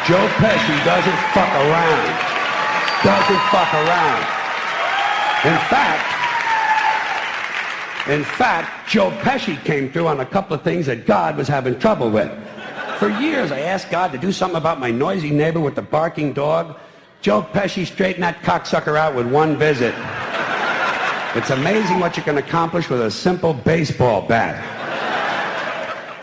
Joe 0.06 0.26
Pesci 0.38 0.84
doesn't 0.84 1.18
fuck 1.34 1.50
around. 1.50 2.10
Doesn't 3.02 3.42
fuck 3.50 3.74
around. 3.74 4.22
In 5.46 5.58
fact, 5.70 6.15
In 8.08 8.22
fact, 8.22 8.88
Joe 8.88 9.10
Pesci 9.10 9.62
came 9.64 9.90
through 9.90 10.06
on 10.06 10.20
a 10.20 10.26
couple 10.26 10.54
of 10.54 10.62
things 10.62 10.86
that 10.86 11.06
God 11.06 11.36
was 11.36 11.48
having 11.48 11.76
trouble 11.78 12.08
with. 12.08 12.30
For 12.98 13.08
years, 13.08 13.50
I 13.50 13.60
asked 13.60 13.90
God 13.90 14.12
to 14.12 14.18
do 14.18 14.30
something 14.30 14.56
about 14.56 14.78
my 14.78 14.92
noisy 14.92 15.30
neighbor 15.30 15.58
with 15.58 15.74
the 15.74 15.82
barking 15.82 16.32
dog. 16.32 16.78
Joe 17.20 17.42
Pesci 17.42 17.84
straightened 17.84 18.22
that 18.22 18.42
cocksucker 18.42 18.96
out 18.96 19.16
with 19.16 19.26
one 19.26 19.56
visit. 19.56 19.94
It's 21.34 21.50
amazing 21.50 21.98
what 21.98 22.16
you 22.16 22.22
can 22.22 22.38
accomplish 22.38 22.88
with 22.88 23.02
a 23.02 23.10
simple 23.10 23.52
baseball 23.52 24.22
bat. 24.22 24.62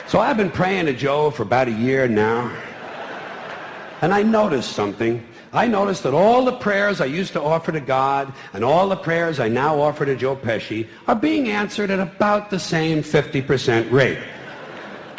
So 0.08 0.20
I've 0.20 0.38
been 0.38 0.52
praying 0.52 0.86
to 0.86 0.94
Joe 0.94 1.32
for 1.32 1.44
about 1.44 1.68
a 1.68 1.72
year 1.72 2.08
now. 2.08 2.50
And 4.04 4.14
I 4.14 4.22
noticed 4.22 4.74
something. 4.74 5.26
I 5.54 5.66
noticed 5.66 6.04
that 6.04 6.14
all 6.14 6.44
the 6.44 6.52
prayers 6.52 7.00
I 7.00 7.06
used 7.06 7.32
to 7.34 7.42
offer 7.42 7.72
to 7.72 7.80
God 7.80 8.34
and 8.52 8.62
all 8.62 8.90
the 8.90 8.98
prayers 8.98 9.40
I 9.40 9.48
now 9.48 9.80
offer 9.80 10.06
to 10.06 10.14
Joe 10.14 10.36
Pesci 10.36 10.90
are 11.08 11.16
being 11.16 11.48
answered 11.48 11.90
at 11.90 12.02
about 12.02 12.50
the 12.50 12.60
same 12.60 13.02
50% 13.02 13.90
rate. 13.94 14.18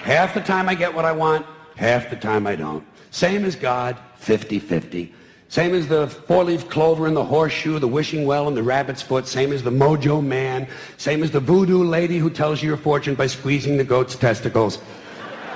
Half 0.01 0.35
the 0.35 0.43
time 0.43 0.69
I 0.69 0.75
get 0.75 0.93
what 0.93 1.07
I 1.07 1.13
want, 1.13 1.47
half 1.77 2.11
the 2.11 2.17
time 2.17 2.47
I 2.47 2.57
don't. 2.57 2.87
Same 3.11 3.47
as 3.47 3.57
God, 3.57 3.97
50-50. 4.21 5.11
Same 5.49 5.73
as 5.73 5.89
the 5.89 6.09
four-leaf 6.09 6.69
clover 6.69 7.07
and 7.07 7.17
the 7.17 7.25
horseshoe, 7.25 7.79
the 7.79 7.89
wishing 7.89 8.27
well 8.27 8.49
and 8.49 8.57
the 8.57 8.63
rabbit's 8.63 9.01
foot. 9.01 9.27
Same 9.27 9.51
as 9.55 9.63
the 9.63 9.71
mojo 9.71 10.23
man. 10.23 10.69
Same 10.99 11.23
as 11.23 11.31
the 11.31 11.41
voodoo 11.41 11.83
lady 11.83 12.19
who 12.19 12.29
tells 12.29 12.63
you 12.63 12.69
your 12.69 12.77
fortune 12.77 13.15
by 13.15 13.29
squeezing 13.29 13.79
the 13.79 13.85
goat's 13.85 14.15
testicles. 14.15 14.79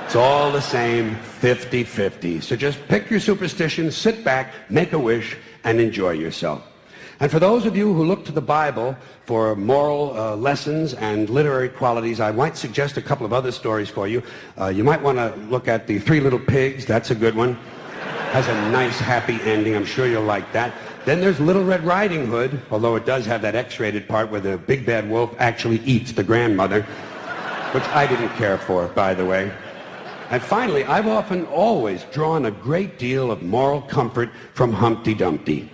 It's 0.08 0.16
all 0.16 0.50
the 0.50 0.62
same, 0.62 1.16
50-50. 1.16 2.42
So 2.42 2.56
just 2.56 2.78
pick 2.88 3.10
your 3.10 3.20
superstition, 3.20 3.90
sit 3.90 4.24
back, 4.24 4.54
make 4.70 4.94
a 4.94 4.98
wish, 4.98 5.36
and 5.64 5.78
enjoy 5.78 6.12
yourself. 6.12 6.66
And 7.20 7.30
for 7.30 7.38
those 7.38 7.66
of 7.66 7.76
you 7.76 7.92
who 7.92 8.04
look 8.04 8.24
to 8.24 8.32
the 8.32 8.40
Bible 8.40 8.96
for 9.26 9.54
moral 9.54 10.18
uh, 10.18 10.34
lessons 10.34 10.94
and 10.94 11.28
literary 11.28 11.68
qualities, 11.68 12.20
I 12.20 12.32
might 12.32 12.56
suggest 12.56 12.96
a 12.96 13.02
couple 13.02 13.26
of 13.26 13.34
other 13.34 13.52
stories 13.52 13.90
for 13.90 14.08
you. 14.08 14.22
Uh, 14.58 14.68
you 14.68 14.82
might 14.82 15.02
want 15.02 15.18
to 15.18 15.36
look 15.50 15.68
at 15.68 15.86
The 15.86 15.98
Three 15.98 16.20
Little 16.20 16.38
Pigs. 16.38 16.86
That's 16.86 17.10
a 17.10 17.14
good 17.14 17.34
one. 17.34 17.52
Has 18.32 18.48
a 18.48 18.54
nice, 18.70 18.98
happy 18.98 19.38
ending. 19.42 19.76
I'm 19.76 19.84
sure 19.84 20.06
you'll 20.06 20.22
like 20.22 20.50
that. 20.54 20.72
Then 21.04 21.20
there's 21.20 21.38
Little 21.38 21.64
Red 21.64 21.84
Riding 21.84 22.28
Hood, 22.28 22.62
although 22.70 22.96
it 22.96 23.04
does 23.04 23.26
have 23.26 23.42
that 23.42 23.54
X-rated 23.54 24.08
part 24.08 24.30
where 24.30 24.40
the 24.40 24.56
big 24.56 24.86
bad 24.86 25.10
wolf 25.10 25.34
actually 25.38 25.80
eats 25.80 26.12
the 26.12 26.24
grandmother, 26.24 26.84
which 27.72 27.84
I 27.88 28.06
didn't 28.06 28.30
care 28.36 28.56
for, 28.56 28.86
by 28.88 29.12
the 29.12 29.26
way. 29.26 29.52
And 30.30 30.42
finally, 30.42 30.84
I've 30.84 31.06
often 31.06 31.46
always 31.46 32.04
drawn 32.04 32.44
a 32.44 32.50
great 32.50 32.98
deal 32.98 33.30
of 33.30 33.42
moral 33.42 33.80
comfort 33.80 34.30
from 34.52 34.72
Humpty 34.72 35.14
Dumpty. 35.14 35.70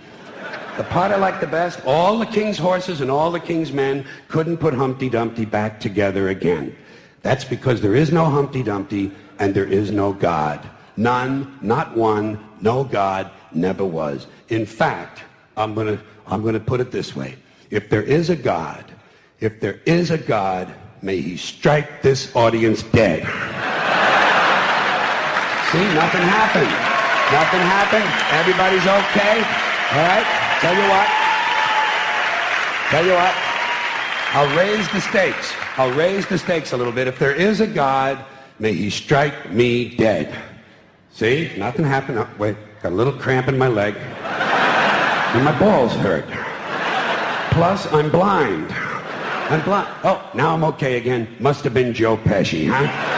The 0.77 0.83
part 0.85 1.11
I 1.11 1.17
like 1.17 1.41
the 1.41 1.47
best, 1.47 1.85
all 1.85 2.17
the 2.17 2.25
king's 2.25 2.57
horses 2.57 3.01
and 3.01 3.11
all 3.11 3.31
the 3.31 3.39
king's 3.39 3.73
men 3.73 4.05
couldn't 4.29 4.57
put 4.57 4.73
Humpty 4.73 5.09
Dumpty 5.09 5.43
back 5.43 5.79
together 5.79 6.29
again. 6.29 6.75
That's 7.21 7.43
because 7.43 7.81
there 7.81 7.95
is 7.95 8.11
no 8.11 8.25
Humpty 8.25 8.63
Dumpty 8.63 9.11
and 9.39 9.53
there 9.53 9.67
is 9.67 9.91
no 9.91 10.13
God. 10.13 10.69
None, 10.95 11.57
not 11.61 11.95
one, 11.97 12.39
no 12.61 12.85
God, 12.85 13.31
never 13.53 13.83
was. 13.83 14.27
In 14.47 14.65
fact, 14.65 15.23
I'm 15.57 15.73
going 15.73 15.97
to 15.97 16.03
I'm 16.27 16.41
going 16.41 16.53
to 16.53 16.59
put 16.59 16.79
it 16.79 16.91
this 16.91 17.15
way. 17.15 17.35
If 17.69 17.89
there 17.89 18.01
is 18.01 18.29
a 18.29 18.35
God, 18.35 18.85
if 19.39 19.59
there 19.59 19.79
is 19.85 20.11
a 20.11 20.17
God, 20.17 20.73
may 21.01 21.19
he 21.21 21.37
strike 21.37 22.01
this 22.01 22.35
audience 22.35 22.83
dead. 22.83 23.23
See, 25.75 25.93
nothing 25.93 26.21
happened. 26.21 26.71
Nothing 27.35 27.59
happened. 27.67 28.07
Everybody's 28.31 28.87
okay. 28.87 29.43
All 29.91 30.07
right? 30.07 30.23
Tell 30.63 30.73
you 30.73 30.87
what. 30.87 31.07
Tell 32.91 33.05
you 33.05 33.11
what. 33.11 33.35
I'll 34.31 34.57
raise 34.57 34.89
the 34.93 35.01
stakes. 35.01 35.51
I'll 35.75 35.91
raise 35.91 36.25
the 36.27 36.37
stakes 36.37 36.71
a 36.71 36.77
little 36.77 36.93
bit. 36.93 37.09
If 37.09 37.19
there 37.19 37.35
is 37.35 37.59
a 37.59 37.67
God, 37.67 38.23
may 38.57 38.71
he 38.71 38.89
strike 38.89 39.51
me 39.51 39.93
dead. 39.97 40.33
See? 41.11 41.51
Nothing 41.57 41.83
happened. 41.83 42.19
Oh, 42.19 42.29
wait. 42.37 42.55
Got 42.81 42.93
a 42.93 42.95
little 42.95 43.11
cramp 43.11 43.49
in 43.49 43.57
my 43.57 43.67
leg. 43.67 43.97
And 43.97 45.43
my 45.43 45.59
balls 45.59 45.91
hurt. 45.91 46.23
Plus, 47.51 47.85
I'm 47.91 48.09
blind. 48.09 48.71
I'm 49.51 49.61
blind. 49.65 49.89
Oh, 50.05 50.31
now 50.33 50.53
I'm 50.53 50.63
okay 50.63 50.95
again. 50.95 51.27
Must 51.41 51.65
have 51.65 51.73
been 51.73 51.93
Joe 51.93 52.15
Pesci, 52.15 52.69
huh? 52.69 53.14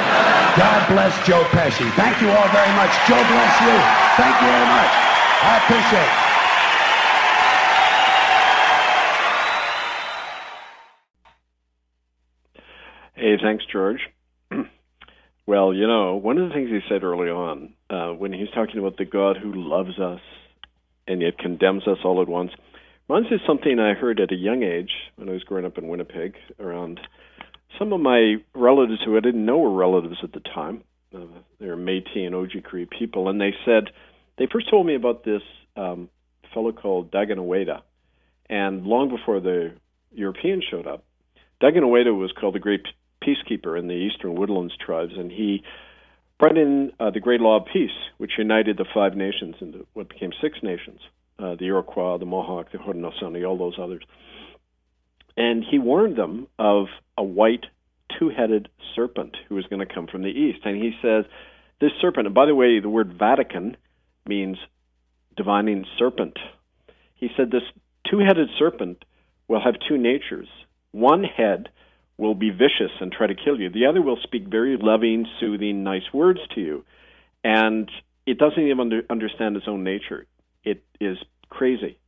God 0.58 0.90
bless 0.90 1.14
Joe 1.28 1.44
Pesci. 1.54 1.88
Thank 1.94 2.20
you 2.20 2.30
all 2.32 2.48
very 2.50 2.74
much. 2.74 2.90
Joe 3.08 3.22
bless 3.30 3.62
you. 3.62 3.78
Thank 4.18 4.42
you 4.42 4.48
very 4.48 4.66
much. 4.66 4.92
I 5.44 5.62
appreciate 5.62 6.02
it. 6.02 6.28
Hey, 13.14 13.38
thanks, 13.40 13.66
George. 13.72 14.00
well, 15.46 15.74
you 15.76 15.88
know, 15.88 16.16
one 16.16 16.40
of 16.40 16.50
the 16.50 16.56
things 16.56 16.70
he 16.70 16.80
said 16.90 17.04
early 17.04 17.30
on, 17.30 17.74
uh, 17.92 18.14
when 18.14 18.34
he's 18.34 18.50
talking 18.50 18.80
about 18.80 18.98
the 18.98 19.06
God 19.06 19.38
who 19.38 19.54
loves 19.54 20.00
us 20.00 20.22
and 21.08 21.22
yet 21.22 21.38
condemns 21.38 21.88
us 21.88 22.00
all 22.04 22.20
at 22.22 22.28
once, 22.28 22.52
reminds 23.08 23.30
me 23.30 23.36
of 23.36 23.42
something 23.46 23.80
I 23.80 23.94
heard 23.94 24.20
at 24.20 24.32
a 24.32 24.36
young 24.36 24.64
age 24.64 24.92
when 25.18 25.30
I 25.30 25.34
was 25.34 25.44
growing 25.44 25.66
up 25.66 25.78
in 25.78 25.88
Winnipeg 25.88 26.34
around 26.60 27.00
some 27.78 27.94
of 27.94 28.00
my 28.00 28.36
relatives 28.54 29.00
who 29.06 29.18
I 29.18 29.20
didn't 29.20 29.46
know 29.46 29.58
were 29.58 29.72
relatives 29.74 30.18
at 30.24 30.34
the 30.34 30.40
time, 30.40 30.84
uh, 31.16 31.20
they 31.60 31.68
were 31.68 31.78
Métis 31.78 32.26
and 32.26 32.36
Ojibwe 32.36 32.90
people, 32.90 33.30
and 33.30 33.40
they 33.40 33.54
said 33.66 33.86
they 34.38 34.48
first 34.52 34.70
told 34.70 34.86
me 34.86 34.96
about 34.96 35.24
this 35.24 35.42
um, 35.76 36.10
fellow 36.54 36.72
called 36.72 37.12
Deganawida, 37.12 37.82
and 38.50 38.86
long 38.86 39.10
before 39.10 39.40
the 39.40 39.74
Europeans 40.14 40.66
showed 40.70 40.88
up, 40.88 41.04
Deganawida 41.62 42.18
was 42.18 42.32
called 42.40 42.56
the 42.56 42.60
Great 42.60 42.82
Peacekeeper 43.24 43.78
in 43.78 43.88
the 43.88 43.94
Eastern 43.94 44.36
Woodlands 44.36 44.74
tribes, 44.84 45.14
and 45.18 45.32
he 45.32 45.64
brought 46.40 46.58
in 46.58 46.92
uh, 47.00 47.10
the 47.10 47.20
Great 47.20 47.42
Law 47.42 47.58
of 47.58 47.66
Peace, 47.72 47.92
which 48.18 48.34
united 48.38 48.78
the 48.78 48.86
five 48.94 49.16
nations 49.16 49.56
into 49.60 49.86
what 49.94 50.10
became 50.10 50.32
six 50.42 50.60
nations: 50.62 51.00
uh, 51.40 51.56
the 51.56 51.66
Iroquois, 51.66 52.18
the 52.18 52.26
Mohawk, 52.26 52.72
the 52.72 52.78
Haudenosaunee, 52.78 53.48
all 53.48 53.58
those 53.58 53.78
others. 53.82 54.04
And 55.38 55.64
he 55.64 55.78
warned 55.80 56.18
them 56.18 56.48
of 56.58 56.88
a 57.18 57.24
white 57.24 57.66
two 58.18 58.30
headed 58.30 58.70
serpent 58.96 59.38
who 59.48 59.56
was 59.56 59.66
going 59.68 59.86
to 59.86 59.94
come 59.94 60.08
from 60.08 60.24
the 60.24 60.30
east. 60.30 60.60
And 60.66 60.76
he 60.76 60.92
says, 61.02 61.26
This 61.80 61.92
serpent, 62.02 62.26
and 62.28 62.36
by 62.36 62.48
the 62.48 62.56
way, 62.56 62.80
the 62.80 62.90
word 62.90 63.14
Vatican 63.18 63.78
means 64.28 64.58
divining 65.36 65.86
serpent. 65.98 66.38
He 67.16 67.30
said, 67.38 67.52
This 67.52 67.64
two 68.10 68.20
headed 68.20 68.50
serpent 68.58 69.06
will 69.48 69.62
have 69.64 69.76
two 69.88 69.98
natures. 69.98 70.48
One 70.92 71.24
head 71.24 71.70
will 72.18 72.36
be 72.36 72.50
vicious 72.50 72.92
and 73.00 73.12
try 73.12 73.28
to 73.28 73.36
kill 73.36 73.60
you, 73.60 73.70
the 73.70 73.86
other 73.86 74.02
will 74.02 74.18
speak 74.24 74.48
very 74.48 74.76
loving, 74.80 75.28
soothing, 75.40 75.84
nice 75.84 76.12
words 76.14 76.40
to 76.56 76.62
you. 76.62 76.84
And 77.44 77.90
it 78.26 78.40
doesn't 78.40 78.62
even 78.62 78.80
under, 78.80 79.04
understand 79.10 79.56
its 79.56 79.68
own 79.68 79.84
nature. 79.84 80.26
It 80.64 80.84
is 81.00 81.18
crazy 81.50 82.00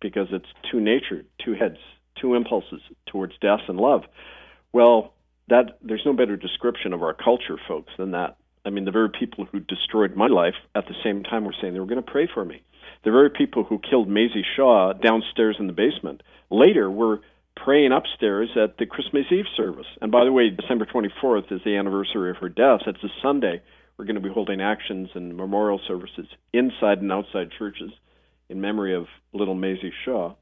because 0.00 0.28
it's 0.32 0.48
two 0.70 0.80
nature, 0.80 1.24
two 1.44 1.52
heads, 1.52 1.76
two 2.20 2.34
impulses 2.34 2.80
towards 3.06 3.34
death 3.40 3.60
and 3.68 3.78
love. 3.78 4.02
Well, 4.72 5.12
that 5.48 5.78
there's 5.82 6.06
no 6.06 6.12
better 6.12 6.36
description 6.36 6.92
of 6.92 7.02
our 7.02 7.14
culture, 7.14 7.58
folks, 7.68 7.92
than 7.98 8.12
that. 8.12 8.36
I 8.64 8.70
mean, 8.70 8.84
the 8.84 8.92
very 8.92 9.10
people 9.10 9.44
who 9.44 9.60
destroyed 9.60 10.16
my 10.16 10.28
life 10.28 10.54
at 10.74 10.86
the 10.86 10.94
same 11.02 11.24
time 11.24 11.44
were 11.44 11.54
saying 11.60 11.74
they 11.74 11.80
were 11.80 11.86
going 11.86 12.02
to 12.02 12.10
pray 12.10 12.28
for 12.32 12.44
me. 12.44 12.62
The 13.04 13.10
very 13.10 13.30
people 13.30 13.64
who 13.64 13.78
killed 13.78 14.08
Maisie 14.08 14.44
Shaw 14.56 14.92
downstairs 14.92 15.56
in 15.58 15.66
the 15.66 15.72
basement 15.72 16.22
later 16.50 16.90
were 16.90 17.20
praying 17.56 17.92
upstairs 17.92 18.50
at 18.56 18.78
the 18.78 18.86
Christmas 18.86 19.26
Eve 19.30 19.46
service. 19.56 19.86
And 20.00 20.12
by 20.12 20.24
the 20.24 20.32
way, 20.32 20.50
December 20.50 20.86
24th 20.86 21.52
is 21.52 21.60
the 21.64 21.76
anniversary 21.76 22.30
of 22.30 22.36
her 22.36 22.48
death. 22.48 22.80
It's 22.86 23.02
a 23.02 23.08
Sunday. 23.20 23.62
We're 23.96 24.04
going 24.04 24.16
to 24.16 24.20
be 24.20 24.32
holding 24.32 24.60
actions 24.60 25.10
and 25.14 25.36
memorial 25.36 25.80
services 25.86 26.26
inside 26.52 27.02
and 27.02 27.12
outside 27.12 27.50
churches 27.58 27.90
in 28.48 28.60
memory 28.60 28.94
of 28.94 29.06
little 29.32 29.54
Maisie 29.54 29.92
Shaw, 30.04 30.34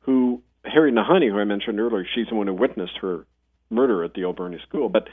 who 0.00 0.42
Harry 0.64 0.92
Nahanee, 0.92 1.30
who 1.30 1.38
I 1.38 1.44
mentioned 1.44 1.80
earlier, 1.80 2.06
she's 2.14 2.26
the 2.28 2.34
one 2.34 2.46
who 2.46 2.54
witnessed 2.54 2.98
her 3.00 3.26
murder 3.70 4.04
at 4.04 4.14
the 4.14 4.24
Alberni 4.24 4.58
School. 4.68 4.88
But 4.88 5.08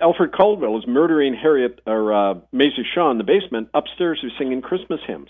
Alfred 0.00 0.32
Caldwell 0.32 0.78
is 0.78 0.84
murdering 0.86 1.34
Harriet 1.34 1.80
or 1.86 2.12
uh, 2.12 2.34
Maisie 2.52 2.84
Shaw 2.94 3.10
in 3.10 3.18
the 3.18 3.24
basement 3.24 3.68
upstairs, 3.74 4.18
who's 4.20 4.32
singing 4.38 4.62
Christmas 4.62 5.00
hymns. 5.06 5.28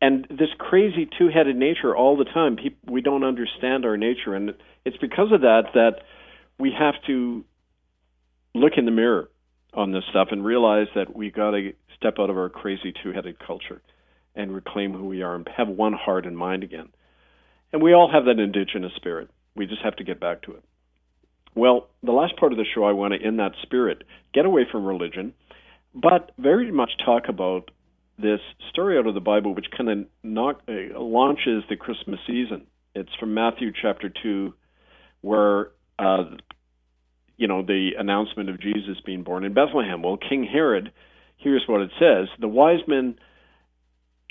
And 0.00 0.26
this 0.28 0.50
crazy 0.58 1.08
two-headed 1.18 1.56
nature 1.56 1.96
all 1.96 2.16
the 2.16 2.24
time. 2.24 2.56
People, 2.56 2.92
we 2.92 3.00
don't 3.00 3.24
understand 3.24 3.84
our 3.84 3.96
nature, 3.96 4.34
and 4.34 4.54
it's 4.84 4.96
because 4.98 5.32
of 5.32 5.40
that 5.40 5.68
that 5.74 6.02
we 6.58 6.72
have 6.78 6.94
to 7.06 7.44
look 8.54 8.74
in 8.76 8.84
the 8.84 8.90
mirror 8.90 9.30
on 9.72 9.92
this 9.92 10.04
stuff 10.10 10.28
and 10.30 10.44
realize 10.44 10.86
that 10.94 11.16
we 11.16 11.30
got 11.30 11.52
to 11.52 11.72
step 11.96 12.18
out 12.18 12.30
of 12.30 12.36
our 12.36 12.48
crazy 12.48 12.92
two-headed 13.02 13.38
culture 13.38 13.82
and 14.36 14.54
reclaim 14.54 14.92
who 14.92 15.06
we 15.06 15.22
are 15.22 15.34
and 15.34 15.48
have 15.56 15.68
one 15.68 15.92
heart 15.92 16.26
and 16.26 16.36
mind 16.36 16.62
again. 16.62 16.88
And 17.72 17.82
we 17.82 17.92
all 17.92 18.10
have 18.10 18.24
that 18.26 18.38
indigenous 18.38 18.92
spirit. 18.96 19.30
We 19.56 19.66
just 19.66 19.82
have 19.82 19.96
to 19.96 20.04
get 20.04 20.20
back 20.20 20.42
to 20.42 20.52
it. 20.52 20.64
Well, 21.54 21.88
the 22.02 22.12
last 22.12 22.36
part 22.36 22.52
of 22.52 22.58
the 22.58 22.64
show, 22.74 22.84
I 22.84 22.92
want 22.92 23.14
to, 23.14 23.26
in 23.26 23.36
that 23.36 23.52
spirit, 23.62 24.02
get 24.32 24.44
away 24.44 24.66
from 24.70 24.84
religion, 24.84 25.34
but 25.94 26.32
very 26.38 26.72
much 26.72 26.90
talk 27.04 27.24
about 27.28 27.70
this 28.18 28.40
story 28.70 28.98
out 28.98 29.06
of 29.06 29.14
the 29.14 29.20
Bible, 29.20 29.54
which 29.54 29.66
kind 29.76 29.88
of 29.88 29.98
knock, 30.22 30.62
uh, 30.68 30.98
launches 30.98 31.62
the 31.68 31.76
Christmas 31.76 32.18
season. 32.26 32.66
It's 32.94 33.14
from 33.18 33.34
Matthew 33.34 33.72
chapter 33.80 34.12
2, 34.22 34.52
where 35.20 35.70
uh, 35.98 36.24
you 37.36 37.48
know, 37.48 37.62
the 37.62 37.92
announcement 37.98 38.48
of 38.48 38.60
Jesus 38.60 39.00
being 39.04 39.22
born 39.22 39.44
in 39.44 39.54
Bethlehem. 39.54 40.02
Well, 40.02 40.16
King 40.16 40.44
Herod, 40.44 40.92
here's 41.36 41.64
what 41.66 41.80
it 41.80 41.90
says: 41.98 42.28
the 42.40 42.48
wise 42.48 42.80
men 42.86 43.16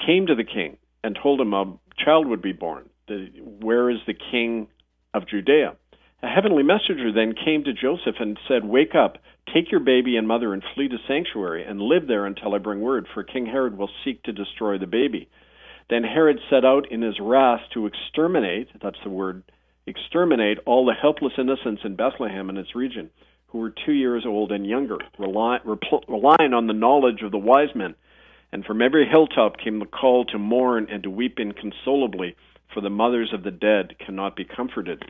came 0.06 0.28
to 0.28 0.36
the 0.36 0.44
king 0.44 0.78
and 1.04 1.18
told 1.22 1.42
him 1.42 1.54
a 1.54 1.78
child 2.04 2.28
would 2.28 2.42
be 2.42 2.54
born. 2.54 2.90
The, 3.08 3.30
where 3.40 3.90
is 3.90 4.00
the 4.08 4.14
king 4.14 4.68
of 5.14 5.28
Judea? 5.28 5.76
A 6.22 6.28
heavenly 6.28 6.64
messenger 6.64 7.12
then 7.12 7.34
came 7.34 7.66
to 7.66 7.74
Joseph 7.74 8.16
and 8.20 8.40
said, 8.48 8.64
Wake 8.64 8.96
up, 8.96 9.18
take 9.54 9.72
your 9.72 9.82
baby 9.82 10.16
and 10.16 10.28
mother 10.28 10.54
and 10.54 10.64
flee 10.74 10.88
to 10.88 10.98
sanctuary 11.06 11.66
and 11.66 11.82
live 11.82 12.08
there 12.08 12.26
until 12.26 12.56
I 12.56 12.60
bring 12.60 12.80
word, 12.80 13.08
for 13.14 13.24
King 13.24 13.46
Herod 13.46 13.78
will 13.78 13.90
seek 14.06 14.24
to 14.24 14.32
destroy 14.32 14.78
the 14.78 14.88
baby. 14.88 15.28
Then 15.90 16.04
Herod 16.04 16.40
set 16.50 16.64
out 16.64 16.90
in 16.90 17.02
his 17.02 17.20
wrath 17.20 17.60
to 17.74 17.88
exterminate, 17.88 18.70
that's 18.82 19.04
the 19.04 19.10
word, 19.10 19.44
exterminate 19.86 20.60
all 20.66 20.86
the 20.86 20.94
helpless 20.94 21.34
innocents 21.38 21.82
in 21.84 21.98
Bethlehem 21.98 22.48
and 22.48 22.58
its 22.58 22.74
region 22.74 23.10
who 23.48 23.60
were 23.60 23.74
two 23.86 23.92
years 23.92 24.26
old 24.26 24.52
and 24.52 24.66
younger, 24.66 24.98
rely, 25.20 25.60
relying 26.08 26.54
on 26.54 26.68
the 26.68 26.74
knowledge 26.74 27.22
of 27.22 27.32
the 27.32 27.38
wise 27.38 27.76
men. 27.76 27.96
And 28.52 28.66
from 28.66 28.82
every 28.82 29.08
hilltop 29.08 29.58
came 29.58 29.80
the 29.80 29.86
call 29.86 30.26
to 30.26 30.40
mourn 30.40 30.88
and 30.90 31.04
to 31.04 31.10
weep 31.10 31.38
inconsolably, 31.40 32.36
for 32.74 32.82
the 32.82 32.90
mothers 32.90 33.32
of 33.34 33.44
the 33.44 33.52
dead 33.52 33.96
cannot 34.04 34.36
be 34.36 34.46
comforted. 34.46 35.04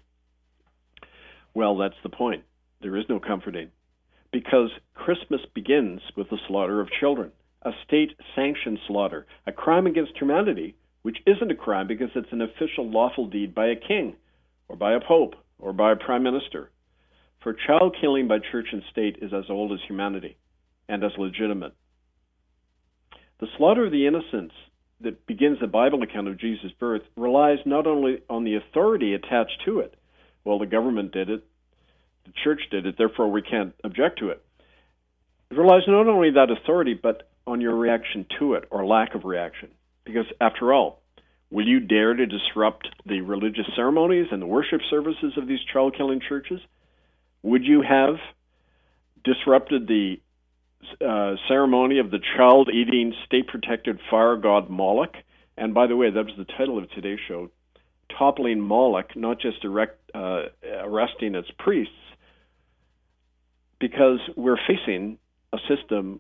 Well, 1.54 1.78
that's 1.78 2.02
the 2.04 2.10
point. 2.10 2.44
There 2.82 2.98
is 2.98 3.06
no 3.08 3.20
comforting. 3.20 3.70
Because 4.32 4.72
Christmas 4.96 5.42
begins 5.54 6.02
with 6.18 6.30
the 6.30 6.40
slaughter 6.48 6.82
of 6.82 6.90
children, 7.00 7.32
a 7.62 7.72
state 7.86 8.12
sanctioned 8.36 8.80
slaughter, 8.88 9.26
a 9.46 9.52
crime 9.52 9.88
against 9.88 10.18
humanity, 10.18 10.76
which 11.04 11.20
isn't 11.26 11.52
a 11.52 11.56
crime 11.56 11.88
because 11.88 12.10
it's 12.16 12.32
an 12.32 12.42
official 12.42 12.90
lawful 12.90 13.28
deed 13.28 13.54
by 13.54 13.68
a 13.68 13.76
king, 13.76 14.16
or 14.68 14.76
by 14.76 14.94
a 14.94 15.00
pope, 15.00 15.36
or 15.60 15.72
by 15.72 15.92
a 15.92 15.96
prime 15.96 16.24
minister. 16.24 16.72
For 17.42 17.54
child 17.54 17.96
killing 18.00 18.28
by 18.28 18.40
church 18.40 18.68
and 18.72 18.82
state 18.92 19.18
is 19.22 19.34
as 19.34 19.46
old 19.50 19.72
as 19.72 19.80
humanity 19.88 20.38
and 20.90 21.04
as 21.04 21.12
legitimate. 21.18 21.74
The 23.40 23.48
slaughter 23.58 23.86
of 23.86 23.92
the 23.92 24.08
innocents 24.08 24.56
that 25.04 25.26
begins 25.28 25.60
the 25.60 25.68
Bible 25.68 26.02
account 26.02 26.28
of 26.28 26.40
Jesus' 26.40 26.72
birth 26.80 27.02
relies 27.16 27.60
not 27.66 27.88
only 27.88 28.22
on 28.30 28.44
the 28.44 28.56
authority 28.56 29.14
attached 29.14 29.62
to 29.66 29.80
it, 29.80 29.96
well, 30.44 30.60
the 30.60 30.66
government 30.66 31.12
did 31.12 31.30
it, 31.30 31.44
the 32.26 32.34
church 32.44 32.62
did 32.72 32.86
it, 32.86 32.96
therefore 32.98 33.32
we 33.32 33.42
can't 33.42 33.74
object 33.84 34.20
to 34.20 34.30
it. 34.30 34.44
It 35.52 35.58
relies 35.58 35.84
not 35.88 36.08
only 36.08 36.32
that 36.32 36.50
authority, 36.50 36.94
but 37.02 37.30
on 37.46 37.62
your 37.62 37.76
reaction 37.76 38.26
to 38.40 38.54
it 38.54 38.66
or 38.72 38.86
lack 38.86 39.16
of 39.16 39.26
reaction. 39.26 39.70
Because 40.06 40.26
after 40.42 40.74
all, 40.74 41.02
will 41.52 41.68
you 41.68 41.80
dare 41.80 42.14
to 42.14 42.26
disrupt 42.26 42.88
the 43.06 43.22
religious 43.22 43.66
ceremonies 43.76 44.28
and 44.32 44.42
the 44.42 44.48
worship 44.48 44.82
services 44.90 45.34
of 45.38 45.48
these 45.48 45.60
child 45.72 45.96
killing 45.96 46.22
churches? 46.28 46.60
Would 47.44 47.64
you 47.64 47.82
have 47.82 48.16
disrupted 49.24 49.88
the 49.88 50.20
uh, 51.02 51.36
ceremony 51.48 52.00
of 52.00 52.12
the 52.12 52.20
child 52.36 52.70
eating 52.74 53.14
state 53.26 53.48
protected 53.48 54.00
fire 54.10 54.36
god 54.36 54.70
Moloch? 54.70 55.16
And 55.58 55.74
by 55.74 55.88
the 55.88 55.96
way, 55.96 56.10
that 56.10 56.26
was 56.26 56.36
the 56.38 56.46
title 56.46 56.78
of 56.78 56.90
today's 56.92 57.20
show 57.28 57.50
toppling 58.18 58.60
Moloch, 58.60 59.16
not 59.16 59.40
just 59.40 59.64
erect, 59.64 60.00
uh, 60.14 60.44
arresting 60.82 61.36
its 61.36 61.50
priests, 61.58 61.94
because 63.80 64.20
we're 64.36 64.60
facing 64.68 65.18
a 65.52 65.58
system 65.68 66.20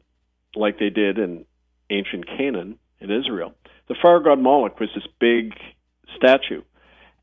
like 0.55 0.79
they 0.79 0.89
did 0.89 1.17
in 1.17 1.45
ancient 1.89 2.25
Canaan 2.27 2.77
in 2.99 3.11
Israel. 3.11 3.53
The 3.87 3.95
fire 4.01 4.19
god 4.19 4.39
Moloch 4.39 4.79
was 4.79 4.89
this 4.95 5.07
big 5.19 5.53
statue, 6.15 6.61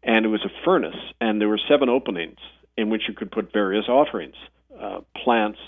and 0.03 0.25
it 0.25 0.29
was 0.29 0.45
a 0.45 0.65
furnace, 0.65 0.97
and 1.21 1.41
there 1.41 1.49
were 1.49 1.61
seven 1.69 1.89
openings 1.89 2.39
in 2.77 2.91
which 2.91 3.03
you 3.09 3.15
could 3.15 3.31
put 3.31 3.53
various 3.53 3.89
offerings, 3.89 4.37
uh, 4.81 5.01
plants, 5.23 5.59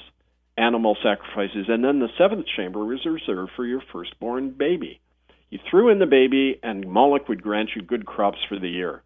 animal 0.63 0.97
sacrifices, 1.03 1.67
and 1.69 1.85
then 1.85 1.99
the 1.99 2.09
seventh 2.17 2.47
chamber 2.57 2.85
was 2.85 3.05
reserved 3.05 3.51
for 3.57 3.67
your 3.67 3.83
firstborn 3.93 4.51
baby. 4.57 5.01
You 5.51 5.59
threw 5.71 5.91
in 5.91 5.99
the 5.99 6.07
baby, 6.07 6.59
and 6.63 6.89
Moloch 6.89 7.29
would 7.29 7.43
grant 7.43 7.71
you 7.75 7.83
good 7.83 8.07
crops 8.07 8.39
for 8.49 8.59
the 8.59 8.69
year. 8.69 9.03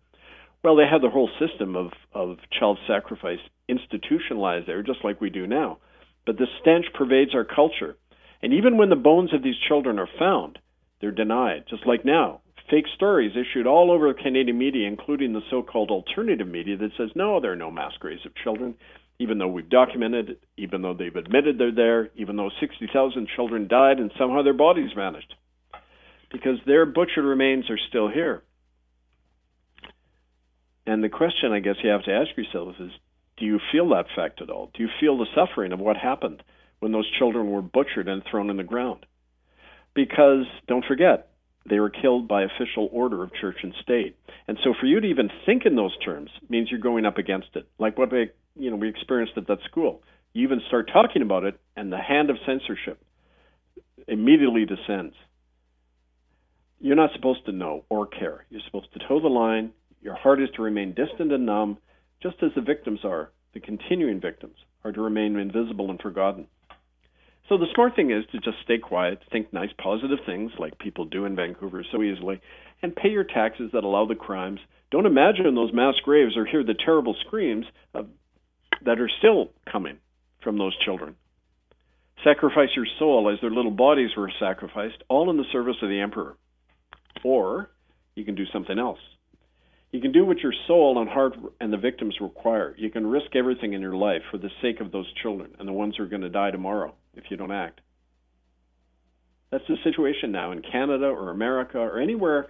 Well, 0.63 0.77
they 0.77 0.87
had 0.91 1.03
the 1.03 1.11
whole 1.11 1.31
system 1.39 1.75
of, 1.77 1.93
of 2.13 2.37
child 2.59 2.79
sacrifice 2.87 3.39
institutionalized 3.69 4.69
there, 4.69 4.83
just 4.83 5.05
like 5.05 5.21
we 5.21 5.31
do 5.31 5.47
now. 5.47 5.79
But 6.25 6.39
the 6.39 6.47
stench 6.61 6.87
pervades 6.95 7.35
our 7.35 7.45
culture. 7.45 7.97
And 8.43 8.53
even 8.53 8.77
when 8.77 8.91
the 8.91 8.97
bones 8.97 9.33
of 9.33 9.43
these 9.43 9.55
children 9.69 9.99
are 9.99 10.09
found, 10.19 10.59
they're 11.01 11.11
denied, 11.11 11.65
just 11.69 11.87
like 11.87 12.05
now. 12.05 12.41
Fake 12.71 12.87
stories 12.95 13.33
issued 13.37 13.67
all 13.67 13.93
over 13.93 14.13
the 14.13 14.23
Canadian 14.23 14.59
media, 14.59 14.89
including 14.89 15.33
the 15.33 15.41
so 15.51 15.63
called 15.63 15.91
alternative 15.91 16.49
media, 16.49 16.77
that 16.77 16.91
says, 16.99 17.11
no, 17.15 17.41
there 17.41 17.53
are 17.53 17.57
no 17.57 17.71
mass 17.71 17.93
graves 18.01 18.27
of 18.27 18.35
children, 18.43 18.75
even 19.19 19.39
though 19.39 19.49
we've 19.49 19.69
documented 19.69 20.31
it, 20.31 20.45
even 20.57 20.83
though 20.83 20.95
they've 20.95 21.14
admitted 21.14 21.59
they're 21.59 21.73
there, 21.75 22.11
even 22.17 22.37
though 22.37 22.51
60,000 22.61 23.29
children 23.35 23.69
died 23.69 23.99
and 23.99 24.12
somehow 24.19 24.43
their 24.43 24.53
bodies 24.53 24.91
vanished 24.95 25.35
because 26.31 26.59
their 26.67 26.87
butchered 26.87 27.25
remains 27.25 27.71
are 27.71 27.79
still 27.89 28.09
here. 28.09 28.43
And 30.87 31.03
the 31.03 31.09
question 31.09 31.53
I 31.53 31.61
guess 31.61 31.77
you 31.83 31.91
have 31.91 32.05
to 32.05 32.12
ask 32.12 32.37
yourself 32.37 32.75
is 32.79 32.91
do 33.39 33.45
you 33.45 33.61
feel 33.73 33.91
that 33.91 34.07
fact 34.14 34.41
at 34.41 34.51
all? 34.51 34.71
Do 34.75 34.83
you 34.83 34.89
feel 35.01 35.19
the 35.19 35.27
suffering 35.35 35.73
of 35.73 35.81
what 35.81 35.97
happened 35.97 36.43
when 36.79 36.93
those 36.93 37.11
children 37.19 37.51
were 37.51 37.62
butchered 37.62 38.09
and 38.09 38.23
thrown 38.31 38.51
in 38.51 38.57
the 38.57 38.62
ground? 38.62 39.05
Because 39.95 40.47
don't 40.69 40.85
forget, 40.85 41.29
they 41.69 41.81
were 41.81 41.91
killed 41.91 42.29
by 42.29 42.45
official 42.45 42.89
order 42.93 43.23
of 43.23 43.35
church 43.35 43.59
and 43.62 43.75
state. 43.83 44.17
And 44.47 44.59
so 44.62 44.75
for 44.79 44.87
you 44.87 45.01
to 45.01 45.07
even 45.07 45.31
think 45.45 45.67
in 45.67 45.75
those 45.75 45.97
terms 46.05 46.31
means 46.49 46.71
you're 46.71 46.81
going 46.81 47.05
up 47.05 47.19
against 47.19 47.49
it. 47.55 47.67
Like 47.79 47.99
what 47.99 48.11
you 48.59 48.71
know, 48.71 48.77
we 48.77 48.89
experienced 48.89 49.35
at 49.37 49.47
that 49.49 49.59
school. 49.65 50.03
You 50.33 50.43
even 50.43 50.61
start 50.69 50.91
talking 50.93 51.23
about 51.23 51.45
it 51.45 51.59
and 51.77 51.93
the 51.93 51.99
hand 51.99 52.31
of 52.31 52.37
censorship 52.47 53.03
immediately 54.09 54.65
descends. 54.65 55.15
You're 56.81 56.97
not 56.97 57.13
supposed 57.15 57.47
to 57.47 57.53
know 57.53 57.85
or 57.89 58.07
care. 58.07 58.45
You're 58.51 58.61
supposed 58.67 58.93
to 58.93 58.99
toe 59.07 59.21
the 59.21 59.29
line. 59.29 59.73
Your 60.03 60.15
heart 60.15 60.43
is 60.43 60.51
to 60.57 60.63
remain 60.63 60.95
distant 60.95 61.33
and 61.33 61.47
numb, 61.47 61.79
just 62.23 62.37
as 62.43 62.51
the 62.55 62.61
victims 62.61 63.01
are, 63.05 63.31
the 63.55 63.61
continuing 63.61 64.21
victims, 64.21 64.57
are 64.85 64.93
to 64.93 65.01
remain 65.01 65.37
invisible 65.37 65.91
and 65.91 66.01
forgotten. 66.01 66.47
So 67.49 67.57
the 67.57 67.67
smart 67.75 67.95
thing 67.95 68.11
is 68.11 68.25
to 68.33 68.39
just 68.39 68.59
stay 68.65 68.79
quiet, 68.79 69.23
think 69.31 69.53
nice, 69.53 69.71
positive 69.79 70.19
things 70.27 70.53
like 70.59 70.79
people 70.79 71.05
do 71.05 71.25
in 71.25 71.37
Vancouver 71.37 71.85
so 71.91 72.03
easily, 72.03 72.41
and 72.83 72.95
pay 72.95 73.09
your 73.09 73.25
taxes 73.25 73.71
that 73.73 73.85
allow 73.85 74.05
the 74.05 74.15
crimes. 74.15 74.61
Don't 74.91 75.07
imagine 75.07 75.55
those 75.55 75.73
mass 75.73 75.95
graves 76.03 76.37
or 76.37 76.45
hear 76.45 76.65
the 76.65 76.75
terrible 76.75 77.15
screams 77.27 77.67
of, 77.95 78.09
that 78.85 79.01
are 79.01 79.11
still 79.18 79.51
coming 79.70 79.99
from 80.43 80.59
those 80.59 80.77
children. 80.85 81.16
Sacrifice 82.24 82.70
your 82.74 82.87
soul 82.99 83.31
as 83.33 83.41
their 83.41 83.51
little 83.51 83.70
bodies 83.70 84.11
were 84.16 84.31
sacrificed, 84.41 85.03
all 85.09 85.31
in 85.31 85.37
the 85.37 85.45
service 85.53 85.77
of 85.83 85.89
the 85.89 86.01
emperor. 86.01 86.37
Or 87.24 87.70
you 88.14 88.24
can 88.24 88.35
do 88.35 88.45
something 88.53 88.79
else. 88.79 88.99
You 89.93 90.01
can 90.01 90.12
do 90.12 90.24
what 90.24 90.41
your 90.41 90.53
soul 90.66 91.01
and 91.01 91.09
heart 91.09 91.35
and 91.61 91.72
the 91.72 91.79
victims 91.79 92.16
require. 92.20 92.74
You 92.77 92.91
can 92.91 93.07
risk 93.07 93.35
everything 93.35 93.72
in 93.72 93.81
your 93.81 93.97
life 93.97 94.22
for 94.31 94.39
the 94.39 94.51
sake 94.61 94.81
of 94.81 94.93
those 94.93 95.07
children 95.22 95.55
and 95.59 95.68
the 95.68 95.72
ones 95.72 95.95
who 95.97 96.03
are 96.03 96.09
going 96.09 96.22
to 96.22 96.29
die 96.29 96.51
tomorrow 96.51 96.95
if 97.14 97.24
you 97.31 97.37
don't 97.37 97.53
act. 97.53 97.81
That's 99.51 99.64
the 99.68 99.77
situation 99.85 100.33
now 100.33 100.53
in 100.53 100.62
Canada 100.62 101.07
or 101.07 101.31
America 101.31 101.79
or 101.79 102.01
anywhere 102.01 102.49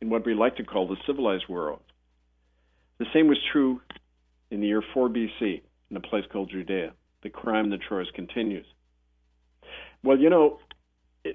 in 0.00 0.08
what 0.08 0.24
we 0.24 0.34
like 0.34 0.56
to 0.56 0.64
call 0.64 0.86
the 0.86 0.96
civilized 1.06 1.48
world. 1.48 1.80
The 2.98 3.06
same 3.12 3.28
was 3.28 3.38
true 3.52 3.80
in 4.50 4.60
the 4.60 4.66
year 4.66 4.82
4 4.94 5.08
BC 5.08 5.62
in 5.90 5.96
a 5.96 6.00
place 6.00 6.24
called 6.32 6.50
Judea. 6.50 6.92
The 7.22 7.30
crime 7.30 7.66
in 7.66 7.70
the 7.70 7.78
Troas 7.78 8.08
continues. 8.14 8.66
Well, 10.04 10.18
you 10.18 10.30
know, 10.30 10.58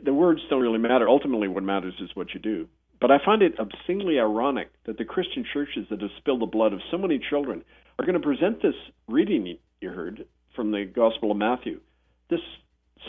the 0.04 0.14
words 0.14 0.42
don't 0.50 0.62
really 0.62 0.80
matter. 0.80 1.10
Ultimately, 1.10 1.48
what 1.48 1.64
matters 1.64 1.96
is 2.02 2.10
what 2.14 2.34
you 2.34 2.40
do. 2.40 2.68
But 3.02 3.12
I 3.12 3.18
find 3.24 3.42
it 3.42 3.60
obscenely 3.60 4.18
ironic 4.20 4.70
that 4.86 4.98
the 4.98 5.04
Christian 5.04 5.46
churches 5.52 5.86
that 5.90 6.02
have 6.02 6.10
spilled 6.18 6.42
the 6.42 6.46
blood 6.46 6.72
of 6.72 6.80
so 6.90 6.98
many 6.98 7.20
children 7.30 7.64
are 8.00 8.06
going 8.06 8.20
to 8.20 8.26
present 8.26 8.62
this 8.62 8.76
reading 9.08 9.58
you 9.82 9.90
heard 9.90 10.26
from 10.56 10.72
the 10.72 10.86
Gospel 10.86 11.32
of 11.32 11.38
Matthew 11.38 11.82
this 12.30 12.40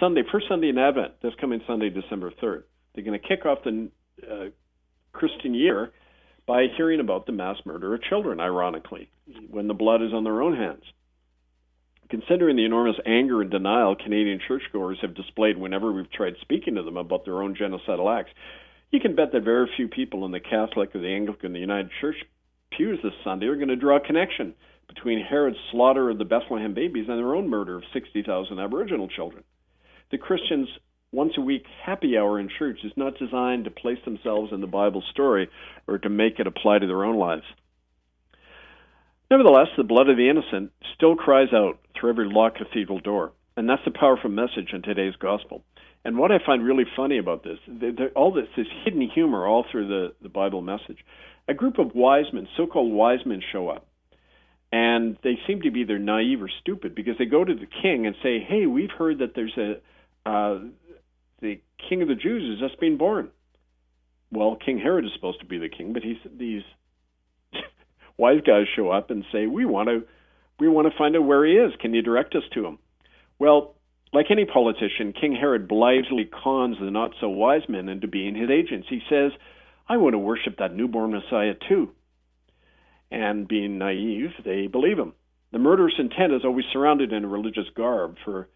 Sunday, 0.00 0.22
first 0.30 0.46
Sunday 0.48 0.68
in 0.68 0.78
Advent, 0.78 1.22
this 1.22 1.32
coming 1.40 1.60
Sunday, 1.66 1.90
December 1.90 2.32
3rd. 2.42 2.64
They're 2.94 3.04
going 3.04 3.18
to 3.18 3.26
kick 3.28 3.46
off 3.46 3.58
the 3.64 3.88
uh, 4.22 4.46
Christian 5.12 5.54
year 5.54 5.92
by 6.46 6.66
hearing 6.76 7.00
about 7.00 7.26
the 7.26 7.32
mass 7.32 7.56
murder 7.64 7.94
of 7.94 8.02
children, 8.02 8.40
ironically, 8.40 9.10
when 9.50 9.68
the 9.68 9.74
blood 9.74 10.02
is 10.02 10.12
on 10.12 10.24
their 10.24 10.42
own 10.42 10.56
hands. 10.56 10.84
Considering 12.10 12.56
the 12.56 12.64
enormous 12.64 12.96
anger 13.06 13.40
and 13.40 13.50
denial 13.50 13.96
Canadian 13.96 14.40
churchgoers 14.46 14.98
have 15.00 15.14
displayed 15.14 15.56
whenever 15.56 15.90
we've 15.90 16.10
tried 16.12 16.34
speaking 16.42 16.74
to 16.74 16.82
them 16.82 16.98
about 16.98 17.24
their 17.24 17.42
own 17.42 17.56
genocidal 17.56 18.18
acts, 18.18 18.30
you 18.90 19.00
can 19.00 19.16
bet 19.16 19.32
that 19.32 19.42
very 19.42 19.68
few 19.76 19.88
people 19.88 20.24
in 20.24 20.30
the 20.30 20.40
Catholic 20.40 20.94
or 20.94 21.00
the 21.00 21.08
Anglican, 21.08 21.52
the 21.52 21.58
United 21.58 21.90
Church 22.00 22.16
pews 22.76 22.98
this 23.02 23.12
Sunday 23.24 23.46
are 23.46 23.56
going 23.56 23.68
to 23.68 23.76
draw 23.76 23.96
a 23.96 24.00
connection 24.06 24.54
between 24.86 25.24
Herod's 25.24 25.56
slaughter 25.72 26.10
of 26.10 26.18
the 26.18 26.24
Bethlehem 26.24 26.74
babies 26.74 27.06
and 27.08 27.18
their 27.18 27.34
own 27.34 27.48
murder 27.48 27.76
of 27.76 27.84
60,000 27.92 28.58
Aboriginal 28.58 29.08
children. 29.08 29.42
The 30.10 30.18
Christians' 30.18 30.68
once 31.14 31.32
a 31.38 31.40
week 31.40 31.64
happy 31.84 32.18
hour 32.18 32.40
in 32.40 32.48
church 32.58 32.78
is 32.84 32.92
not 32.96 33.18
designed 33.18 33.64
to 33.64 33.70
place 33.70 33.98
themselves 34.04 34.52
in 34.52 34.60
the 34.60 34.66
Bible 34.66 35.02
story 35.12 35.48
or 35.86 35.98
to 35.98 36.08
make 36.08 36.38
it 36.38 36.46
apply 36.46 36.78
to 36.78 36.86
their 36.86 37.04
own 37.04 37.16
lives. 37.16 37.44
Nevertheless, 39.30 39.68
the 39.76 39.84
blood 39.84 40.08
of 40.08 40.16
the 40.16 40.28
innocent 40.28 40.72
still 40.94 41.16
cries 41.16 41.52
out 41.52 41.78
through 41.94 42.10
every 42.10 42.28
locked 42.28 42.58
cathedral 42.58 43.00
door. 43.00 43.32
And 43.56 43.68
that's 43.68 43.84
the 43.84 43.92
powerful 43.92 44.30
message 44.30 44.70
in 44.72 44.82
today's 44.82 45.14
gospel. 45.16 45.62
And 46.04 46.18
what 46.18 46.32
I 46.32 46.38
find 46.44 46.64
really 46.64 46.84
funny 46.96 47.18
about 47.18 47.44
this, 47.44 47.58
all 48.14 48.32
this, 48.32 48.48
this 48.56 48.66
hidden 48.84 49.08
humor 49.08 49.46
all 49.46 49.64
through 49.70 49.88
the, 49.88 50.12
the 50.20 50.28
Bible 50.28 50.60
message. 50.60 50.98
A 51.48 51.54
group 51.54 51.78
of 51.78 51.94
wise 51.94 52.26
men, 52.32 52.48
so-called 52.56 52.92
wise 52.92 53.20
men, 53.24 53.40
show 53.52 53.68
up, 53.68 53.86
and 54.72 55.16
they 55.22 55.38
seem 55.46 55.62
to 55.62 55.70
be 55.70 55.80
either 55.80 55.98
naive 55.98 56.42
or 56.42 56.50
stupid 56.60 56.94
because 56.94 57.14
they 57.18 57.26
go 57.26 57.44
to 57.44 57.54
the 57.54 57.66
king 57.82 58.06
and 58.06 58.16
say, 58.22 58.40
"Hey, 58.40 58.66
we've 58.66 58.90
heard 58.90 59.18
that 59.18 59.34
there's 59.34 59.56
a 59.56 59.80
uh, 60.28 60.58
the 61.44 61.60
king 61.88 62.02
of 62.02 62.08
the 62.08 62.14
Jews 62.14 62.50
has 62.50 62.68
just 62.68 62.80
been 62.80 62.96
born." 62.96 63.30
Well, 64.32 64.56
King 64.56 64.78
Herod 64.78 65.04
is 65.04 65.12
supposed 65.14 65.40
to 65.40 65.46
be 65.46 65.58
the 65.58 65.68
king, 65.68 65.92
but 65.92 66.02
he's 66.02 66.16
these 66.36 66.62
wise 68.16 68.40
guys 68.44 68.66
show 68.74 68.90
up 68.90 69.10
and 69.10 69.24
say, 69.30 69.46
"We 69.46 69.64
want 69.64 69.88
to, 69.88 70.04
we 70.58 70.68
want 70.68 70.90
to 70.90 70.98
find 70.98 71.14
out 71.14 71.24
where 71.24 71.44
he 71.44 71.52
is. 71.52 71.72
Can 71.80 71.94
you 71.94 72.02
direct 72.02 72.34
us 72.34 72.42
to 72.54 72.66
him?" 72.66 72.78
Well, 73.38 73.74
like 74.12 74.30
any 74.30 74.44
politician, 74.44 75.12
King 75.12 75.34
Herod 75.34 75.68
blithely 75.68 76.24
cons 76.24 76.78
the 76.80 76.90
not 76.90 77.12
so 77.20 77.28
wise 77.28 77.68
men 77.68 77.88
into 77.88 78.08
being 78.08 78.34
his 78.34 78.50
agents. 78.50 78.88
He 78.88 79.02
says, 79.08 79.32
"I 79.88 79.98
want 79.98 80.14
to 80.14 80.18
worship 80.18 80.56
that 80.58 80.74
newborn 80.74 81.12
Messiah 81.12 81.54
too." 81.68 81.90
And 83.10 83.46
being 83.46 83.78
naive, 83.78 84.32
they 84.44 84.66
believe 84.66 84.98
him. 84.98 85.12
The 85.52 85.58
murderous 85.58 85.94
intent 85.98 86.32
is 86.32 86.44
always 86.44 86.64
surrounded 86.72 87.12
in 87.12 87.24
a 87.24 87.28
religious 87.28 87.68
garb, 87.76 88.16
for 88.24 88.48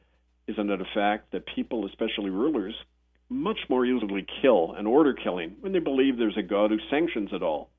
isn't 0.48 0.70
it 0.70 0.80
a 0.80 0.94
fact 0.94 1.32
that 1.32 1.44
people, 1.54 1.86
especially 1.86 2.30
rulers, 2.30 2.74
much 3.28 3.58
more 3.68 3.84
easily 3.84 4.26
kill 4.42 4.74
and 4.76 4.88
order 4.88 5.12
killing 5.12 5.56
when 5.60 5.72
they 5.72 5.78
believe 5.78 6.16
there's 6.16 6.38
a 6.38 6.42
God 6.42 6.70
who 6.70 6.78
sanctions 6.90 7.30
it 7.32 7.42
all? 7.42 7.70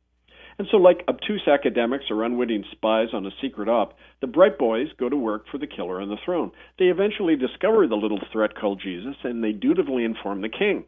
And 0.60 0.68
so, 0.70 0.78
like 0.78 1.06
obtuse 1.08 1.48
academics 1.48 2.06
or 2.10 2.24
unwitting 2.24 2.66
spies 2.72 3.08
on 3.14 3.26
a 3.26 3.32
secret 3.42 3.70
op, 3.70 3.98
the 4.20 4.28
bright 4.28 4.60
boys 4.60 4.88
go 5.00 5.08
to 5.08 5.16
work 5.16 5.46
for 5.50 5.58
the 5.58 5.68
killer 5.68 6.02
on 6.02 6.10
the 6.10 6.18
throne. 6.26 6.52
They 6.78 6.86
eventually 6.86 7.38
discover 7.38 7.88
the 7.88 7.96
little 7.96 8.20
threat 8.32 8.56
called 8.56 8.82
Jesus, 8.84 9.16
and 9.24 9.42
they 9.42 9.54
dutifully 9.54 10.04
inform 10.04 10.42
the 10.42 10.50
king. 10.50 10.84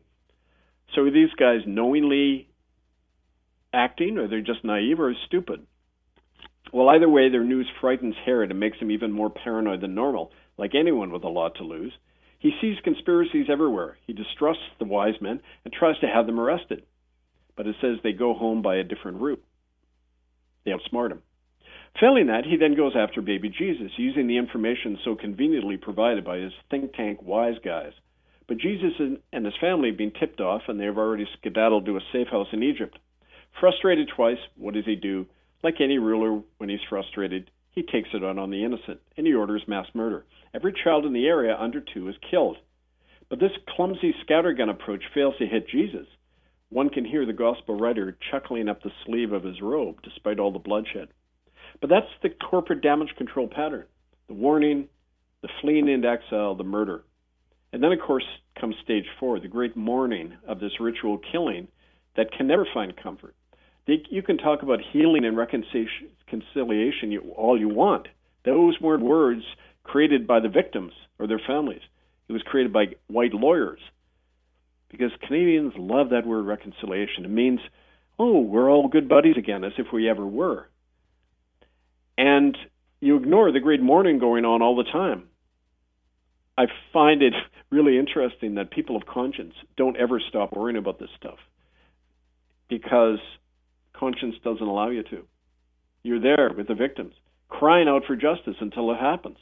So, 0.94 1.04
are 1.04 1.12
these 1.12 1.34
guys 1.40 1.62
knowingly 1.66 2.50
acting, 3.74 4.18
or 4.18 4.28
they're 4.28 4.42
just 4.42 4.66
naive, 4.66 5.00
or 5.00 5.16
stupid? 5.26 5.66
Well, 6.74 6.90
either 6.90 7.10
way, 7.10 7.30
their 7.30 7.44
news 7.44 7.68
frightens 7.80 8.16
Herod 8.26 8.52
and 8.52 8.60
makes 8.60 8.78
him 8.78 8.92
even 8.92 9.12
more 9.14 9.30
paranoid 9.30 9.80
than 9.80 9.96
normal, 9.96 10.32
like 10.58 10.76
anyone 10.76 11.12
with 11.12 11.24
a 11.24 11.30
lot 11.30 11.56
to 11.56 11.64
lose. 11.64 11.94
He 12.40 12.52
sees 12.60 12.78
conspiracies 12.84 13.48
everywhere. 13.50 13.98
He 14.08 14.14
distrusts 14.14 14.64
the 14.80 14.86
wise 14.86 15.20
men 15.22 15.42
and 15.64 15.74
tries 15.74 16.00
to 16.00 16.08
have 16.08 16.26
them 16.26 16.40
arrested. 16.40 16.84
But 17.56 17.68
it 17.68 17.76
says 17.82 17.98
they 18.04 18.14
go 18.14 18.34
home 18.34 18.62
by 18.62 18.78
a 18.78 18.84
different 18.84 19.22
route. 19.22 19.44
They 20.66 20.72
outsmart 20.72 21.12
him. 21.12 21.22
Failing 22.00 22.28
that, 22.28 22.46
he 22.46 22.56
then 22.58 22.76
goes 22.76 22.94
after 22.96 23.22
baby 23.22 23.50
Jesus, 23.50 23.92
using 23.98 24.28
the 24.28 24.38
information 24.38 24.98
so 25.04 25.16
conveniently 25.16 25.78
provided 25.78 26.24
by 26.24 26.38
his 26.38 26.54
think 26.70 26.94
tank 26.94 27.20
wise 27.22 27.58
guys. 27.64 27.92
But 28.48 28.58
Jesus 28.58 28.94
and 29.00 29.46
his 29.46 29.54
family 29.62 29.90
have 29.90 29.98
been 29.98 30.12
tipped 30.12 30.40
off, 30.40 30.64
and 30.68 30.80
they 30.80 30.86
have 30.86 30.98
already 30.98 31.28
skedaddled 31.38 31.86
to 31.86 31.98
a 31.98 32.02
safe 32.12 32.28
house 32.28 32.48
in 32.54 32.64
Egypt. 32.64 32.98
Frustrated 33.60 34.10
twice, 34.16 34.40
what 34.58 34.74
does 34.74 34.86
he 34.86 34.96
do? 34.96 35.26
Like 35.64 35.76
any 35.80 36.00
ruler, 36.00 36.42
when 36.58 36.70
he's 36.70 36.80
frustrated, 36.90 37.52
he 37.72 37.84
takes 37.84 38.10
it 38.14 38.24
out 38.24 38.38
on 38.38 38.50
the 38.52 38.64
innocent, 38.64 39.00
and 39.18 39.26
he 39.26 39.34
orders 39.34 39.64
mass 39.68 39.88
murder. 39.94 40.26
Every 40.54 40.74
child 40.84 41.06
in 41.06 41.14
the 41.14 41.28
area 41.28 41.56
under 41.58 41.82
two 41.82 42.10
is 42.10 42.16
killed. 42.30 42.58
But 43.30 43.40
this 43.40 43.52
clumsy 43.76 44.14
scattergun 44.26 44.70
approach 44.70 45.04
fails 45.14 45.36
to 45.40 45.48
hit 45.48 45.70
Jesus. 45.70 46.06
One 46.70 46.90
can 46.90 47.06
hear 47.06 47.26
the 47.26 47.34
gospel 47.34 47.76
writer 47.76 48.18
chuckling 48.30 48.68
up 48.68 48.84
the 48.84 48.92
sleeve 49.06 49.32
of 49.32 49.44
his 49.44 49.62
robe 49.62 50.02
despite 50.04 50.40
all 50.40 50.52
the 50.52 50.60
bloodshed. 50.60 51.10
But 51.80 51.90
that's 51.90 52.08
the 52.22 52.30
corporate 52.30 52.82
damage 52.82 53.16
control 53.18 53.48
pattern 53.48 53.86
the 54.28 54.34
warning, 54.34 54.88
the 55.42 55.50
fleeing 55.62 55.90
into 55.90 56.08
exile, 56.08 56.56
the 56.56 56.64
murder. 56.64 57.04
And 57.74 57.82
then, 57.82 57.92
of 57.92 58.00
course, 58.00 58.26
comes 58.60 58.76
stage 58.84 59.06
four, 59.20 59.40
the 59.40 59.48
great 59.48 59.76
mourning 59.76 60.38
of 60.48 60.60
this 60.60 60.80
ritual 60.80 61.20
killing 61.32 61.68
that 62.16 62.32
can 62.38 62.48
never 62.48 62.68
find 62.74 62.96
comfort. 63.02 63.36
You 63.88 64.22
can 64.22 64.38
talk 64.38 64.62
about 64.62 64.80
healing 64.94 65.26
and 65.26 65.36
reconciliation 65.36 66.10
all 67.36 67.60
you 67.60 67.70
want. 67.70 68.08
Those 68.46 68.80
weren't 68.82 69.04
words 69.04 69.44
created 69.84 70.28
by 70.28 70.40
the 70.40 70.50
victims 70.50 70.94
or 71.20 71.28
their 71.28 71.42
families. 71.46 71.82
It 72.28 72.34
was 72.34 72.42
created 72.44 72.72
by 72.72 72.96
white 73.08 73.34
lawyers 73.34 73.80
because 74.90 75.12
Canadians 75.28 75.74
love 75.78 76.10
that 76.10 76.26
word 76.26 76.46
reconciliation. 76.46 77.26
It 77.26 77.32
means, 77.32 77.60
oh, 78.20 78.40
we're 78.40 78.70
all 78.70 78.88
good 78.88 79.08
buddies 79.08 79.38
again, 79.38 79.64
as 79.64 79.74
if 79.78 79.88
we 79.94 80.10
ever 80.10 80.26
were. 80.26 80.68
And 82.18 82.58
you 83.00 83.16
ignore 83.18 83.52
the 83.52 83.60
great 83.60 83.82
mourning 83.82 84.20
going 84.20 84.46
on 84.46 84.62
all 84.62 84.76
the 84.76 84.90
time. 84.92 85.24
I 86.58 86.66
find 86.94 87.22
it 87.22 87.34
really 87.72 87.98
interesting 87.98 88.56
that 88.56 88.72
people 88.72 88.96
of 88.96 89.06
conscience 89.06 89.54
don't 89.78 89.98
ever 89.98 90.22
stop 90.30 90.54
worrying 90.56 90.78
about 90.78 91.00
this 91.00 91.10
stuff 91.18 91.38
because 92.70 93.20
conscience 93.94 94.36
doesn't 94.44 94.66
allow 94.66 94.90
you 94.90 95.04
to. 95.04 95.26
You're 96.04 96.22
there 96.22 96.52
with 96.56 96.68
the 96.68 96.76
victims, 96.76 97.14
crying 97.50 97.88
out 97.88 98.04
for 98.08 98.16
justice 98.16 98.56
until 98.60 98.92
it 98.92 99.00
happens. 99.00 99.38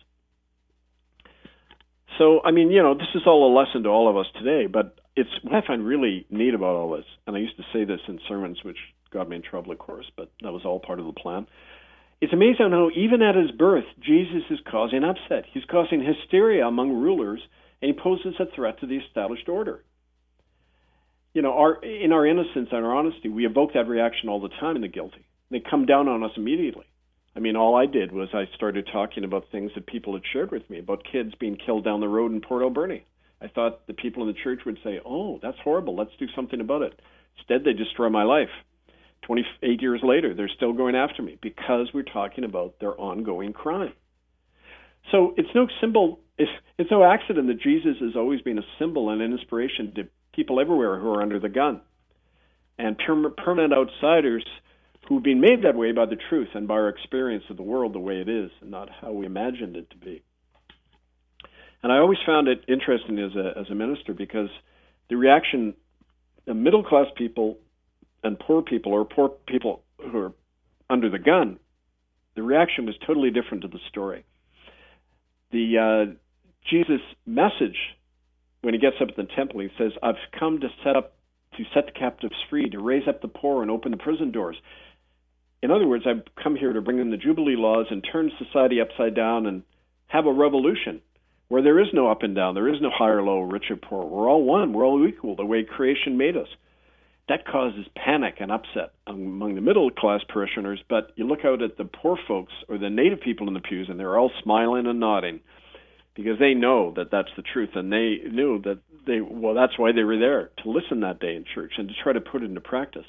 So, 2.18 2.42
I 2.44 2.52
mean, 2.52 2.70
you 2.70 2.84
know, 2.84 2.96
this 2.96 3.08
is 3.16 3.22
all 3.26 3.52
a 3.52 3.58
lesson 3.58 3.84
to 3.84 3.90
all 3.90 4.10
of 4.10 4.18
us 4.18 4.26
today, 4.38 4.68
but 4.68 5.00
it's 5.16 5.30
what 5.42 5.54
I 5.56 5.66
find 5.66 5.86
really 5.86 6.26
neat 6.30 6.54
about 6.54 6.76
all 6.76 6.92
this, 6.92 7.06
and 7.26 7.36
I 7.36 7.40
used 7.40 7.58
to 7.58 7.64
say 7.72 7.86
this 7.86 8.02
in 8.08 8.20
sermons, 8.28 8.60
which 8.64 8.78
got 9.12 9.30
me 9.30 9.38
in 9.38 9.42
trouble, 9.42 9.72
of 9.72 9.80
course, 9.80 10.06
but 10.18 10.32
that 10.42 10.52
was 10.52 10.64
all 10.66 10.80
part 10.80 11.00
of 11.00 11.06
the 11.06 11.14
plan. 11.14 11.48
It's 12.22 12.34
amazing 12.34 12.72
how 12.72 12.90
even 12.96 13.22
at 13.22 13.36
his 13.36 13.52
birth, 13.52 13.86
Jesus 14.02 14.44
is 14.50 14.60
causing 14.70 15.04
upset. 15.04 15.46
He's 15.54 15.64
causing 15.72 16.04
hysteria 16.04 16.66
among 16.66 16.92
rulers, 16.92 17.42
and 17.82 17.94
he 17.94 18.02
poses 18.02 18.36
a 18.40 18.54
threat 18.54 18.80
to 18.82 18.88
the 18.88 18.98
established 18.98 19.48
order. 19.48 19.84
You 21.34 21.42
know, 21.42 21.54
our, 21.54 21.84
in 21.84 22.12
our 22.12 22.26
innocence 22.26 22.70
and 22.72 22.86
our 22.86 22.96
honesty, 22.96 23.30
we 23.30 23.46
evoke 23.46 23.74
that 23.74 23.88
reaction 23.88 24.28
all 24.28 24.42
the 24.42 24.50
time 24.50 24.76
in 24.76 24.82
the 24.82 24.90
guilty. 24.90 25.26
They 25.52 25.60
come 25.60 25.86
down 25.86 26.08
on 26.08 26.24
us 26.24 26.32
immediately. 26.38 26.86
I 27.36 27.40
mean, 27.40 27.56
all 27.56 27.76
I 27.76 27.86
did 27.86 28.12
was 28.12 28.30
I 28.34 28.46
started 28.56 28.88
talking 28.92 29.24
about 29.24 29.46
things 29.52 29.72
that 29.76 29.88
people 29.88 30.14
had 30.14 30.24
shared 30.32 30.52
with 30.52 30.70
me 30.70 30.80
about 30.80 31.04
kids 31.10 31.34
being 31.40 31.58
killed 31.58 31.86
down 31.86 32.02
the 32.02 32.08
road 32.08 32.32
in 32.32 32.42
Port 32.42 32.64
Alberni. 32.64 33.04
I 33.42 33.48
thought 33.48 33.88
the 33.88 33.94
people 33.94 34.24
in 34.24 34.28
the 34.28 34.40
church 34.44 34.62
would 34.66 34.80
say, 34.84 35.00
"Oh, 35.06 35.40
that's 35.42 35.58
horrible. 35.60 35.96
Let's 35.96 36.16
do 36.18 36.28
something 36.36 36.60
about 36.60 36.82
it." 36.82 37.00
Instead, 37.38 37.64
they 37.64 37.74
destroy 37.74 38.10
my 38.10 38.24
life. 38.24 38.50
28 39.22 39.82
years 39.82 40.02
later, 40.04 40.34
they're 40.34 40.50
still 40.50 40.74
going 40.74 40.96
after 40.96 41.22
me 41.22 41.38
because 41.42 41.94
we're 41.94 42.04
talking 42.04 42.44
about 42.44 42.80
their 42.80 43.00
ongoing 43.00 43.54
crime. 43.54 43.94
So 45.12 45.34
it's 45.38 45.54
no 45.56 45.68
symbol. 45.80 46.20
It's, 46.38 46.52
it's 46.78 46.92
no 46.92 47.04
accident 47.04 47.48
that 47.48 47.62
Jesus 47.62 47.98
has 48.02 48.16
always 48.16 48.42
been 48.42 48.60
a 48.60 48.66
symbol 48.78 49.10
and 49.10 49.22
an 49.22 49.32
inspiration 49.32 49.94
to 49.96 50.08
people 50.34 50.60
everywhere 50.60 51.00
who 51.00 51.10
are 51.10 51.22
under 51.22 51.40
the 51.40 51.50
gun, 51.50 51.82
and 52.78 52.98
permanent 52.98 53.74
outsiders 53.74 54.46
who've 55.10 55.24
been 55.24 55.42
made 55.42 55.64
that 55.64 55.76
way 55.76 55.92
by 55.92 56.06
the 56.06 56.16
truth 56.30 56.50
and 56.54 56.68
by 56.68 56.76
our 56.76 56.88
experience 56.88 57.44
of 57.50 57.58
the 57.58 57.64
world 57.64 57.94
the 57.94 58.00
way 58.00 58.22
it 58.22 58.30
is, 58.30 58.52
and 58.62 58.70
not 58.70 58.90
how 59.02 59.12
we 59.12 59.26
imagined 59.26 59.76
it 59.76 59.90
to 59.90 59.98
be. 59.98 60.22
And 61.82 61.92
I 61.92 61.98
always 61.98 62.20
found 62.26 62.48
it 62.48 62.64
interesting 62.68 63.18
as 63.18 63.36
a 63.36 63.60
as 63.60 63.70
a 63.72 63.76
minister 63.76 64.14
because 64.14 64.50
the 65.10 65.18
reaction 65.18 65.74
of 66.48 66.56
middle 66.56 66.84
class 66.84 67.08
people 67.18 67.58
and 68.24 68.38
poor 68.38 68.62
people 68.62 68.92
or 68.92 69.04
poor 69.04 69.30
people 69.48 69.82
who 69.98 70.18
are 70.18 70.34
under 70.90 71.10
the 71.10 71.20
gun, 71.20 71.58
the 72.36 72.44
reaction 72.44 72.86
was 72.86 72.96
totally 73.08 73.32
different 73.32 73.64
to 73.64 73.68
the 73.68 73.80
story. 73.90 74.26
The 75.52 75.78
uh, 76.10 76.14
Jesus 76.70 77.02
message 77.26 77.78
when 78.62 78.74
he 78.74 78.80
gets 78.80 78.98
up 79.02 79.08
at 79.10 79.16
the 79.16 79.28
temple, 79.36 79.62
he 79.62 79.70
says, 79.78 79.94
"I've 80.04 80.22
come 80.38 80.60
to 80.60 80.68
set 80.84 80.96
up 80.96 81.16
to 81.58 81.64
set 81.74 81.88
the 81.88 81.92
captives 81.94 82.36
free, 82.50 82.70
to 82.70 82.80
raise 82.80 83.08
up 83.08 83.22
the 83.22 83.28
poor, 83.28 83.64
and 83.64 83.72
open 83.72 83.90
the 83.90 83.98
prison 83.98 84.32
doors." 84.32 84.58
In 85.62 85.72
other 85.72 85.88
words, 85.88 86.06
I've 86.08 86.24
come 86.42 86.56
here 86.56 86.74
to 86.74 86.82
bring 86.82 87.00
in 87.00 87.12
the 87.12 87.18
Jubilee 87.18 87.56
laws 87.58 87.88
and 87.90 88.06
turn 88.10 88.32
society 88.38 88.80
upside 88.80 89.16
down 89.16 89.46
and 89.46 89.64
have 90.08 90.26
a 90.26 90.34
revolution 90.34 91.02
where 91.50 91.62
there 91.62 91.80
is 91.80 91.88
no 91.94 92.10
up 92.10 92.22
and 92.22 92.36
down, 92.36 92.54
there 92.54 92.74
is 92.74 92.82
no 92.82 92.92
higher, 92.94 93.24
low, 93.24 93.42
rich 93.42 93.66
or 93.70 93.76
poor. 93.76 94.06
We're 94.06 94.30
all 94.30 94.44
one. 94.44 94.72
We're 94.72 94.86
all 94.86 95.06
equal 95.08 95.36
the 95.36 95.46
way 95.46 95.64
creation 95.64 96.18
made 96.18 96.38
us. 96.38 96.48
That 97.28 97.46
causes 97.46 97.86
panic 97.96 98.36
and 98.40 98.52
upset 98.52 98.94
among 99.06 99.56
the 99.56 99.62
middle 99.62 99.90
class 99.92 100.22
parishioners. 100.28 100.82
But 100.90 101.12
you 101.16 101.28
look 101.28 101.46
out 101.46 101.62
at 101.62 101.78
the 101.78 101.86
poor 101.86 102.18
folks 102.28 102.54
or 102.68 102.78
the 102.78 102.90
native 102.90 103.22
people 103.22 103.48
in 103.48 103.54
the 103.54 103.60
pews, 103.60 103.88
and 103.90 104.00
they're 104.00 104.18
all 104.18 104.32
smiling 104.44 104.88
and 104.88 105.00
nodding 105.00 105.42
because 106.16 106.40
they 106.40 106.54
know 106.54 106.94
that 106.96 107.12
that's 107.12 107.30
the 107.36 107.44
truth, 107.44 107.70
and 107.76 107.92
they 107.92 108.18
knew 108.32 108.62
that 108.64 108.80
they 109.06 109.22
well 109.22 109.54
that's 109.54 109.78
why 109.78 109.92
they 109.92 110.04
were 110.04 110.18
there 110.18 110.52
to 110.64 110.70
listen 110.70 111.02
that 111.02 111.20
day 111.20 111.36
in 111.36 111.46
church 111.54 111.74
and 111.78 111.88
to 111.88 111.94
try 112.04 112.14
to 112.14 112.22
put 112.22 112.44
it 112.44 112.46
into 112.46 112.62
practice. 112.62 113.06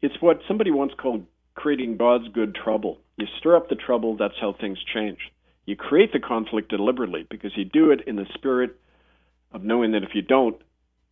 It's 0.00 0.14
what 0.20 0.40
somebody 0.46 0.70
once 0.70 0.92
called 1.00 1.26
creating 1.54 1.96
God's 1.96 2.28
good 2.28 2.54
trouble. 2.54 2.98
You 3.16 3.26
stir 3.38 3.56
up 3.56 3.68
the 3.68 3.74
trouble, 3.74 4.16
that's 4.16 4.34
how 4.40 4.54
things 4.58 4.78
change. 4.94 5.18
You 5.66 5.76
create 5.76 6.12
the 6.12 6.20
conflict 6.20 6.70
deliberately 6.70 7.26
because 7.30 7.52
you 7.56 7.64
do 7.64 7.90
it 7.90 8.00
in 8.06 8.16
the 8.16 8.26
spirit 8.34 8.78
of 9.52 9.62
knowing 9.62 9.92
that 9.92 10.02
if 10.02 10.10
you 10.14 10.22
don't, 10.22 10.56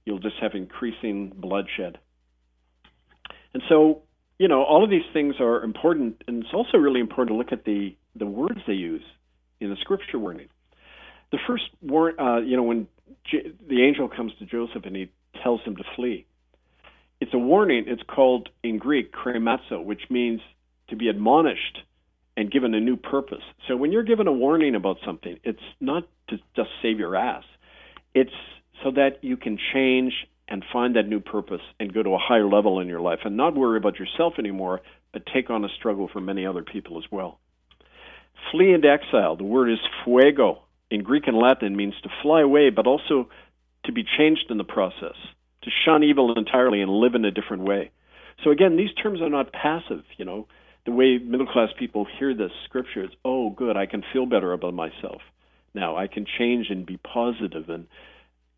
you'll 0.05 0.18
just 0.18 0.36
have 0.41 0.55
increasing 0.55 1.32
bloodshed. 1.36 1.99
And 3.53 3.62
so 3.68 4.03
you 4.41 4.49
know, 4.49 4.64
all 4.64 4.82
of 4.82 4.88
these 4.88 5.05
things 5.12 5.34
are 5.38 5.62
important, 5.62 6.24
and 6.26 6.43
it's 6.43 6.55
also 6.55 6.78
really 6.78 7.01
important 7.01 7.34
to 7.34 7.38
look 7.38 7.53
at 7.53 7.66
the 7.66 7.95
the 8.16 8.24
words 8.24 8.59
they 8.66 8.72
use 8.72 9.03
in 9.61 9.68
the 9.68 9.76
scripture 9.82 10.18
warning. 10.18 10.49
The 11.30 11.38
first 11.47 11.64
war, 11.82 12.18
uh, 12.18 12.41
you 12.41 12.57
know, 12.57 12.62
when 12.62 12.88
J- 13.30 13.53
the 13.68 13.84
angel 13.84 14.09
comes 14.09 14.32
to 14.38 14.47
Joseph 14.47 14.86
and 14.86 14.97
he 14.97 15.11
tells 15.43 15.61
him 15.61 15.76
to 15.76 15.84
flee, 15.95 16.24
it's 17.31 17.37
a 17.37 17.39
warning. 17.39 17.85
It's 17.87 18.03
called 18.12 18.49
in 18.64 18.78
Greek 18.78 19.12
chrematizo, 19.12 19.85
which 19.85 20.03
means 20.11 20.41
to 20.89 20.97
be 20.97 21.09
admonished 21.09 21.78
and 22.37 22.51
given 22.51 22.74
a 22.74 22.81
new 22.81 22.97
purpose. 22.97 23.45
So 23.68 23.76
when 23.76 23.93
you're 23.93 24.03
given 24.03 24.26
a 24.26 24.33
warning 24.33 24.74
about 24.74 24.97
something, 25.07 25.39
it's 25.45 25.62
not 25.81 26.09
to 26.31 26.39
just 26.57 26.70
save 26.83 26.99
your 26.99 27.14
ass. 27.14 27.45
It's 28.16 28.33
so 28.83 28.91
that 28.91 29.22
you 29.22 29.37
can 29.37 29.59
change 29.72 30.12
and 30.49 30.64
find 30.72 30.97
that 30.97 31.07
new 31.07 31.20
purpose 31.20 31.61
and 31.78 31.95
go 31.95 32.03
to 32.03 32.14
a 32.14 32.18
higher 32.18 32.49
level 32.49 32.81
in 32.81 32.89
your 32.89 33.01
life 33.01 33.20
and 33.24 33.37
not 33.37 33.55
worry 33.55 33.78
about 33.78 34.01
yourself 34.01 34.33
anymore, 34.41 34.81
but 35.12 35.22
take 35.33 35.51
on 35.51 35.64
a 35.64 35.68
struggle 35.78 36.11
for 36.12 36.20
many 36.20 36.45
other 36.45 36.64
people 36.64 36.99
as 36.99 37.05
well. 37.12 37.39
Flee 38.51 38.72
into 38.72 38.91
exile. 38.91 39.37
The 39.37 39.45
word 39.45 39.70
is 39.70 39.78
pheugo. 40.05 40.59
In 40.91 41.05
Greek 41.05 41.28
and 41.28 41.37
Latin 41.37 41.76
means 41.76 41.95
to 42.03 42.09
fly 42.22 42.41
away, 42.41 42.70
but 42.70 42.89
also 42.89 43.28
to 43.85 43.93
be 43.93 44.03
changed 44.18 44.47
in 44.51 44.59
the 44.59 44.64
process, 44.64 45.14
to 45.62 45.70
shun 45.84 46.02
evil 46.02 46.36
entirely 46.36 46.80
and 46.80 46.90
live 46.90 47.14
in 47.14 47.24
a 47.24 47.30
different 47.30 47.64
way. 47.64 47.90
So 48.44 48.50
again, 48.50 48.76
these 48.76 48.92
terms 49.02 49.20
are 49.20 49.28
not 49.28 49.52
passive, 49.52 50.04
you 50.16 50.24
know 50.24 50.46
the 50.86 50.92
way 50.92 51.18
middle 51.18 51.46
class 51.46 51.68
people 51.78 52.06
hear 52.18 52.34
this 52.34 52.50
scripture 52.64 53.04
is, 53.04 53.11
oh, 53.24 53.50
good, 53.50 53.76
I 53.76 53.86
can 53.86 54.02
feel 54.12 54.26
better 54.26 54.52
about 54.52 54.74
myself. 54.74 55.20
Now 55.74 55.96
I 55.96 56.06
can 56.06 56.26
change 56.38 56.66
and 56.70 56.86
be 56.86 56.96
positive 56.96 57.68
and, 57.68 57.86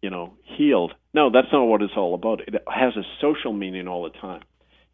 you 0.00 0.10
know, 0.10 0.34
healed. 0.56 0.92
No, 1.12 1.30
that's 1.30 1.48
not 1.52 1.64
what 1.64 1.82
it's 1.82 1.92
all 1.96 2.14
about. 2.14 2.40
It 2.46 2.54
has 2.66 2.96
a 2.96 3.02
social 3.20 3.52
meaning 3.52 3.88
all 3.88 4.04
the 4.04 4.18
time. 4.18 4.42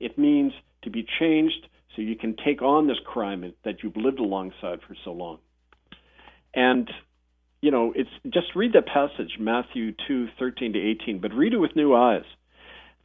It 0.00 0.18
means 0.18 0.52
to 0.82 0.90
be 0.90 1.06
changed 1.18 1.68
so 1.94 2.02
you 2.02 2.16
can 2.16 2.36
take 2.44 2.62
on 2.62 2.86
this 2.86 2.98
crime 3.04 3.52
that 3.64 3.82
you've 3.82 3.96
lived 3.96 4.20
alongside 4.20 4.80
for 4.86 4.96
so 5.04 5.12
long. 5.12 5.38
And, 6.54 6.90
you 7.60 7.70
know, 7.70 7.92
it's 7.94 8.10
just 8.32 8.54
read 8.54 8.72
that 8.74 8.86
passage, 8.86 9.36
Matthew 9.38 9.92
2, 10.06 10.28
13 10.38 10.74
to 10.74 10.78
18, 10.78 11.20
but 11.20 11.32
read 11.32 11.54
it 11.54 11.58
with 11.58 11.74
new 11.74 11.94
eyes 11.94 12.24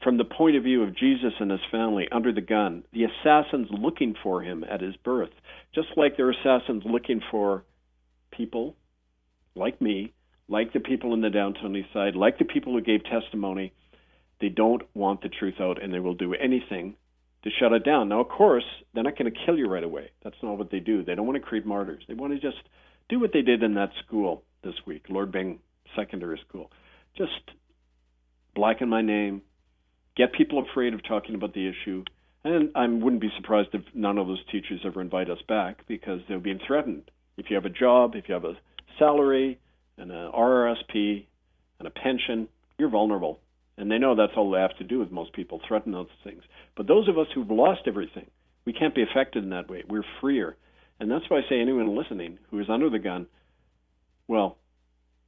from 0.04 0.18
the 0.18 0.26
point 0.26 0.56
of 0.56 0.64
view 0.64 0.84
of 0.84 0.96
Jesus 0.96 1.34
and 1.40 1.50
his 1.50 1.62
family 1.72 2.08
under 2.12 2.34
the 2.34 2.42
gun, 2.42 2.84
the 2.92 3.06
assassins 3.06 3.68
looking 3.72 4.16
for 4.22 4.42
him 4.42 4.64
at 4.70 4.82
his 4.82 4.96
birth, 4.98 5.32
just 5.74 5.88
like 5.96 6.18
there 6.18 6.28
are 6.28 6.32
assassins 6.32 6.84
looking 6.86 7.22
for 7.32 7.64
people 8.32 8.76
like 9.56 9.82
me, 9.82 10.14
like 10.48 10.74
the 10.74 10.80
people 10.80 11.14
in 11.14 11.22
the 11.22 11.30
downtown 11.30 11.76
east 11.76 11.90
side, 11.94 12.16
like 12.16 12.38
the 12.38 12.46
people 12.46 12.74
who 12.74 12.82
gave 12.82 13.02
testimony. 13.06 13.72
They 14.42 14.50
don't 14.50 14.82
want 14.94 15.22
the 15.22 15.30
truth 15.30 15.56
out 15.62 15.82
and 15.82 15.94
they 15.94 16.00
will 16.00 16.16
do 16.16 16.34
anything 16.34 16.96
to 17.44 17.50
shut 17.60 17.72
it 17.72 17.86
down. 17.86 18.10
Now, 18.10 18.22
of 18.22 18.30
course, 18.30 18.66
they're 18.94 19.04
not 19.04 19.18
going 19.18 19.32
to 19.32 19.40
kill 19.46 19.58
you 19.58 19.68
right 19.70 19.84
away. 19.84 20.10
That's 20.24 20.36
not 20.44 20.58
what 20.58 20.70
they 20.70 20.80
do. 20.80 21.04
They 21.04 21.16
don't 21.16 21.26
want 21.26 21.42
to 21.42 21.48
create 21.48 21.66
martyrs. 21.66 22.04
They 22.08 22.14
want 22.14 22.34
to 22.34 22.40
just 22.40 22.62
do 23.10 23.20
what 23.20 23.32
they 23.34 23.42
did 23.42 23.64
in 23.64 23.76
that 23.76 23.92
school 24.06 24.44
this 24.64 24.76
week, 24.86 25.06
Lord 25.10 25.32
Byng 25.32 25.60
Secondary 25.96 26.40
School. 26.48 26.72
Just 27.18 27.32
blacken 28.56 28.90
my 28.90 29.02
name, 29.02 29.42
get 30.16 30.34
people 30.34 30.64
afraid 30.72 30.94
of 30.94 31.04
talking 31.04 31.36
about 31.36 31.54
the 31.54 31.68
issue. 31.68 32.04
And 32.44 32.72
I 32.76 32.88
wouldn't 32.88 33.22
be 33.22 33.32
surprised 33.38 33.70
if 33.74 33.82
none 33.94 34.18
of 34.18 34.28
those 34.28 34.44
teachers 34.52 34.82
ever 34.86 35.02
invite 35.02 35.30
us 35.30 35.40
back 35.48 35.88
because 35.88 36.20
they're 36.28 36.40
being 36.40 36.60
threatened. 36.66 37.10
If 37.38 37.50
you 37.50 37.56
have 37.56 37.66
a 37.66 37.70
job, 37.70 38.16
if 38.16 38.28
you 38.28 38.34
have 38.34 38.46
a 38.46 38.58
salary 39.00 39.60
and 39.98 40.12
an 40.12 40.32
RRSP 40.32 41.26
and 41.80 41.88
a 41.88 41.92
pension, 41.92 42.48
you're 42.78 42.90
vulnerable. 42.90 43.40
And 43.78 43.90
they 43.90 43.98
know 43.98 44.16
that's 44.16 44.34
all 44.36 44.52
they 44.52 44.60
have 44.60 44.78
to 44.78 44.84
do 44.84 45.00
with 45.00 45.12
most 45.12 45.34
people, 45.34 45.62
threaten 45.68 45.92
those 45.92 46.08
things. 46.24 46.44
But 46.76 46.88
those 46.88 47.08
of 47.08 47.18
us 47.18 47.28
who've 47.34 47.50
lost 47.50 47.82
everything, 47.88 48.28
we 48.66 48.74
can't 48.74 48.94
be 48.94 49.04
affected 49.04 49.44
in 49.44 49.50
that 49.50 49.70
way. 49.70 49.84
We're 49.88 50.04
freer. 50.22 50.56
And 51.04 51.12
that's 51.12 51.30
why 51.30 51.40
I 51.40 51.50
say 51.50 51.60
anyone 51.60 51.98
listening 51.98 52.40
who 52.50 52.62
is 52.62 52.70
under 52.70 52.90
the 52.90 52.98
gun, 52.98 53.28
well, 54.30 54.58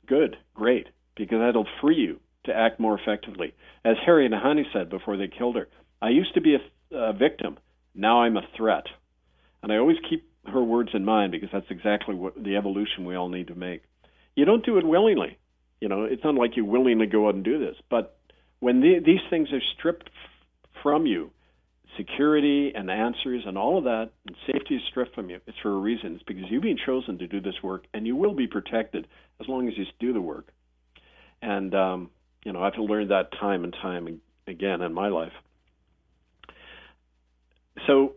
good, 0.07 0.38
great, 0.53 0.88
because 1.17 1.39
that'll 1.39 1.67
free 1.82 1.97
you 1.97 2.21
to 2.45 2.55
act 2.55 2.80
more 2.80 2.97
effectively. 2.97 3.53
As 3.84 3.97
Harriet 4.05 4.32
Nahanee 4.32 4.71
said 4.71 4.89
before 4.89 5.17
they 5.17 5.28
killed 5.28 5.57
her, 5.57 5.67
I 6.01 6.11
used 6.11 6.34
to 6.36 6.39
be 6.39 6.55
a, 6.55 6.95
a 6.95 7.11
victim. 7.11 7.57
Now 7.93 8.21
I'm 8.21 8.38
a 8.38 8.47
threat. 8.55 8.86
And 9.61 9.69
I 9.69 9.76
always 9.76 9.97
keep 10.09 10.26
her 10.45 10.63
words 10.63 10.91
in 10.93 11.03
mind 11.03 11.34
because 11.34 11.49
that's 11.51 11.69
exactly 11.69 12.15
what 12.15 12.41
the 12.41 12.55
evolution 12.55 13.03
we 13.03 13.17
all 13.17 13.28
need 13.28 13.47
to 13.47 13.55
make. 13.55 13.84
You 14.34 14.45
don't 14.45 14.65
do 14.65 14.78
it 14.78 14.88
willingly. 14.88 15.38
You 15.82 15.89
know, 15.89 16.05
it's 16.05 16.23
not 16.23 16.36
like 16.36 16.55
you 16.55 16.63
willingly 16.63 17.07
go 17.07 17.28
out 17.28 17.36
and 17.36 17.43
do 17.43 17.59
this. 17.59 17.76
But 17.89 18.17
when 18.61 18.80
the, 18.80 19.01
these 19.05 19.19
things 19.30 19.49
are 19.51 19.59
stripped 19.78 20.09
from 20.82 21.05
you, 21.05 21.32
security 21.98 22.72
and 22.76 22.89
answers 22.89 23.43
and 23.46 23.58
all 23.58 23.78
of 23.78 23.86
that, 23.86 24.12
and 24.28 24.36
safety 24.46 24.76
is 24.76 24.82
stripped 24.89 25.16
from 25.16 25.30
you, 25.30 25.39
it's 25.48 25.58
for 25.62 25.72
a 25.72 25.78
reason. 25.78 26.16
It's 26.16 26.24
because 26.24 26.43
you've 26.50 26.64
been 26.64 26.80
chosen 26.86 27.18
to 27.20 27.28
do 27.28 27.41
this 27.41 27.56
work, 27.64 27.86
and 27.93 28.06
you 28.06 28.16
will 28.16 28.34
be 28.34 28.48
protected 28.48 29.08
as 29.39 29.48
long 29.48 29.68
as 29.68 29.78
you 29.78 29.86
do 30.00 30.14
the 30.14 30.22
work. 30.22 30.48
And 31.41 31.74
um, 31.76 32.10
you 32.43 32.54
know, 32.54 32.64
I've 32.64 32.78
learned 32.78 33.12
that 33.12 33.32
time 33.39 33.64
and 33.64 33.74
time 33.74 34.22
again 34.48 34.82
in 34.82 34.93
my 34.93 35.10
life. 35.10 35.34
So, 37.88 38.14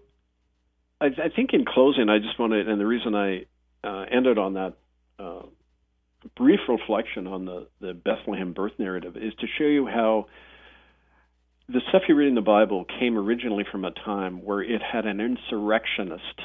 I, 1.01 1.07
I 1.07 1.29
think 1.35 1.51
in 1.53 1.65
closing, 1.65 2.09
I 2.09 2.19
just 2.19 2.39
want 2.39 2.53
to, 2.53 2.61
and 2.61 2.81
the 2.81 2.87
reason 2.87 3.15
I 3.15 3.47
uh, 3.83 4.05
ended 4.11 4.39
on 4.39 4.55
that 4.55 4.75
uh, 5.19 5.43
brief 6.37 6.61
reflection 6.69 7.27
on 7.27 7.45
the, 7.45 7.67
the 7.81 7.95
Bethlehem 7.95 8.53
birth 8.53 8.73
narrative 8.79 9.17
is 9.17 9.33
to 9.41 9.47
show 9.59 9.65
you 9.65 9.87
how 9.87 10.27
the 11.69 11.81
stuff 11.89 12.03
you 12.09 12.15
read 12.15 12.29
in 12.29 12.35
the 12.35 12.41
Bible 12.41 12.87
came 12.99 13.19
originally 13.19 13.65
from 13.71 13.85
a 13.85 13.91
time 13.91 14.45
where 14.45 14.63
it 14.63 14.81
had 14.81 15.05
an 15.05 15.21
insurrectionist 15.21 16.41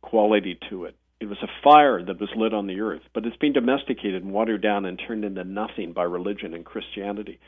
quality 0.00 0.58
to 0.70 0.84
it. 0.84 0.96
It 1.20 1.26
was 1.26 1.38
a 1.42 1.62
fire 1.62 2.02
that 2.02 2.20
was 2.20 2.30
lit 2.36 2.54
on 2.54 2.66
the 2.66 2.80
earth, 2.80 3.02
but 3.14 3.26
it's 3.26 3.36
been 3.36 3.52
domesticated 3.52 4.22
and 4.22 4.32
watered 4.32 4.62
down 4.62 4.84
and 4.84 5.00
turned 5.06 5.24
into 5.24 5.44
nothing 5.44 5.92
by 5.92 6.04
religion 6.04 6.54
and 6.54 6.64
Christianity. 6.64 7.38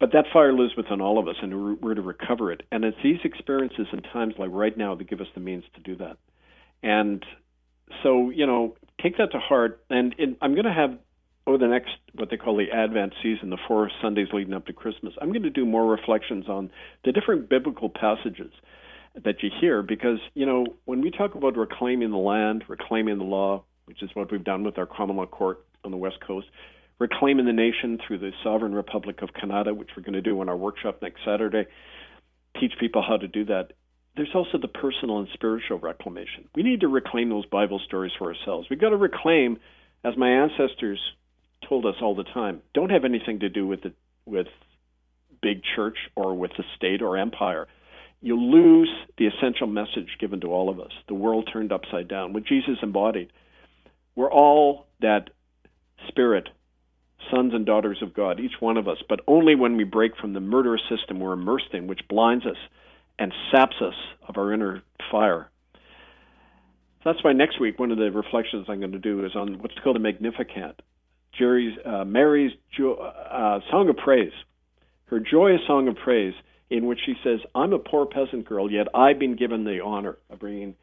But 0.00 0.12
that 0.12 0.26
fire 0.32 0.52
lives 0.52 0.76
within 0.76 1.00
all 1.00 1.18
of 1.18 1.28
us, 1.28 1.36
and 1.40 1.80
we're 1.80 1.94
to 1.94 2.02
recover 2.02 2.50
it. 2.50 2.62
And 2.72 2.84
it's 2.84 2.96
these 3.02 3.20
experiences 3.24 3.86
and 3.92 4.04
times 4.12 4.34
like 4.38 4.50
right 4.52 4.76
now 4.76 4.94
that 4.96 5.08
give 5.08 5.20
us 5.20 5.28
the 5.34 5.40
means 5.40 5.64
to 5.74 5.80
do 5.80 5.96
that. 5.96 6.16
And 6.82 7.24
so, 8.02 8.30
you 8.30 8.46
know, 8.46 8.76
take 9.00 9.18
that 9.18 9.30
to 9.32 9.38
heart. 9.38 9.82
And 9.88 10.14
in, 10.18 10.36
I'm 10.42 10.54
going 10.54 10.64
to 10.64 10.72
have 10.72 10.98
over 11.46 11.58
the 11.58 11.66
next 11.66 11.90
what 12.14 12.30
they 12.30 12.36
call 12.36 12.56
the 12.56 12.70
Advent 12.72 13.12
season, 13.22 13.50
the 13.50 13.58
four 13.68 13.90
Sundays 14.00 14.28
leading 14.32 14.54
up 14.54 14.66
to 14.66 14.72
Christmas. 14.72 15.12
I'm 15.20 15.30
going 15.30 15.42
to 15.42 15.50
do 15.50 15.66
more 15.66 15.86
reflections 15.86 16.48
on 16.48 16.70
the 17.04 17.12
different 17.12 17.48
biblical 17.48 17.88
passages 17.88 18.52
that 19.24 19.42
you 19.42 19.50
hear 19.60 19.82
because 19.82 20.18
you 20.34 20.46
know 20.46 20.66
when 20.86 21.00
we 21.00 21.10
talk 21.10 21.34
about 21.34 21.56
reclaiming 21.56 22.10
the 22.10 22.16
land, 22.16 22.64
reclaiming 22.68 23.18
the 23.18 23.24
law, 23.24 23.64
which 23.84 24.02
is 24.02 24.10
what 24.14 24.32
we've 24.32 24.44
done 24.44 24.64
with 24.64 24.78
our 24.78 24.86
common 24.86 25.16
law 25.16 25.26
court 25.26 25.64
on 25.84 25.90
the 25.90 25.96
west 25.96 26.16
coast, 26.26 26.46
reclaiming 26.98 27.44
the 27.46 27.52
nation 27.52 27.98
through 28.06 28.18
the 28.18 28.30
sovereign 28.42 28.74
republic 28.74 29.20
of 29.22 29.28
Canada, 29.38 29.74
which 29.74 29.90
we're 29.96 30.02
going 30.02 30.14
to 30.14 30.22
do 30.22 30.40
in 30.40 30.48
our 30.48 30.56
workshop 30.56 31.00
next 31.02 31.20
Saturday, 31.24 31.66
teach 32.58 32.72
people 32.80 33.04
how 33.06 33.16
to 33.16 33.28
do 33.28 33.44
that. 33.44 33.72
There's 34.16 34.30
also 34.34 34.58
the 34.58 34.68
personal 34.68 35.18
and 35.18 35.28
spiritual 35.34 35.78
reclamation. 35.78 36.48
We 36.54 36.62
need 36.62 36.80
to 36.80 36.88
reclaim 36.88 37.28
those 37.28 37.46
Bible 37.46 37.80
stories 37.84 38.12
for 38.16 38.32
ourselves. 38.32 38.68
We've 38.70 38.80
got 38.80 38.90
to 38.90 38.96
reclaim, 38.96 39.58
as 40.04 40.16
my 40.16 40.30
ancestors 40.30 41.00
told 41.68 41.86
us 41.86 41.96
all 42.00 42.14
the 42.14 42.24
time, 42.24 42.62
don't 42.74 42.90
have 42.90 43.04
anything 43.04 43.40
to 43.40 43.48
do 43.48 43.66
with 43.66 43.82
the 43.82 43.92
with 44.26 44.46
big 45.42 45.62
church 45.76 45.98
or 46.16 46.34
with 46.34 46.52
the 46.56 46.64
state 46.76 47.02
or 47.02 47.18
empire 47.18 47.66
you 48.24 48.40
lose 48.40 48.88
the 49.18 49.26
essential 49.26 49.66
message 49.66 50.16
given 50.18 50.40
to 50.40 50.46
all 50.50 50.70
of 50.70 50.80
us 50.80 50.92
the 51.08 51.14
world 51.14 51.48
turned 51.52 51.70
upside 51.70 52.08
down, 52.08 52.32
what 52.32 52.46
Jesus 52.46 52.78
embodied. 52.82 53.30
We're 54.16 54.32
all 54.32 54.86
that 55.02 55.28
spirit, 56.08 56.48
sons 57.30 57.52
and 57.52 57.66
daughters 57.66 57.98
of 58.00 58.14
God, 58.14 58.40
each 58.40 58.60
one 58.60 58.78
of 58.78 58.88
us, 58.88 58.96
but 59.08 59.20
only 59.26 59.54
when 59.54 59.76
we 59.76 59.84
break 59.84 60.16
from 60.16 60.32
the 60.32 60.40
murderous 60.40 60.80
system 60.88 61.20
we're 61.20 61.34
immersed 61.34 61.74
in, 61.74 61.86
which 61.86 62.00
blinds 62.08 62.46
us 62.46 62.56
and 63.18 63.32
saps 63.52 63.76
us 63.82 63.94
of 64.26 64.38
our 64.38 64.54
inner 64.54 64.82
fire. 65.10 65.50
That's 67.04 67.22
why 67.22 67.34
next 67.34 67.60
week, 67.60 67.78
one 67.78 67.90
of 67.90 67.98
the 67.98 68.10
reflections 68.10 68.64
I'm 68.68 68.80
going 68.80 68.92
to 68.92 68.98
do 68.98 69.26
is 69.26 69.36
on 69.36 69.58
what's 69.58 69.74
called 69.84 69.96
the 69.96 70.00
Magnificat, 70.00 70.80
Jerry's, 71.38 71.76
uh, 71.84 72.04
Mary's 72.04 72.52
jo- 72.76 72.94
uh, 72.94 73.60
song 73.70 73.88
of 73.88 73.96
praise, 73.96 74.32
her 75.06 75.20
joyous 75.20 75.60
song 75.66 75.88
of 75.88 75.96
praise 75.96 76.34
in 76.70 76.86
which 76.86 77.00
she 77.04 77.14
says, 77.22 77.40
I'm 77.54 77.72
a 77.72 77.78
poor 77.78 78.06
peasant 78.06 78.46
girl, 78.46 78.70
yet 78.70 78.88
I've 78.94 79.18
been 79.18 79.36
given 79.36 79.64
the 79.64 79.80
honor 79.80 80.16
of 80.30 80.40
bringing 80.40 80.74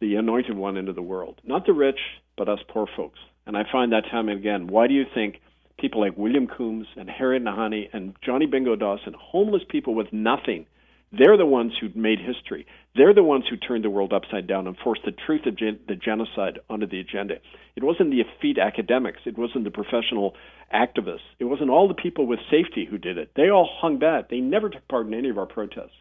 the 0.00 0.14
anointed 0.16 0.56
one 0.56 0.76
into 0.76 0.92
the 0.92 1.02
world. 1.02 1.40
Not 1.44 1.66
the 1.66 1.72
rich, 1.72 1.98
but 2.36 2.48
us 2.48 2.60
poor 2.68 2.86
folks. 2.96 3.18
And 3.46 3.56
I 3.56 3.64
find 3.70 3.92
that 3.92 4.04
time 4.10 4.28
and 4.28 4.38
again. 4.38 4.66
Why 4.68 4.86
do 4.86 4.94
you 4.94 5.04
think 5.14 5.40
people 5.78 6.00
like 6.00 6.16
William 6.16 6.46
Combes 6.46 6.86
and 6.96 7.08
Harriet 7.10 7.42
Nahanee 7.42 7.88
and 7.92 8.14
Johnny 8.24 8.46
Bingo 8.46 8.76
Dawson, 8.76 9.14
homeless 9.18 9.62
people 9.68 9.94
with 9.94 10.12
nothing, 10.12 10.66
they're 11.12 11.36
the 11.38 11.46
ones 11.46 11.72
who 11.80 11.88
made 11.94 12.20
history. 12.20 12.66
They're 12.96 13.14
the 13.14 13.24
ones 13.24 13.44
who 13.50 13.56
turned 13.56 13.84
the 13.84 13.90
world 13.90 14.12
upside 14.12 14.46
down 14.46 14.66
and 14.66 14.76
forced 14.78 15.04
the 15.04 15.12
truth 15.12 15.46
of 15.46 15.56
gen- 15.56 15.80
the 15.88 15.96
genocide 15.96 16.60
onto 16.70 16.86
the 16.86 17.00
agenda. 17.00 17.36
It 17.76 17.84
wasn't 17.84 18.10
the 18.10 18.20
effete 18.22 18.58
academics. 18.58 19.20
It 19.26 19.38
wasn't 19.38 19.64
the 19.64 19.70
professional 19.70 20.34
activists. 20.74 21.26
It 21.38 21.44
wasn't 21.44 21.70
all 21.70 21.88
the 21.88 21.94
people 21.94 22.26
with 22.26 22.40
safety 22.50 22.86
who 22.90 22.98
did 22.98 23.18
it. 23.18 23.32
They 23.36 23.50
all 23.50 23.68
hung 23.80 23.98
back. 23.98 24.30
They 24.30 24.40
never 24.40 24.70
took 24.70 24.86
part 24.88 25.06
in 25.06 25.14
any 25.14 25.30
of 25.30 25.38
our 25.38 25.46
protests. 25.46 25.92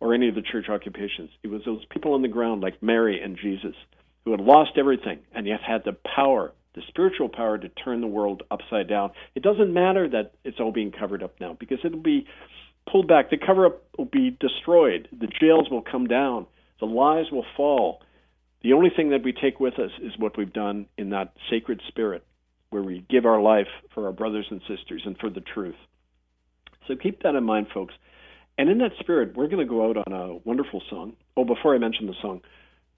or 0.00 0.14
any 0.14 0.28
of 0.28 0.34
the 0.34 0.42
church 0.42 0.68
occupations. 0.68 1.30
It 1.42 1.48
was 1.48 1.62
those 1.64 1.84
people 1.90 2.14
on 2.14 2.22
the 2.22 2.28
ground, 2.28 2.62
like 2.62 2.82
Mary 2.82 3.20
and 3.22 3.38
Jesus, 3.38 3.74
who 4.24 4.32
had 4.32 4.40
lost 4.40 4.72
everything 4.76 5.20
and 5.34 5.46
yet 5.46 5.60
had 5.62 5.84
the 5.84 5.96
power, 6.16 6.52
the 6.74 6.82
spiritual 6.88 7.28
power 7.28 7.58
to 7.58 7.68
turn 7.70 8.00
the 8.02 8.06
world 8.06 8.42
upside 8.50 8.88
down. 8.88 9.12
It 9.34 9.42
doesn't 9.42 9.72
matter 9.72 10.08
that 10.10 10.32
it's 10.44 10.60
all 10.60 10.72
being 10.72 10.92
covered 10.92 11.22
up 11.22 11.34
now 11.40 11.56
because 11.58 11.78
it'll 11.84 12.00
be 12.00 12.26
pulled 12.90 13.08
back. 13.08 13.30
The 13.30 13.38
cover 13.38 13.66
up 13.66 13.82
will 13.98 14.04
be 14.06 14.36
destroyed. 14.40 15.08
The 15.12 15.28
jails 15.40 15.68
will 15.70 15.82
come 15.82 16.06
down. 16.06 16.46
The 16.80 16.86
lies 16.86 17.30
will 17.30 17.46
fall. 17.56 18.02
The 18.62 18.72
only 18.72 18.90
thing 18.94 19.10
that 19.10 19.22
we 19.22 19.32
take 19.32 19.60
with 19.60 19.78
us 19.78 19.90
is 20.02 20.12
what 20.18 20.36
we've 20.38 20.52
done 20.52 20.86
in 20.96 21.10
that 21.10 21.34
sacred 21.50 21.80
spirit 21.88 22.24
where 22.70 22.82
we 22.82 23.04
give 23.08 23.24
our 23.24 23.40
life 23.40 23.68
for 23.94 24.06
our 24.06 24.12
brothers 24.12 24.46
and 24.50 24.60
sisters 24.66 25.02
and 25.06 25.16
for 25.18 25.30
the 25.30 25.40
truth. 25.40 25.76
So 26.88 26.96
keep 26.96 27.22
that 27.22 27.36
in 27.36 27.44
mind, 27.44 27.68
folks. 27.72 27.94
And 28.58 28.68
in 28.68 28.78
that 28.78 28.92
spirit, 28.98 29.36
we're 29.36 29.46
going 29.46 29.64
to 29.64 29.70
go 29.70 29.88
out 29.88 29.96
on 29.96 30.12
a 30.12 30.36
wonderful 30.44 30.82
song. 30.90 31.14
Oh, 31.36 31.44
before 31.44 31.74
I 31.74 31.78
mention 31.78 32.06
the 32.06 32.14
song, 32.20 32.40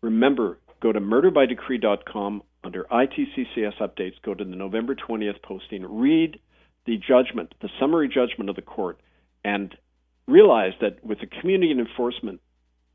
remember, 0.01 0.59
go 0.81 0.93
to 0.93 1.01
murderbydecree.com 1.01 2.43
under 2.65 2.85
ITCCS 2.85 3.79
updates, 3.81 4.15
go 4.25 4.35
to 4.35 4.45
the 4.45 4.57
November 4.57 4.95
20th 4.95 5.43
posting, 5.43 5.85
read 5.85 6.41
the 6.87 6.97
judgment, 6.97 7.55
the 7.61 7.69
summary 7.79 8.09
judgment 8.09 8.49
of 8.49 8.57
the 8.57 8.63
court, 8.63 8.99
and 9.47 9.77
realize 10.27 10.73
that 10.81 11.05
with 11.05 11.21
the 11.21 11.27
community 11.27 11.71
enforcement 11.71 12.41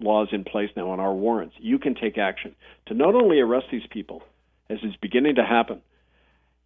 laws 0.02 0.28
in 0.34 0.43
place 0.43 0.70
now 0.76 0.89
on 0.89 0.99
our 0.99 1.14
warrants, 1.14 1.56
you 1.60 1.80
can 1.80 1.95
take 1.95 2.18
action 2.18 2.54
to 2.88 2.93
not 2.93 3.16
only 3.16 3.39
arrest 3.39 3.68
these 3.72 3.88
people, 3.89 4.22
as 4.70 4.78
is 4.84 4.93
beginning 5.02 5.36
to 5.36 5.45
happen, 5.45 5.82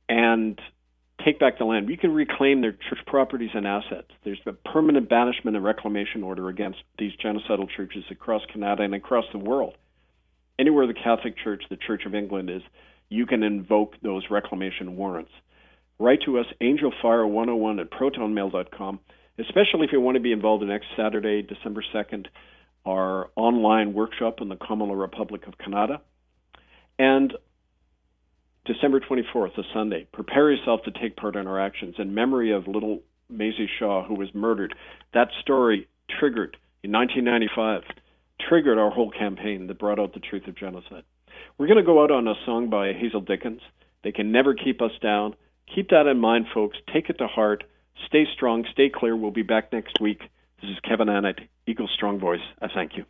and 0.09 0.59
take 1.23 1.39
back 1.39 1.59
the 1.59 1.65
land. 1.65 1.87
You 1.87 1.97
can 1.97 2.15
reclaim 2.15 2.61
their 2.61 2.71
church 2.71 2.97
properties 3.05 3.51
and 3.53 3.67
assets. 3.67 4.07
There's 4.23 4.39
a 4.47 4.53
permanent 4.53 5.07
banishment 5.07 5.55
and 5.55 5.63
reclamation 5.63 6.23
order 6.23 6.49
against 6.49 6.79
these 6.97 7.11
genocidal 7.23 7.67
churches 7.77 8.05
across 8.09 8.41
Canada 8.51 8.81
and 8.81 8.95
across 8.95 9.25
the 9.31 9.39
world. 9.39 9.75
Anywhere 10.57 10.87
the 10.87 10.95
Catholic 10.95 11.35
Church, 11.43 11.61
the 11.69 11.77
Church 11.77 12.07
of 12.07 12.15
England 12.15 12.49
is, 12.49 12.63
you 13.09 13.27
can 13.27 13.43
invoke 13.43 14.01
those 14.01 14.23
reclamation 14.31 14.95
warrants. 14.95 15.31
Write 15.99 16.21
to 16.25 16.39
us, 16.39 16.47
angelfire101 16.59 17.81
at 17.81 17.91
protonmail.com, 17.91 18.99
especially 19.39 19.85
if 19.85 19.91
you 19.91 20.01
want 20.01 20.15
to 20.15 20.21
be 20.21 20.31
involved 20.31 20.63
in 20.63 20.69
next 20.69 20.87
Saturday, 20.95 21.41
December 21.41 21.83
2nd, 21.93 22.27
our 22.85 23.29
online 23.35 23.93
workshop 23.93 24.41
in 24.41 24.49
the 24.49 24.55
Commonwealth 24.55 24.99
Republic 24.99 25.47
of 25.47 25.57
Canada. 25.57 26.01
And 26.99 27.33
December 28.65 28.99
24th, 28.99 29.57
a 29.57 29.63
Sunday. 29.73 30.07
Prepare 30.11 30.51
yourself 30.51 30.81
to 30.83 30.91
take 30.91 31.15
part 31.15 31.35
in 31.35 31.47
our 31.47 31.59
actions 31.59 31.95
in 31.97 32.13
memory 32.13 32.51
of 32.51 32.67
little 32.67 33.01
Maisie 33.29 33.69
Shaw, 33.79 34.05
who 34.05 34.15
was 34.15 34.29
murdered. 34.33 34.73
That 35.13 35.27
story 35.41 35.87
triggered 36.19 36.57
in 36.83 36.91
1995, 36.91 37.81
triggered 38.47 38.77
our 38.77 38.91
whole 38.91 39.11
campaign 39.11 39.67
that 39.67 39.79
brought 39.79 39.99
out 39.99 40.13
the 40.13 40.19
truth 40.19 40.47
of 40.47 40.57
genocide. 40.57 41.03
We're 41.57 41.67
going 41.67 41.79
to 41.79 41.85
go 41.85 42.03
out 42.03 42.11
on 42.11 42.27
a 42.27 42.33
song 42.45 42.69
by 42.69 42.93
Hazel 42.93 43.21
Dickens. 43.21 43.61
They 44.03 44.11
can 44.11 44.31
never 44.31 44.53
keep 44.53 44.81
us 44.81 44.91
down. 45.01 45.35
Keep 45.73 45.89
that 45.89 46.07
in 46.07 46.19
mind, 46.19 46.45
folks. 46.53 46.77
Take 46.93 47.09
it 47.09 47.17
to 47.17 47.27
heart. 47.27 47.63
Stay 48.07 48.25
strong. 48.33 48.65
Stay 48.71 48.89
clear. 48.89 49.15
We'll 49.15 49.31
be 49.31 49.41
back 49.41 49.71
next 49.73 49.99
week. 49.99 50.19
This 50.61 50.71
is 50.71 50.79
Kevin 50.87 51.07
Annett, 51.07 51.47
Eagle 51.67 51.87
Strong 51.87 52.19
Voice. 52.19 52.39
I 52.61 52.67
thank 52.73 52.93
you. 52.97 53.05